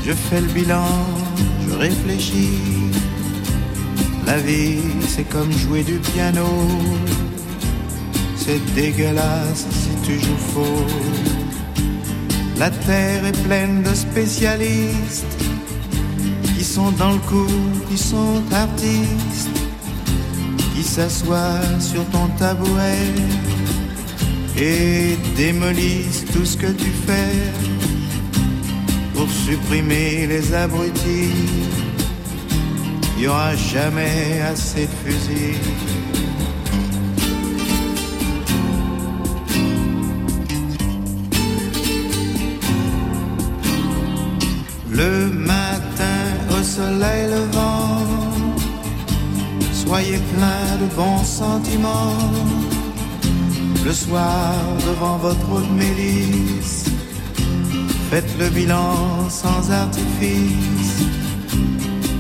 je 0.05 0.13
fais 0.13 0.41
le 0.41 0.49
bilan, 0.49 0.89
je 1.69 1.75
réfléchis. 1.75 2.59
La 4.27 4.39
vie, 4.39 4.81
c'est 5.09 5.29
comme 5.29 5.53
jouer 5.53 5.83
du 5.83 5.99
piano. 5.99 6.47
C'est 8.37 8.61
dégueulasse 8.75 9.67
si 9.71 9.91
tu 10.05 10.19
joues 10.19 10.45
faux. 10.55 10.87
La 12.59 12.71
terre 12.71 13.25
est 13.27 13.43
pleine 13.45 13.83
de 13.83 13.95
spécialistes 13.95 15.37
qui 16.57 16.65
sont 16.65 16.91
dans 16.93 17.13
le 17.13 17.19
coup, 17.19 17.53
qui 17.91 17.99
sont 17.99 18.43
artistes, 18.53 19.61
qui 20.75 20.83
s'assoient 20.83 21.61
sur 21.81 22.05
ton 22.07 22.29
tabouret 22.39 23.13
et 24.59 25.17
démolissent 25.37 26.25
tout 26.33 26.45
ce 26.45 26.57
que 26.57 26.69
tu 26.69 26.91
fais 27.07 27.76
supprimer 29.29 30.27
les 30.27 30.55
abrutis. 30.55 31.31
Il 33.17 33.23
n'y 33.23 33.29
aura 33.29 33.55
jamais 33.57 34.41
assez 34.51 34.87
de 34.87 35.11
fusils. 35.11 35.97
Le 44.91 45.29
matin 45.29 46.23
au 46.59 46.63
soleil 46.63 47.31
levant, 47.31 48.01
soyez 49.73 50.19
plein 50.35 50.77
de 50.81 50.87
bons 50.95 51.23
sentiments. 51.23 52.17
Le 53.85 53.93
soir 53.93 54.55
devant 54.87 55.19
votre 55.19 55.53
eau 55.53 55.61
de 55.61 55.73
mélisse, 55.73 56.86
faites 58.11 58.39
le 58.39 58.49
bilan 58.49 59.29
sans 59.29 59.71
artifice. 59.71 61.05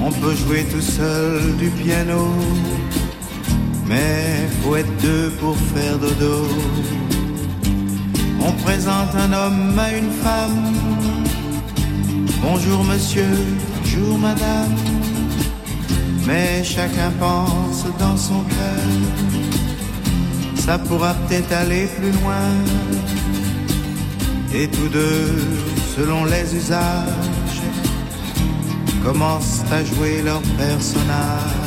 On 0.01 0.11
peut 0.11 0.35
jouer 0.35 0.65
tout 0.73 0.81
seul 0.81 1.57
du 1.57 1.69
piano, 1.71 2.29
mais 3.87 4.49
faut 4.63 4.77
être 4.77 4.97
deux 5.03 5.31
pour 5.41 5.57
faire 5.57 5.99
dodo. 5.99 6.47
On 8.41 8.53
présente 8.65 9.15
un 9.15 9.33
homme 9.33 9.79
à 9.79 9.93
une 9.93 10.13
femme. 10.25 10.75
Bonjour 12.43 12.85
monsieur, 12.85 13.33
bonjour 13.79 14.19
madame. 14.19 14.75
Mais 16.27 16.63
chacun 16.65 17.11
pense 17.19 17.85
dans 17.99 18.17
son 18.17 18.41
cœur. 18.43 18.87
Ça 20.57 20.79
pourra 20.79 21.15
peut-être 21.15 21.53
aller 21.53 21.87
plus 21.97 22.11
loin. 22.21 22.51
Et 24.55 24.69
tous 24.69 24.89
deux, 24.89 25.35
selon 25.97 26.25
les 26.25 26.55
usages, 26.55 27.63
commencent 29.05 29.63
à 29.71 29.85
jouer 29.85 30.23
leur 30.23 30.41
personnage. 30.57 31.67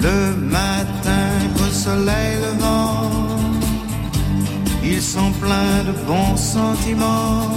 Le 0.00 0.36
matin 0.36 1.28
au 1.56 1.72
soleil 1.72 2.36
levant, 2.46 3.10
ils 4.84 5.02
sont 5.02 5.32
pleins 5.32 5.82
de 5.88 5.92
bons 6.06 6.36
sentiments. 6.36 7.50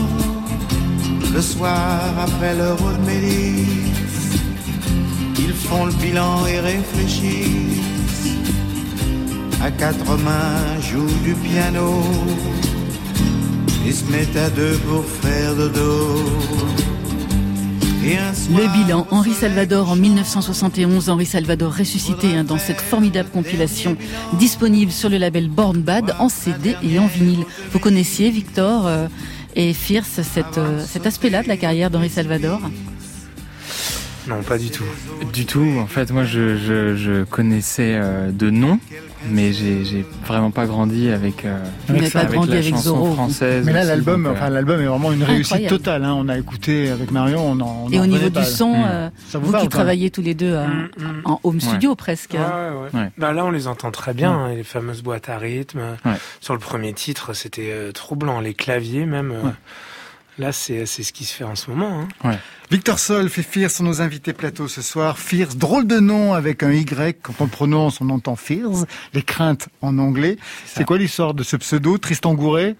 Le 1.33 1.41
soir 1.41 2.01
après 2.19 2.55
leur 2.55 2.77
ils 2.81 3.88
font 5.69 5.85
le 5.85 5.93
bilan 5.93 6.47
et 6.47 6.59
réfléchissent. 6.59 8.29
À 9.61 9.69
quatre 9.71 10.17
mains 10.17 10.79
jouent 10.81 11.19
du 11.23 11.33
piano. 11.35 12.01
Ils 13.85 13.93
se 13.93 14.05
mettent 14.11 14.35
à 14.35 14.49
deux 14.49 14.77
pour 14.87 15.05
faire 15.05 15.55
dodo. 15.55 16.17
Et 18.03 18.15
Le 18.49 18.71
bilan, 18.73 19.05
Henri 19.11 19.33
Salvador 19.33 19.91
en 19.91 19.95
1971, 19.95 21.09
Henri 21.09 21.25
Salvador 21.25 21.75
ressuscité 21.75 22.35
hein, 22.35 22.45
dans 22.45 22.57
cette 22.57 22.81
formidable 22.81 23.29
compilation 23.29 23.97
disponible 24.39 24.91
sur 24.91 25.09
le 25.09 25.17
label 25.17 25.49
Born 25.49 25.81
Bad 25.81 26.15
en 26.17 26.29
CD 26.29 26.75
et 26.81 26.97
en 26.97 27.07
vinyle. 27.07 27.43
Vous 27.71 27.79
connaissiez 27.79 28.31
Victor 28.31 28.87
euh, 28.87 29.07
et 29.55 29.73
Fierce 29.73 30.19
euh, 30.57 30.85
cet 30.87 31.05
aspect-là 31.05 31.43
de 31.43 31.49
la 31.49 31.57
carrière 31.57 31.89
d'Henri 31.91 32.09
Salvador? 32.09 32.61
Non, 34.29 34.43
pas 34.43 34.57
du 34.59 34.69
tout. 34.69 34.83
Du 35.33 35.45
tout. 35.45 35.65
En 35.79 35.87
fait, 35.87 36.11
moi, 36.11 36.23
je, 36.23 36.55
je, 36.55 36.95
je 36.95 37.23
connaissais 37.23 37.93
euh, 37.95 38.31
de 38.31 38.49
nom, 38.51 38.79
mais 39.29 39.51
j'ai 39.53 40.05
vraiment 40.25 40.51
pas 40.51 40.65
grandi 40.67 41.09
avec, 41.09 41.45
euh, 41.45 41.57
n'avez 41.89 42.09
pas 42.09 42.25
grandi 42.25 42.49
la 42.51 42.57
avec 42.57 42.69
chanson 42.69 42.89
Zorro. 42.89 43.13
française. 43.15 43.63
Mais 43.65 43.73
là, 43.73 43.83
l'album, 43.83 44.27
euh, 44.27 44.31
enfin, 44.31 44.49
l'album 44.49 44.79
est 44.81 44.85
vraiment 44.85 45.11
une 45.11 45.23
réussite 45.23 45.53
Incroyable. 45.53 45.77
totale. 45.77 46.03
hein. 46.05 46.13
On 46.15 46.29
a 46.29 46.37
écouté 46.37 46.89
avec 46.91 47.09
Marion, 47.11 47.41
on 47.43 47.59
en. 47.59 47.85
on 47.87 47.89
Et 47.91 47.99
en 47.99 48.03
au 48.03 48.05
niveau 48.05 48.29
du 48.29 48.43
son, 48.45 48.69
Mm. 48.73 48.83
euh, 48.87 49.09
Ça 49.27 49.39
vous 49.39 49.47
vous 49.47 49.51
parle, 49.51 49.63
qui 49.63 49.69
travaillez 49.69 50.11
tous 50.11 50.21
les 50.21 50.35
deux 50.35 50.53
euh, 50.53 50.67
Mm, 50.67 50.89
mm. 50.97 51.21
en 51.25 51.39
home 51.43 51.59
studio 51.59 51.95
presque. 51.95 52.33
Ouais, 52.33 52.39
ouais, 52.39 52.89
ouais. 52.93 52.99
Ouais. 53.01 53.11
Bah 53.17 53.33
là, 53.33 53.45
on 53.45 53.51
les 53.51 53.67
entend 53.67 53.89
très 53.91 54.13
bien, 54.13 54.31
hein, 54.31 54.53
les 54.53 54.63
fameuses 54.63 55.01
boîtes 55.01 55.27
à 55.29 55.37
rythme. 55.39 55.79
Ouais. 56.05 56.11
Sur 56.39 56.53
le 56.53 56.59
premier 56.59 56.93
titre, 56.93 57.33
c'était 57.33 57.71
euh, 57.71 57.91
troublant, 57.91 58.39
les 58.41 58.53
claviers 58.53 59.05
même. 59.07 59.33
Là, 60.39 60.51
c'est 60.53 60.85
c'est 60.85 61.03
ce 61.03 61.11
qui 61.13 61.25
se 61.25 61.33
fait 61.35 61.43
en 61.43 61.55
ce 61.55 61.69
moment. 61.69 62.07
Hein. 62.23 62.37
Victor 62.71 62.97
Solf 62.97 63.37
et 63.37 63.43
Fierce 63.43 63.73
sont 63.75 63.83
nos 63.83 64.01
invités 64.01 64.31
plateau 64.33 64.67
ce 64.69 64.81
soir. 64.81 65.19
Fierce, 65.19 65.57
drôle 65.57 65.85
de 65.85 65.99
nom 65.99 66.33
avec 66.33 66.63
un 66.63 66.71
Y. 66.71 67.19
Quand 67.21 67.33
on 67.39 67.43
le 67.43 67.49
prononce, 67.49 67.99
on 67.99 68.09
entend 68.09 68.35
Fierce. 68.37 68.85
Les 69.13 69.21
craintes 69.21 69.67
en 69.81 69.97
anglais. 69.97 70.37
C'est 70.65 70.85
quoi 70.85 70.97
l'histoire 70.97 71.33
de 71.33 71.43
ce 71.43 71.57
pseudo 71.57 71.97
Tristan 71.97 72.33
Gouret? 72.35 72.75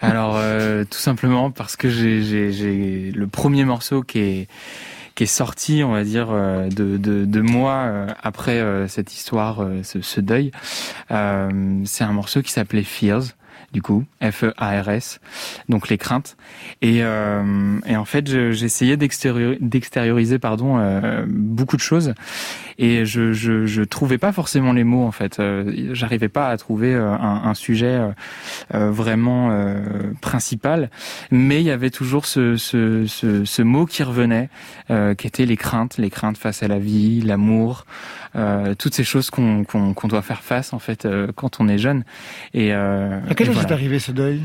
Alors, 0.00 0.34
euh, 0.36 0.84
tout 0.84 0.98
simplement 0.98 1.50
parce 1.50 1.76
que 1.76 1.88
j'ai- 1.88 3.12
le 3.12 3.26
premier 3.28 3.64
morceau 3.64 4.02
qui 4.02 4.18
est 4.18 4.48
qui 5.14 5.22
est 5.22 5.26
sorti, 5.26 5.82
on 5.84 5.92
va 5.92 6.02
dire, 6.02 6.26
euh, 6.32 6.68
de, 6.68 6.96
de, 6.96 7.24
de 7.24 7.40
moi 7.40 7.74
euh, 7.86 8.06
après 8.20 8.60
cette 8.88 9.14
histoire, 9.14 9.64
ce, 9.84 10.00
ce 10.02 10.20
deuil. 10.20 10.50
Euh, 11.12 11.48
c'est 11.84 12.02
un 12.04 12.12
morceau 12.12 12.42
qui 12.42 12.50
s'appelait 12.50 12.82
Fears, 12.82 13.22
du 13.74 13.82
coup, 13.82 14.04
F-E-A-R-S, 14.22 15.20
donc 15.68 15.88
les 15.88 15.98
craintes. 15.98 16.36
Et, 16.80 17.00
euh, 17.02 17.78
et 17.86 17.96
en 17.96 18.04
fait, 18.06 18.28
je- 18.30 18.52
j'essayais 18.52 18.96
d'extériori- 18.96 19.58
d'extérioriser 19.60 20.38
pardon 20.38 20.78
euh, 20.78 21.26
beaucoup 21.28 21.76
de 21.76 21.82
choses, 21.82 22.14
et 22.78 23.04
je, 23.04 23.32
je 23.32 23.66
je 23.66 23.82
trouvais 23.82 24.18
pas 24.18 24.32
forcément 24.32 24.72
les 24.72 24.84
mots 24.84 25.04
en 25.04 25.12
fait. 25.12 25.40
Euh, 25.40 25.90
J'arrivais 25.92 26.28
pas 26.28 26.48
à 26.48 26.56
trouver 26.56 26.94
euh, 26.94 27.12
un, 27.12 27.54
sujet 27.54 27.86
euh, 27.86 28.08
euh, 28.74 28.90
vraiment 28.90 29.50
principal, 30.20 30.90
mais 31.30 31.60
il 31.60 31.66
y 31.66 31.70
avait 31.70 31.90
toujours 31.90 32.26
ce, 32.26 32.56
ce, 32.56 33.06
ce, 33.06 33.44
ce 33.44 33.62
mot 33.62 33.86
qui 33.86 34.02
revenait, 34.02 34.48
qui 34.88 35.26
était 35.26 35.46
les 35.46 35.56
craintes, 35.56 35.98
les 35.98 36.10
craintes 36.10 36.38
face 36.38 36.62
à 36.62 36.68
la 36.68 36.78
vie, 36.78 37.20
l'amour, 37.22 37.86
euh, 38.36 38.74
toutes 38.74 38.94
ces 38.94 39.04
choses 39.04 39.30
qu'on 39.30 39.64
doit 40.04 40.22
faire 40.22 40.42
face 40.42 40.72
en 40.72 40.78
fait 40.78 41.04
euh, 41.04 41.28
quand 41.34 41.60
on 41.60 41.68
est 41.68 41.78
jeune. 41.78 42.04
Et 42.52 42.72
euh, 42.72 43.18
À 43.28 43.34
quel 43.34 43.48
âge 43.48 43.54
voilà. 43.54 43.68
est 43.68 43.72
arrivé 43.72 43.98
ce 43.98 44.12
deuil? 44.12 44.40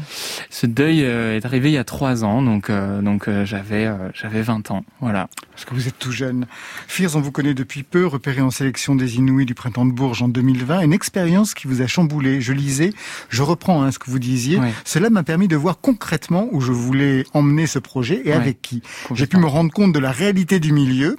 Ce 0.50 0.66
deuil 0.66 1.04
euh, 1.04 1.36
est 1.38 1.46
arrivé 1.46 1.70
il 1.70 1.74
y 1.74 1.78
a 1.78 1.84
trois 1.84 2.24
ans, 2.24 2.42
donc 2.42 2.70
euh, 2.70 3.02
donc 3.02 3.28
euh, 3.28 3.46
j'avais 3.46 3.86
euh, 3.86 4.10
j'avais 4.14 4.42
20 4.42 4.72
ans, 4.72 4.84
voilà. 5.02 5.28
Parce 5.52 5.66
que 5.66 5.74
vous 5.74 5.88
êtes 5.88 6.00
tout 6.00 6.12
jeune. 6.12 6.46
Fierce, 6.88 7.16
on 7.16 7.22
vous 7.22 7.32
connaît 7.32 7.54
depuis 7.54 7.84
peu, 7.84 8.06
repéré 8.06 8.42
en 8.42 8.50
sélection 8.52 8.96
des 8.96 9.18
Inouïs 9.18 9.46
du 9.46 9.56
printemps 9.56 9.86
de 9.86 9.92
Bourges 9.92 10.22
en 10.22 10.30
2020. 10.30 10.82
Une 10.82 10.94
expérience 10.94 11.54
qui 11.54 11.68
vous 11.68 11.82
a 11.82 11.88
chamboulé. 11.88 12.40
Je 12.40 12.54
lisais, 12.54 12.94
je 13.30 13.44
reprends 13.44 13.84
hein, 13.84 13.92
ce 13.92 14.00
que 14.00 14.10
vous 14.10 14.20
disiez. 14.20 14.58
Ouais. 14.60 14.72
Cela 14.86 15.10
m'a 15.10 15.24
permis 15.24 15.48
de 15.50 15.56
voir 15.58 15.80
concrètement 15.82 16.48
où 16.52 16.62
je 16.62 16.72
voulais 16.72 17.26
emmener 17.34 17.68
ce 17.68 17.80
projet 17.80 18.22
et 18.24 18.32
avec 18.32 18.62
qui. 18.62 18.82
J'ai 19.14 19.28
pu 19.28 19.38
me 19.38 19.48
rendre 19.48 19.72
compte 19.74 19.94
de 19.94 20.00
la 20.00 20.12
réalité 20.12 20.60
du 20.60 20.72
milieu 20.72 21.18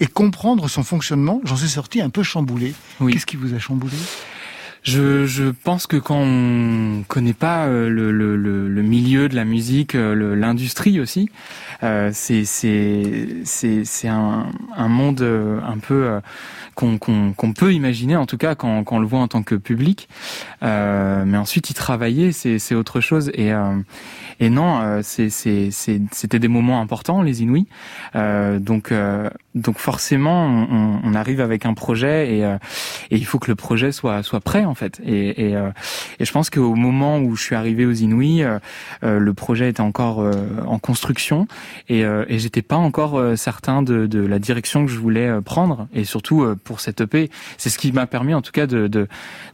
Et 0.00 0.06
comprendre 0.06 0.68
son 0.68 0.82
fonctionnement. 0.82 1.40
J'en 1.44 1.56
suis 1.56 1.68
sorti 1.68 2.00
un 2.00 2.10
peu 2.10 2.22
chamboulé. 2.22 2.74
Oui. 3.00 3.12
Qu'est-ce 3.12 3.26
qui 3.26 3.36
vous 3.36 3.54
a 3.54 3.58
chamboulé? 3.58 3.96
Je, 4.84 5.24
je 5.24 5.44
pense 5.44 5.86
que 5.86 5.96
quand 5.96 6.18
on 6.20 7.04
connaît 7.08 7.32
pas 7.32 7.64
euh, 7.68 7.88
le, 7.88 8.12
le, 8.12 8.36
le, 8.36 8.82
milieu 8.82 9.30
de 9.30 9.34
la 9.34 9.46
musique, 9.46 9.94
euh, 9.94 10.34
l'industrie 10.36 11.00
aussi, 11.00 11.30
euh, 11.82 12.10
c'est 12.12 12.44
c'est 12.44 14.08
un, 14.08 14.46
un 14.76 14.88
monde 14.88 15.22
euh, 15.22 15.58
un 15.66 15.78
peu 15.78 16.04
euh, 16.04 16.20
qu'on 16.74 16.98
qu'on 16.98 17.32
qu'on 17.32 17.54
peut 17.54 17.72
imaginer 17.72 18.14
en 18.16 18.26
tout 18.26 18.36
cas 18.36 18.54
quand, 18.54 18.84
quand 18.84 18.96
on 18.96 18.98
le 18.98 19.06
voit 19.06 19.20
en 19.20 19.28
tant 19.28 19.42
que 19.42 19.54
public. 19.54 20.06
Euh, 20.62 21.24
mais 21.26 21.38
ensuite 21.38 21.70
y 21.70 21.74
travailler, 21.74 22.32
c'est 22.32 22.74
autre 22.74 23.00
chose 23.00 23.30
et 23.32 23.52
et 24.40 24.50
non, 24.50 25.00
c'était 25.02 26.38
des 26.38 26.48
moments 26.48 26.80
importants 26.82 27.22
les. 27.22 27.68
Euh, 28.16 28.58
donc 28.58 28.92
donc 29.54 29.78
forcément 29.78 30.44
on, 30.46 31.00
on 31.02 31.14
arrive 31.14 31.40
avec 31.40 31.64
un 31.64 31.72
projet 31.72 32.34
et 32.36 32.40
et 32.42 33.16
il 33.16 33.24
faut 33.24 33.38
que 33.38 33.50
le 33.50 33.54
projet 33.54 33.92
soit 33.92 34.22
soit 34.22 34.40
prêt 34.40 34.64
fait. 34.74 35.00
Et 35.04 35.48
et, 35.48 35.56
euh, 35.56 35.70
et 36.20 36.24
je 36.24 36.32
pense 36.32 36.50
qu'au 36.50 36.74
moment 36.74 37.18
où 37.18 37.36
je 37.36 37.42
suis 37.42 37.54
arrivé 37.54 37.86
aux 37.86 37.92
Inouïs, 37.92 38.42
euh, 38.42 38.58
euh, 39.04 39.18
le 39.18 39.34
projet 39.34 39.68
était 39.68 39.80
encore 39.80 40.24
en 40.66 40.78
construction 40.78 41.46
et 41.88 42.00
et 42.00 42.38
j'étais 42.38 42.62
pas 42.62 42.76
encore 42.76 43.20
certain 43.36 43.82
de 43.82 44.06
de 44.06 44.20
la 44.20 44.38
direction 44.38 44.84
que 44.84 44.90
je 44.92 44.98
voulais 44.98 45.40
prendre 45.42 45.86
et 45.94 46.04
surtout 46.04 46.46
pour 46.64 46.80
cette 46.80 47.00
EP, 47.00 47.30
c'est 47.58 47.70
ce 47.70 47.78
qui 47.78 47.92
m'a 47.92 48.06
permis 48.06 48.34
en 48.34 48.42
tout 48.42 48.52
cas 48.52 48.66
de 48.66 48.86
de 48.88 49.08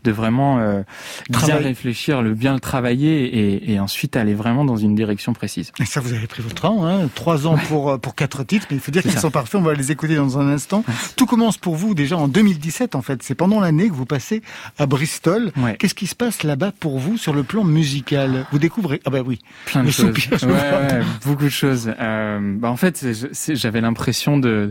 de 0.05 0.11
vraiment 0.11 0.57
bien 0.59 0.85
Travailler. 1.31 1.69
réfléchir, 1.69 2.23
le 2.23 2.35
bien 2.35 2.55
le 2.55 2.61
travailler 2.61 3.25
et 3.25 3.73
et 3.73 3.81
ensuite 3.81 4.17
aller 4.17 4.35
vraiment 4.35 4.65
dans 4.65 4.77
une 4.77 4.95
direction 4.95 5.33
précise. 5.33 5.73
Et 5.81 5.85
ça, 5.85 6.01
vous 6.01 6.13
avez 6.13 6.27
pris 6.27 6.43
votre 6.43 6.63
temps, 6.63 6.87
hein 6.87 7.09
trois 7.15 7.47
ans 7.47 7.57
pour, 7.69 7.91
euh, 7.91 7.99
pour 7.99 8.15
quatre 8.15 8.45
titres, 8.45 8.67
mais 8.71 8.77
il 8.77 8.81
faut 8.81 8.91
dire 8.91 9.03
qu'ils 9.03 9.19
sont 9.19 9.31
parfaits, 9.31 9.61
on 9.61 9.65
va 9.65 9.75
les 9.75 9.93
écouter 9.93 10.17
dans 10.17 10.39
un 10.39 10.49
instant. 10.49 10.85
Tout 11.17 11.27
commence 11.27 11.59
pour 11.59 11.77
vous 11.77 11.95
déjà 11.95 12.17
en 12.17 12.29
2017, 12.29 12.95
en 12.95 13.03
fait. 13.03 13.23
C'est 13.23 13.35
pendant 13.35 13.61
l'année 13.61 13.89
que 13.89 13.95
vous 13.95 14.07
passez 14.07 14.43
à 14.79 14.87
Bristol. 14.87 15.10
Ouais. 15.57 15.77
Qu'est-ce 15.77 15.95
qui 15.95 16.07
se 16.07 16.15
passe 16.15 16.43
là-bas 16.43 16.73
pour 16.79 16.99
vous 16.99 17.17
sur 17.19 17.33
le 17.33 17.43
plan 17.43 17.65
musical? 17.65 18.47
Vous 18.53 18.59
découvrez... 18.59 19.01
Ah 19.05 19.11
bah 19.11 19.21
oui, 19.25 19.41
plein 19.67 19.85
de 19.85 19.91
choses. 19.91 20.15
Ouais, 20.43 20.49
ouais, 20.49 21.01
beaucoup 21.25 21.45
de 21.45 21.49
choses. 21.49 21.93
Euh, 22.01 22.39
bah 22.59 22.71
en 22.71 22.77
fait, 22.77 23.05
j'avais 23.49 23.81
l'impression 23.81 24.39
de 24.39 24.71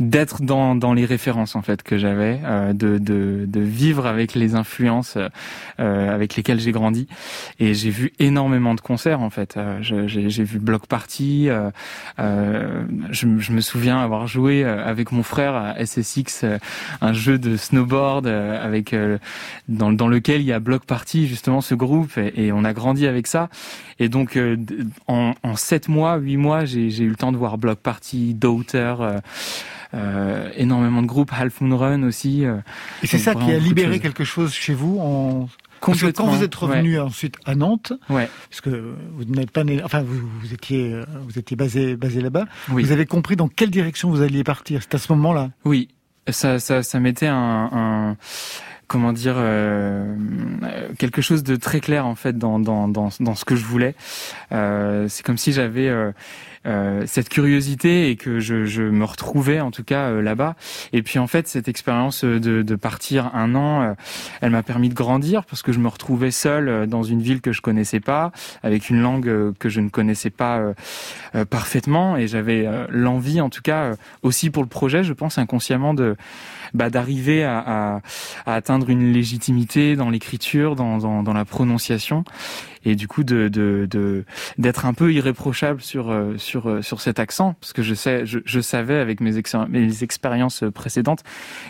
d'être 0.00 0.42
dans 0.42 0.74
dans 0.74 0.92
les 0.94 1.04
références 1.04 1.56
en 1.56 1.62
fait 1.62 1.82
que 1.82 1.98
j'avais, 1.98 2.40
euh, 2.44 2.72
de, 2.72 2.98
de 2.98 3.44
de 3.46 3.60
vivre 3.60 4.06
avec 4.06 4.34
les 4.34 4.54
influences 4.54 5.16
euh, 5.80 6.14
avec 6.14 6.36
lesquelles 6.36 6.60
j'ai 6.60 6.72
grandi. 6.72 7.06
Et 7.60 7.74
j'ai 7.74 7.90
vu 7.90 8.12
énormément 8.18 8.74
de 8.74 8.80
concerts 8.80 9.20
en 9.20 9.30
fait. 9.30 9.56
Euh, 9.56 9.78
j'ai 9.80 10.44
vu 10.44 10.58
Block 10.58 10.86
Party. 10.86 11.48
euh, 11.48 11.70
euh, 12.18 12.84
je, 13.10 13.26
me- 13.26 13.40
je 13.40 13.52
me 13.52 13.60
souviens 13.60 13.98
avoir 14.00 14.26
joué 14.26 14.64
avec 14.64 15.12
mon 15.12 15.22
frère 15.22 15.54
à 15.54 15.74
SSX, 15.84 16.44
un 17.00 17.12
jeu 17.12 17.38
de 17.38 17.56
snowboard 17.56 18.26
avec 18.26 18.94
dans, 19.68 19.92
dans 19.92 20.08
lequel 20.08 20.40
il 20.40 20.46
y 20.46 20.52
a 20.52 20.60
Block 20.60 20.84
Party 20.84 21.26
justement 21.26 21.60
ce 21.60 21.74
groupe 21.74 22.16
et, 22.18 22.46
et 22.46 22.52
on 22.52 22.64
a 22.64 22.72
grandi 22.72 23.06
avec 23.06 23.26
ça. 23.26 23.48
Et 23.98 24.08
donc 24.08 24.36
euh, 24.36 24.56
en, 25.06 25.34
en 25.42 25.56
7 25.56 25.88
mois, 25.88 26.16
8 26.16 26.36
mois, 26.36 26.64
j'ai 26.64 26.90
j'ai 26.90 27.04
eu 27.04 27.08
le 27.10 27.16
temps 27.16 27.32
de 27.32 27.36
voir 27.36 27.58
Block 27.58 27.78
Party, 27.80 28.34
Daughter. 28.34 28.94
euh, 29.00 29.18
euh, 29.94 30.50
énormément 30.56 31.00
de 31.00 31.06
groupes, 31.06 31.32
Half 31.32 31.60
Moon 31.62 31.76
Run 31.76 32.02
aussi. 32.02 32.44
euh, 32.44 32.58
Et 33.02 33.06
c'est 33.06 33.16
ça 33.18 33.34
qui 33.34 33.50
a 33.50 33.58
libéré 33.58 34.00
quelque 34.00 34.24
chose 34.24 34.52
chez 34.52 34.74
vous 34.74 34.98
en... 35.00 35.48
Parce 35.80 36.00
que 36.00 36.10
quand 36.10 36.26
vous 36.26 36.42
êtes 36.42 36.54
revenu 36.56 36.98
ensuite 36.98 37.36
à 37.46 37.54
Nantes, 37.54 37.92
Ouais. 38.10 38.28
parce 38.50 38.60
que 38.60 38.94
vous 39.12 39.24
n'êtes 39.24 39.50
pas 39.52 39.62
né, 39.64 39.80
enfin 39.84 40.02
vous, 40.02 40.18
vous 40.40 40.52
étiez 40.52 40.92
euh, 40.92 41.04
vous 41.26 41.38
étiez 41.38 41.56
basé 41.56 41.96
basé 41.96 42.20
là-bas, 42.20 42.46
Oui. 42.70 42.82
vous 42.82 42.90
avez 42.92 43.06
compris 43.06 43.36
dans 43.36 43.46
quelle 43.48 43.70
direction 43.70 44.10
vous 44.10 44.20
alliez 44.20 44.42
partir. 44.44 44.80
C'est 44.82 44.96
à 44.96 44.98
ce 44.98 45.10
moment-là. 45.12 45.50
Oui, 45.64 45.88
ça, 46.28 46.58
ça, 46.58 46.82
ça 46.82 46.98
mettait 47.00 47.28
un, 47.28 47.70
un- 47.72 48.16
comment 48.88 49.12
dire, 49.12 49.34
euh, 49.36 50.14
quelque 50.98 51.22
chose 51.22 51.44
de 51.44 51.56
très 51.56 51.80
clair 51.80 52.06
en 52.06 52.14
fait 52.14 52.36
dans 52.36 52.58
dans 52.58 52.88
dans, 52.88 53.10
dans 53.20 53.34
ce 53.34 53.44
que 53.44 53.54
je 53.54 53.64
voulais. 53.64 53.94
Euh, 54.50 55.06
c'est 55.08 55.24
comme 55.24 55.38
si 55.38 55.52
j'avais 55.52 55.88
euh, 55.88 56.10
cette 56.64 57.28
curiosité 57.28 58.10
et 58.10 58.16
que 58.16 58.40
je, 58.40 58.64
je 58.64 58.82
me 58.82 59.04
retrouvais 59.04 59.60
en 59.60 59.70
tout 59.70 59.84
cas 59.84 60.08
euh, 60.08 60.22
là-bas. 60.22 60.54
Et 60.92 61.02
puis 61.02 61.18
en 61.18 61.26
fait, 61.26 61.48
cette 61.48 61.68
expérience 61.68 62.24
de, 62.24 62.62
de 62.62 62.76
partir 62.76 63.34
un 63.34 63.54
an, 63.54 63.82
euh, 63.82 63.94
elle 64.40 64.50
m'a 64.50 64.62
permis 64.62 64.88
de 64.88 64.94
grandir 64.94 65.44
parce 65.44 65.62
que 65.62 65.72
je 65.72 65.78
me 65.78 65.88
retrouvais 65.88 66.30
seul 66.30 66.68
euh, 66.68 66.86
dans 66.86 67.02
une 67.02 67.22
ville 67.22 67.40
que 67.40 67.52
je 67.52 67.60
connaissais 67.60 68.00
pas, 68.00 68.32
avec 68.62 68.90
une 68.90 69.00
langue 69.00 69.28
euh, 69.28 69.52
que 69.58 69.68
je 69.68 69.80
ne 69.80 69.88
connaissais 69.88 70.30
pas 70.30 70.58
euh, 70.58 70.74
euh, 71.34 71.44
parfaitement, 71.44 72.16
et 72.16 72.26
j'avais 72.26 72.66
euh, 72.66 72.86
l'envie, 72.90 73.40
en 73.40 73.50
tout 73.50 73.62
cas, 73.62 73.82
euh, 73.82 73.96
aussi 74.22 74.50
pour 74.50 74.62
le 74.62 74.68
projet, 74.68 75.04
je 75.04 75.12
pense 75.12 75.38
inconsciemment 75.38 75.94
de 75.94 76.16
bah, 76.74 76.90
d'arriver 76.90 77.44
à, 77.44 77.58
à, 77.58 78.00
à 78.46 78.54
atteindre 78.54 78.90
une 78.90 79.12
légitimité 79.12 79.96
dans 79.96 80.10
l'écriture, 80.10 80.76
dans, 80.76 80.98
dans, 80.98 81.22
dans 81.22 81.32
la 81.32 81.44
prononciation, 81.44 82.24
et 82.88 82.96
du 82.96 83.06
coup 83.08 83.22
de 83.24 83.48
de 83.48 83.86
de- 83.90 84.24
d'être 84.58 84.86
un 84.86 84.94
peu 84.94 85.12
irréprochable 85.12 85.80
sur 85.80 86.10
euh, 86.10 86.36
sur 86.38 86.68
euh, 86.68 86.82
sur 86.82 87.00
cet 87.00 87.18
accent, 87.18 87.54
parce 87.60 87.72
que 87.72 87.82
je 87.82 87.94
sais, 87.94 88.24
je, 88.26 88.38
je 88.44 88.60
savais 88.60 88.98
avec 88.98 89.20
mes, 89.20 89.36
ex- 89.36 89.54
mes 89.68 90.02
expériences 90.02 90.64
précédentes 90.74 91.22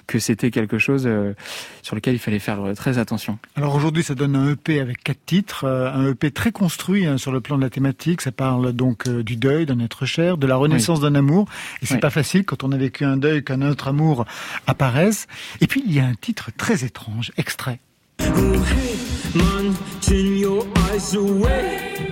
que 0.07 0.19
c'était 0.19 0.51
quelque 0.51 0.79
chose 0.79 1.05
euh, 1.07 1.35
sur 1.83 1.97
lequel 1.97 2.15
il 2.15 2.19
fallait 2.19 2.39
faire 2.39 2.61
très 2.77 2.99
attention. 2.99 3.39
Alors 3.57 3.75
aujourd'hui, 3.75 4.03
ça 4.03 4.15
donne 4.15 4.37
un 4.37 4.53
EP 4.53 4.81
avec 4.81 5.03
quatre 5.03 5.25
titres, 5.27 5.65
un 5.67 6.11
EP 6.11 6.31
très 6.31 6.53
construit 6.53 7.07
hein, 7.07 7.19
sur 7.19 7.33
le 7.33 7.41
plan 7.41 7.57
de 7.57 7.63
la 7.63 7.71
thématique. 7.71 8.21
Ça 8.21 8.33
parle 8.33 8.73
donc 8.73 9.09
du 9.09 9.37
deuil 9.37 9.67
d'un 9.67 9.81
être 9.81 10.07
cher, 10.07 10.39
de 10.39 10.47
la 10.47 10.57
renaissance 10.57 11.01
d'un 11.01 11.15
amour. 11.15 11.49
Et 11.83 11.87
c'est 11.87 11.95
Oui. 11.95 12.01
pas 12.01 12.11
facile 12.11 12.45
quand 12.45 12.65
on 12.65 12.73
a 12.73 12.77
vécu 12.77 13.05
un 13.05 13.17
deuil 13.17 13.43
qu'un 13.43 13.63
autre 13.63 13.89
amour 13.89 14.25
apparaisse. 14.67 15.27
Et 15.61 15.67
puis 15.67 15.83
il 15.87 15.93
y 15.93 16.01
a 16.01 16.05
un 16.07 16.15
titre 16.15 16.51
très 16.57 16.85
étrange, 16.85 17.33
extrait. 17.37 17.81
Oh, 18.21 18.63
hey, 18.75 19.39
man, 19.39 19.75
turn 20.01 20.37
your 20.37 20.67
eyes 20.89 21.15
away. 21.15 22.09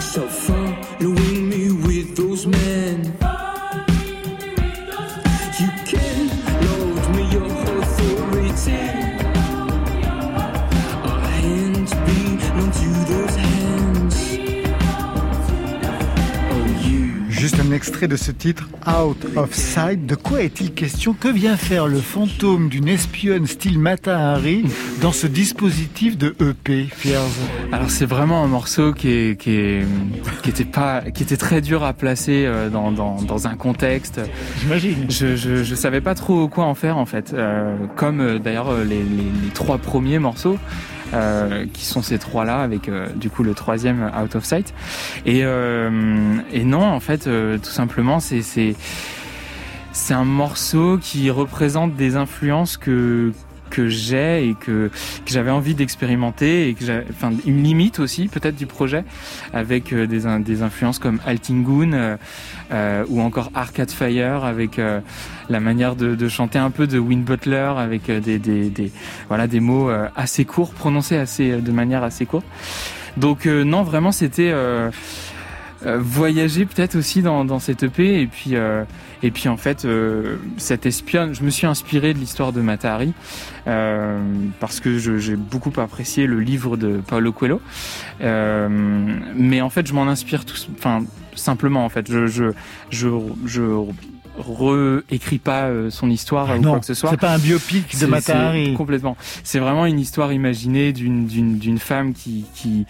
So 0.00 0.26
following 0.26 1.48
me 1.48 1.70
with 1.86 2.16
those 2.16 2.46
men. 2.46 3.19
Un 17.70 17.72
extrait 17.72 18.08
de 18.08 18.16
ce 18.16 18.32
titre, 18.32 18.68
Out 18.88 19.26
of 19.36 19.54
Sight. 19.54 20.04
De 20.04 20.16
quoi 20.16 20.42
est-il 20.42 20.72
question? 20.72 21.12
Que 21.12 21.28
vient 21.28 21.56
faire 21.56 21.86
le 21.86 21.98
fantôme 21.98 22.68
d'une 22.68 22.88
espionne 22.88 23.46
style 23.46 23.78
Mata 23.78 24.32
Hari 24.32 24.64
dans 25.00 25.12
ce 25.12 25.28
dispositif 25.28 26.18
de 26.18 26.34
EP, 26.40 26.88
Fears 26.90 27.22
Alors 27.70 27.90
c'est 27.90 28.06
vraiment 28.06 28.42
un 28.42 28.48
morceau 28.48 28.92
qui 28.92 29.08
est, 29.10 29.40
qui 29.40 29.52
est, 29.52 29.86
qui 30.42 30.50
était 30.50 30.64
pas, 30.64 31.02
qui 31.02 31.22
était 31.22 31.36
très 31.36 31.60
dur 31.60 31.84
à 31.84 31.92
placer 31.92 32.44
euh, 32.44 32.70
dans, 32.70 32.90
dans, 32.90 33.22
dans 33.22 33.46
un 33.46 33.54
contexte. 33.54 34.20
J'imagine. 34.60 35.06
Je, 35.08 35.36
je, 35.36 35.62
je 35.62 35.74
savais 35.76 36.00
pas 36.00 36.16
trop 36.16 36.48
quoi 36.48 36.64
en 36.64 36.74
faire 36.74 36.98
en 36.98 37.06
fait. 37.06 37.32
Euh, 37.32 37.76
comme 37.94 38.20
euh, 38.20 38.38
d'ailleurs 38.40 38.76
les, 38.78 38.96
les, 38.96 39.02
les 39.44 39.50
trois 39.54 39.78
premiers 39.78 40.18
morceaux. 40.18 40.58
Euh, 41.14 41.66
qui 41.72 41.84
sont 41.84 42.02
ces 42.02 42.18
trois-là, 42.18 42.60
avec 42.60 42.88
euh, 42.88 43.08
du 43.14 43.30
coup 43.30 43.42
le 43.42 43.54
troisième 43.54 44.10
Out 44.22 44.36
of 44.36 44.44
Sight. 44.44 44.74
Et, 45.26 45.40
euh, 45.44 46.36
et 46.52 46.64
non, 46.64 46.82
en 46.82 47.00
fait, 47.00 47.26
euh, 47.26 47.58
tout 47.58 47.70
simplement, 47.70 48.20
c'est 48.20 48.42
c'est 49.92 50.14
un 50.14 50.24
morceau 50.24 50.98
qui 50.98 51.30
représente 51.30 51.96
des 51.96 52.16
influences 52.16 52.76
que 52.76 53.32
que 53.70 53.88
j'ai 53.88 54.48
et 54.48 54.54
que, 54.54 54.88
que 55.24 55.30
j'avais 55.30 55.50
envie 55.50 55.74
d'expérimenter 55.74 56.68
et 56.68 56.74
que 56.74 56.84
enfin 57.10 57.30
une 57.46 57.62
limite 57.62 57.98
aussi 58.00 58.28
peut-être 58.28 58.56
du 58.56 58.66
projet 58.66 59.04
avec 59.52 59.92
euh, 59.92 60.06
des 60.06 60.22
des 60.40 60.62
influences 60.62 60.98
comme 60.98 61.20
Altingun 61.24 61.92
euh, 61.92 62.16
euh, 62.72 63.04
ou 63.08 63.20
encore 63.20 63.50
Arcade 63.54 63.90
Fire 63.90 64.44
avec 64.44 64.78
euh, 64.78 65.00
la 65.48 65.60
manière 65.60 65.96
de, 65.96 66.14
de 66.14 66.28
chanter 66.28 66.58
un 66.58 66.70
peu 66.70 66.86
de 66.86 66.98
Win 66.98 67.22
Butler 67.22 67.72
avec 67.76 68.10
euh, 68.10 68.20
des, 68.20 68.38
des, 68.38 68.68
des 68.70 68.92
voilà 69.28 69.46
des 69.46 69.60
mots 69.60 69.90
assez 70.16 70.44
courts 70.44 70.72
prononcés 70.72 71.16
assez 71.16 71.56
de 71.56 71.72
manière 71.72 72.02
assez 72.02 72.26
courte. 72.26 72.46
Donc 73.16 73.46
euh, 73.46 73.64
non 73.64 73.82
vraiment 73.82 74.12
c'était 74.12 74.52
euh, 75.86 75.98
voyager 75.98 76.66
peut-être 76.66 76.96
aussi 76.96 77.22
dans, 77.22 77.44
dans 77.44 77.58
cette 77.58 77.82
EP 77.84 78.20
et 78.22 78.26
puis 78.26 78.50
euh, 78.54 78.84
et 79.22 79.30
puis 79.30 79.48
en 79.48 79.56
fait 79.56 79.84
euh, 79.84 80.36
cette 80.58 80.84
espionne 80.86 81.34
je 81.34 81.42
me 81.42 81.50
suis 81.50 81.66
inspiré 81.66 82.12
de 82.14 82.18
l'histoire 82.18 82.52
de 82.52 82.60
Matahari 82.60 83.12
euh, 83.66 84.18
parce 84.60 84.80
que 84.80 84.98
j'ai 84.98 85.36
beaucoup 85.36 85.72
apprécié 85.80 86.26
le 86.26 86.40
livre 86.40 86.76
de 86.76 87.00
Paulo 87.06 87.32
Coelho 87.32 87.60
euh, 88.20 88.68
mais 89.34 89.60
en 89.62 89.70
fait 89.70 89.86
je 89.86 89.94
m'en 89.94 90.06
inspire 90.08 90.44
tout 90.44 90.56
enfin 90.76 91.02
simplement 91.34 91.84
en 91.84 91.88
fait 91.88 92.10
je 92.10 92.26
je 92.26 92.44
je, 92.90 93.08
je 93.46 93.62
réécris 94.38 95.38
pas 95.38 95.68
son 95.90 96.08
histoire 96.08 96.48
ou 96.56 96.60
non, 96.62 96.70
quoi 96.70 96.80
que 96.80 96.86
ce 96.86 96.94
soit 96.94 97.10
c'est 97.10 97.16
pas 97.20 97.34
un 97.34 97.38
biopic 97.38 97.90
de 97.92 97.96
c'est- 97.96 98.06
Mata 98.06 98.48
Hari. 98.48 98.66
c'est- 98.68 98.72
Complètement. 98.74 99.16
C'est 99.42 99.58
vraiment 99.58 99.84
une 99.86 99.98
histoire 100.00 100.32
imaginée 100.32 100.92
d'une 100.92 101.26
d'une 101.26 101.58
d'une 101.58 101.78
femme 101.78 102.14
qui 102.14 102.44
qui 102.54 102.86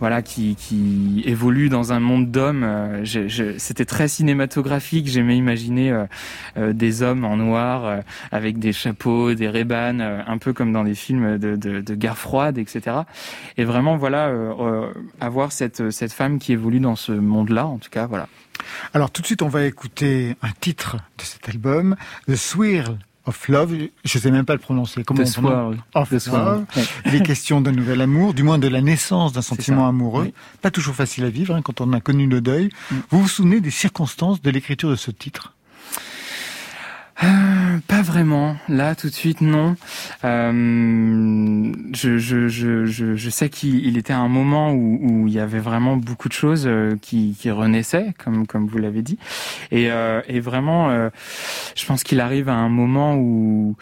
voilà, 0.00 0.22
qui, 0.22 0.56
qui 0.56 1.22
évolue 1.26 1.68
dans 1.68 1.92
un 1.92 2.00
monde 2.00 2.30
d'hommes. 2.30 2.64
Euh, 2.64 3.04
je- 3.04 3.28
je- 3.28 3.58
C'était 3.58 3.84
très 3.84 4.08
cinématographique. 4.08 5.06
J'aimais 5.08 5.36
imaginer 5.36 5.90
euh, 5.90 6.04
euh, 6.56 6.72
des 6.72 7.02
hommes 7.02 7.24
en 7.24 7.36
noir 7.36 8.00
avec 8.30 8.58
des 8.58 8.72
chapeaux, 8.72 9.34
des 9.34 9.48
rébanes, 9.48 10.00
un 10.00 10.38
peu 10.38 10.52
comme 10.52 10.72
dans 10.72 10.84
des 10.84 10.94
films 10.94 11.38
de, 11.38 11.56
de, 11.56 11.80
de 11.80 11.94
guerre 11.94 12.18
froide, 12.18 12.58
etc. 12.58 12.96
Et 13.56 13.64
vraiment, 13.64 13.96
voilà, 13.96 14.32
avoir 15.20 15.52
cette 15.52 15.90
cette 15.90 16.12
femme 16.12 16.38
qui 16.38 16.52
évolue 16.52 16.80
dans 16.80 16.96
ce 16.96 17.12
monde-là, 17.12 17.66
en 17.66 17.78
tout 17.78 17.90
cas, 17.90 18.06
voilà. 18.06 18.28
Alors 18.94 19.10
tout 19.10 19.22
de 19.22 19.26
suite, 19.26 19.42
on 19.42 19.48
va 19.48 19.64
écouter 19.64 20.36
un 20.42 20.50
titre 20.60 20.96
de 21.18 21.22
cet 21.22 21.48
album, 21.48 21.96
The 22.28 22.36
Swirl 22.36 22.96
of 23.26 23.48
Love. 23.48 23.76
Je 24.04 24.18
sais 24.18 24.30
même 24.30 24.44
pas 24.44 24.54
le 24.54 24.58
prononcer. 24.58 25.04
Comment 25.04 25.22
The 25.22 25.28
on 25.38 25.42
prononce 25.42 25.74
Swirl. 25.74 25.84
Of 25.94 26.08
The. 26.10 26.26
Love. 26.28 26.64
Ouais. 26.76 26.82
Il 27.06 27.14
est 27.14 27.22
question 27.22 27.60
d'un 27.60 27.72
nouvel 27.72 28.00
amour, 28.00 28.34
du 28.34 28.42
moins 28.42 28.58
de 28.58 28.68
la 28.68 28.80
naissance 28.80 29.32
d'un 29.32 29.42
sentiment 29.42 29.88
amoureux. 29.88 30.24
Oui. 30.26 30.34
Pas 30.60 30.70
toujours 30.70 30.94
facile 30.94 31.24
à 31.24 31.30
vivre 31.30 31.54
hein, 31.54 31.62
quand 31.62 31.80
on 31.80 31.92
a 31.92 32.00
connu 32.00 32.26
le 32.26 32.40
deuil. 32.40 32.70
Mm. 32.90 32.96
Vous 33.10 33.22
vous 33.22 33.28
souvenez 33.28 33.60
des 33.60 33.70
circonstances 33.70 34.42
de 34.42 34.50
l'écriture 34.50 34.90
de 34.90 34.96
ce 34.96 35.10
titre? 35.10 35.54
Euh, 37.22 37.78
Pas 37.88 38.02
vraiment. 38.02 38.56
Là, 38.68 38.94
tout 38.94 39.08
de 39.08 39.14
suite, 39.14 39.40
non. 39.40 39.76
Euh, 40.24 41.72
je, 41.94 42.18
je, 42.18 42.48
je, 42.48 42.84
je, 42.86 43.30
sais 43.30 43.48
qu'il 43.48 43.84
il 43.86 43.96
était 43.96 44.12
un 44.12 44.28
moment 44.28 44.72
où, 44.72 44.98
où 45.00 45.28
il 45.28 45.34
y 45.34 45.38
avait 45.38 45.58
vraiment 45.60 45.96
beaucoup 45.96 46.28
de 46.28 46.32
choses 46.32 46.64
euh, 46.66 46.96
qui, 47.00 47.36
qui 47.38 47.50
renaissaient, 47.50 48.14
comme, 48.22 48.46
comme 48.46 48.66
vous 48.66 48.78
l'avez 48.78 49.02
dit. 49.02 49.18
Et, 49.70 49.90
euh, 49.90 50.20
et 50.28 50.40
vraiment, 50.40 50.90
euh, 50.90 51.10
je 51.76 51.86
pense 51.86 52.02
qu'il 52.02 52.20
arrive 52.20 52.48
à 52.48 52.54
un 52.54 52.68
moment 52.68 53.16
où 53.16 53.76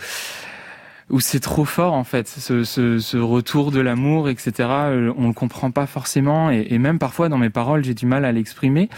où 1.09 1.19
c'est 1.19 1.41
trop 1.41 1.65
fort 1.65 1.95
en 1.95 2.05
fait, 2.05 2.29
ce, 2.29 2.63
ce, 2.63 3.01
ce 3.01 3.17
retour 3.17 3.73
de 3.73 3.81
l'amour, 3.81 4.29
etc. 4.29 4.53
euh, 4.61 5.13
On 5.19 5.27
le 5.27 5.35
comprend 5.35 5.73
pas 5.73 5.87
forcément, 5.87 6.51
et 6.51 6.79
même 6.79 7.01
parfois 7.01 7.29
dans 7.29 7.39
mes 7.39 7.51
paroles, 7.51 7.83
j'ai 7.83 7.95
du 7.95 8.07
mal 8.07 8.25
à 8.25 8.31
l'exprimer. 8.31 8.89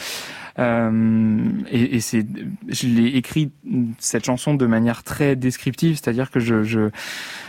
Euh, 0.59 1.41
et, 1.71 1.97
et 1.97 2.01
c'est, 2.01 2.27
je 2.69 2.87
l'ai 2.87 3.17
écrit 3.17 3.51
cette 3.99 4.25
chanson 4.25 4.55
de 4.55 4.67
manière 4.67 5.03
très 5.03 5.37
descriptive, 5.37 5.97
c'est-à-dire 5.97 6.31
que 6.31 6.41
je, 6.41 6.63
je, 6.63 6.91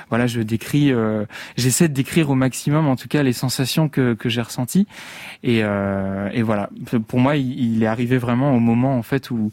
voilà, 0.10 0.28
je 0.28 0.42
décris, 0.42 0.92
euh, 0.92 1.26
j'essaie 1.58 1.88
de 1.88 1.94
décrire 1.94 2.30
au 2.30 2.36
maximum, 2.36 2.88
en 2.88 2.96
tout 2.96 3.08
cas, 3.08 3.24
les 3.24 3.34
sensations 3.34 3.90
que, 3.90 4.14
que 4.14 4.30
j'ai 4.30 4.42
ressenties. 4.42 4.88
Et, 5.44 5.62
euh, 5.64 6.30
et 6.34 6.42
voilà, 6.42 6.70
pour 7.08 7.20
moi, 7.20 7.36
il, 7.36 7.84
est 7.84 7.88
arrivé 7.88 8.18
vraiment 8.18 8.56
au 8.56 8.60
moment 8.60 8.98
en 8.98 9.04
fait 9.04 9.32
où 9.32 9.52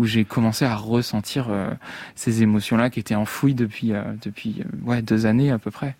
où 0.00 0.06
j'ai 0.06 0.24
commencé 0.24 0.64
à 0.64 0.74
ressentir 0.76 1.48
euh, 1.50 1.70
ces 2.14 2.42
émotions-là 2.42 2.88
qui 2.88 3.00
étaient 3.00 3.14
enfouies 3.14 3.54
depuis 3.54 3.92
euh, 3.92 4.02
depuis 4.22 4.62
euh, 4.64 4.86
ouais 4.86 5.02
deux 5.02 5.26
années 5.26 5.50
à 5.50 5.58
peu 5.58 5.70
près. 5.70 5.94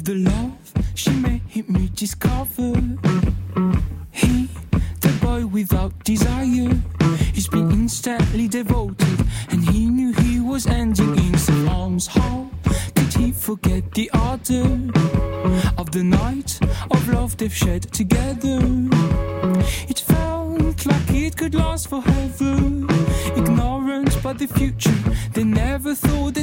Of 0.00 0.04
the 0.04 0.14
love 0.14 0.72
she 0.94 1.10
made 1.10 1.68
me 1.68 1.90
discover? 1.94 2.72
He, 4.10 4.48
the 5.00 5.18
boy 5.20 5.46
without 5.46 5.92
desire, 6.04 6.72
he's 7.34 7.48
been 7.48 7.70
instantly 7.70 8.48
devoted, 8.48 9.18
and 9.50 9.68
he 9.68 9.86
knew 9.86 10.12
he 10.12 10.40
was 10.40 10.66
ending 10.66 11.16
in 11.18 11.36
some 11.36 11.68
arms. 11.68 12.06
How 12.06 12.48
could 12.94 13.12
he 13.14 13.32
forget 13.32 13.92
the 13.92 14.10
ardor 14.12 14.68
of 15.76 15.90
the 15.90 16.04
night 16.04 16.58
of 16.90 17.08
love 17.08 17.36
they've 17.36 17.54
shared 17.54 17.82
together? 17.92 18.58
It 19.88 19.98
felt 20.00 20.86
like 20.86 21.10
it 21.10 21.36
could 21.36 21.54
last 21.54 21.88
forever. 21.88 22.54
Ignorant 23.36 24.22
by 24.22 24.32
the 24.32 24.46
future, 24.46 24.98
they 25.34 25.44
never 25.44 25.94
thought 25.94 26.34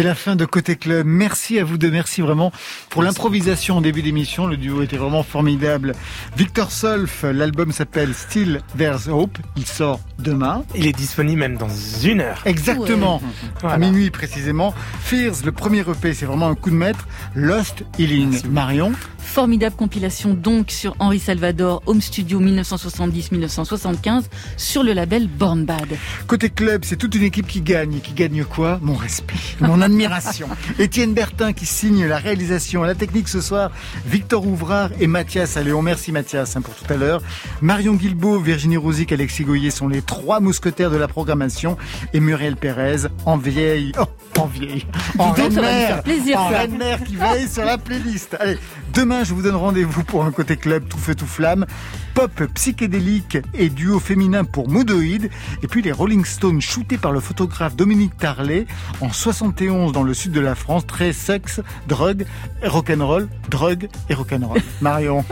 C'est 0.00 0.06
la 0.06 0.14
fin 0.14 0.34
de 0.34 0.46
Côté 0.46 0.76
Club. 0.76 1.06
Merci 1.06 1.58
à 1.58 1.64
vous 1.64 1.76
deux. 1.76 1.90
Merci 1.90 2.22
vraiment 2.22 2.52
pour 2.88 3.02
l'improvisation 3.02 3.76
au 3.76 3.80
début 3.82 4.00
d'émission. 4.00 4.46
Le 4.46 4.56
duo 4.56 4.80
était 4.80 4.96
vraiment 4.96 5.22
formidable. 5.22 5.92
Victor 6.38 6.72
Solf, 6.72 7.22
l'album 7.22 7.70
s'appelle 7.70 8.14
Still 8.14 8.62
There's 8.78 9.08
Hope. 9.08 9.36
Il 9.58 9.66
sort 9.66 10.00
demain. 10.18 10.64
Il 10.74 10.86
est 10.86 10.96
disponible 10.96 11.40
même 11.40 11.58
dans 11.58 11.68
une 12.02 12.22
heure. 12.22 12.40
Exactement. 12.46 13.20
Voilà. 13.60 13.74
À 13.74 13.78
minuit 13.78 14.08
précisément. 14.08 14.72
Fears, 15.02 15.44
le 15.44 15.52
premier 15.52 15.80
EP, 15.80 16.14
c'est 16.14 16.24
vraiment 16.24 16.48
un 16.48 16.54
coup 16.54 16.70
de 16.70 16.76
maître. 16.76 17.06
Lost 17.34 17.84
Healing. 17.98 18.40
Marion. 18.48 18.92
Formidable 19.18 19.76
compilation 19.76 20.32
donc 20.32 20.70
sur 20.70 20.96
Henri 20.98 21.20
Salvador, 21.20 21.82
Home 21.86 22.00
Studio 22.00 22.40
1970-1975 22.40 24.24
sur 24.56 24.82
le 24.82 24.94
label 24.94 25.28
Born 25.28 25.66
Bad. 25.66 25.88
Côté 26.26 26.48
club, 26.48 26.84
c'est 26.84 26.96
toute 26.96 27.14
une 27.14 27.22
équipe 27.22 27.46
qui 27.46 27.60
gagne. 27.60 27.96
Et 27.96 28.00
qui 28.00 28.14
gagne 28.14 28.44
quoi? 28.44 28.80
Mon 28.82 28.94
respect, 28.94 29.34
mon 29.60 29.82
admiration. 29.90 30.48
Étienne 30.78 31.14
Bertin 31.14 31.52
qui 31.52 31.66
signe 31.66 32.06
la 32.06 32.18
réalisation 32.18 32.82
la 32.82 32.94
technique 32.94 33.28
ce 33.28 33.40
soir. 33.40 33.70
Victor 34.06 34.46
Ouvrard 34.46 34.90
et 35.00 35.06
Mathias 35.06 35.56
Alléon. 35.56 35.82
Merci 35.82 36.12
Mathias 36.12 36.56
hein, 36.56 36.62
pour 36.62 36.74
tout 36.74 36.90
à 36.92 36.96
l'heure. 36.96 37.22
Marion 37.60 37.94
Guilbeault, 37.94 38.38
Virginie 38.40 38.76
Rosic, 38.76 39.12
Alexis 39.12 39.44
Goyer 39.44 39.70
sont 39.70 39.88
les 39.88 40.02
trois 40.02 40.40
mousquetaires 40.40 40.90
de 40.90 40.96
la 40.96 41.08
programmation. 41.08 41.76
Et 42.12 42.20
Muriel 42.20 42.56
Pérez 42.56 43.08
en 43.26 43.36
vieille... 43.36 43.92
Oh, 44.00 44.04
en 44.38 44.46
vieille. 44.46 44.86
En 45.18 45.34
faire 45.34 46.02
plaisir, 46.02 46.40
En 46.40 46.50
ça. 46.50 46.58
reine-mère 46.58 47.02
qui 47.04 47.16
veille 47.16 47.48
sur 47.48 47.64
la 47.64 47.76
playlist. 47.78 48.36
Allez, 48.38 48.58
demain, 48.94 49.24
je 49.24 49.34
vous 49.34 49.42
donne 49.42 49.56
rendez-vous 49.56 50.04
pour 50.04 50.24
un 50.24 50.30
côté 50.30 50.56
club 50.56 50.88
tout 50.88 50.98
feu 50.98 51.14
tout 51.14 51.26
flamme. 51.26 51.66
Pop 52.14 52.42
psychédélique 52.54 53.38
et 53.54 53.68
duo 53.68 53.98
féminin 53.98 54.44
pour 54.44 54.68
Moodoïd. 54.68 55.30
Et 55.62 55.66
puis 55.66 55.82
les 55.82 55.92
Rolling 55.92 56.24
Stones 56.24 56.60
shootés 56.60 56.98
par 56.98 57.12
le 57.12 57.20
photographe 57.20 57.76
Dominique 57.76 58.16
Tarlet 58.16 58.66
en 59.00 59.10
71 59.10 59.92
dans 59.92 60.02
le 60.02 60.14
sud 60.14 60.32
de 60.32 60.40
la 60.40 60.54
France. 60.54 60.86
Très 60.86 61.12
sexe, 61.12 61.60
drogue, 61.88 62.26
rock'n'roll, 62.62 63.28
drogue 63.48 63.88
et 64.08 64.14
rock'n'roll. 64.14 64.60
Marion, 64.80 65.24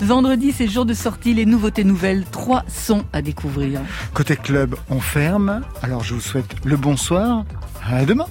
Vendredi, 0.00 0.52
c'est 0.52 0.68
jour 0.68 0.84
de 0.86 0.94
sortie, 0.94 1.34
les 1.34 1.46
nouveautés 1.46 1.84
nouvelles, 1.84 2.24
trois 2.30 2.64
sons 2.68 3.04
à 3.12 3.22
découvrir. 3.22 3.80
côté 4.14 4.36
club, 4.36 4.76
on 4.90 5.00
ferme. 5.00 5.62
Alors 5.82 6.04
je 6.04 6.14
vous 6.14 6.20
souhaite 6.20 6.54
le 6.64 6.76
bonsoir. 6.76 7.44
À 7.88 8.04
demain. 8.04 8.26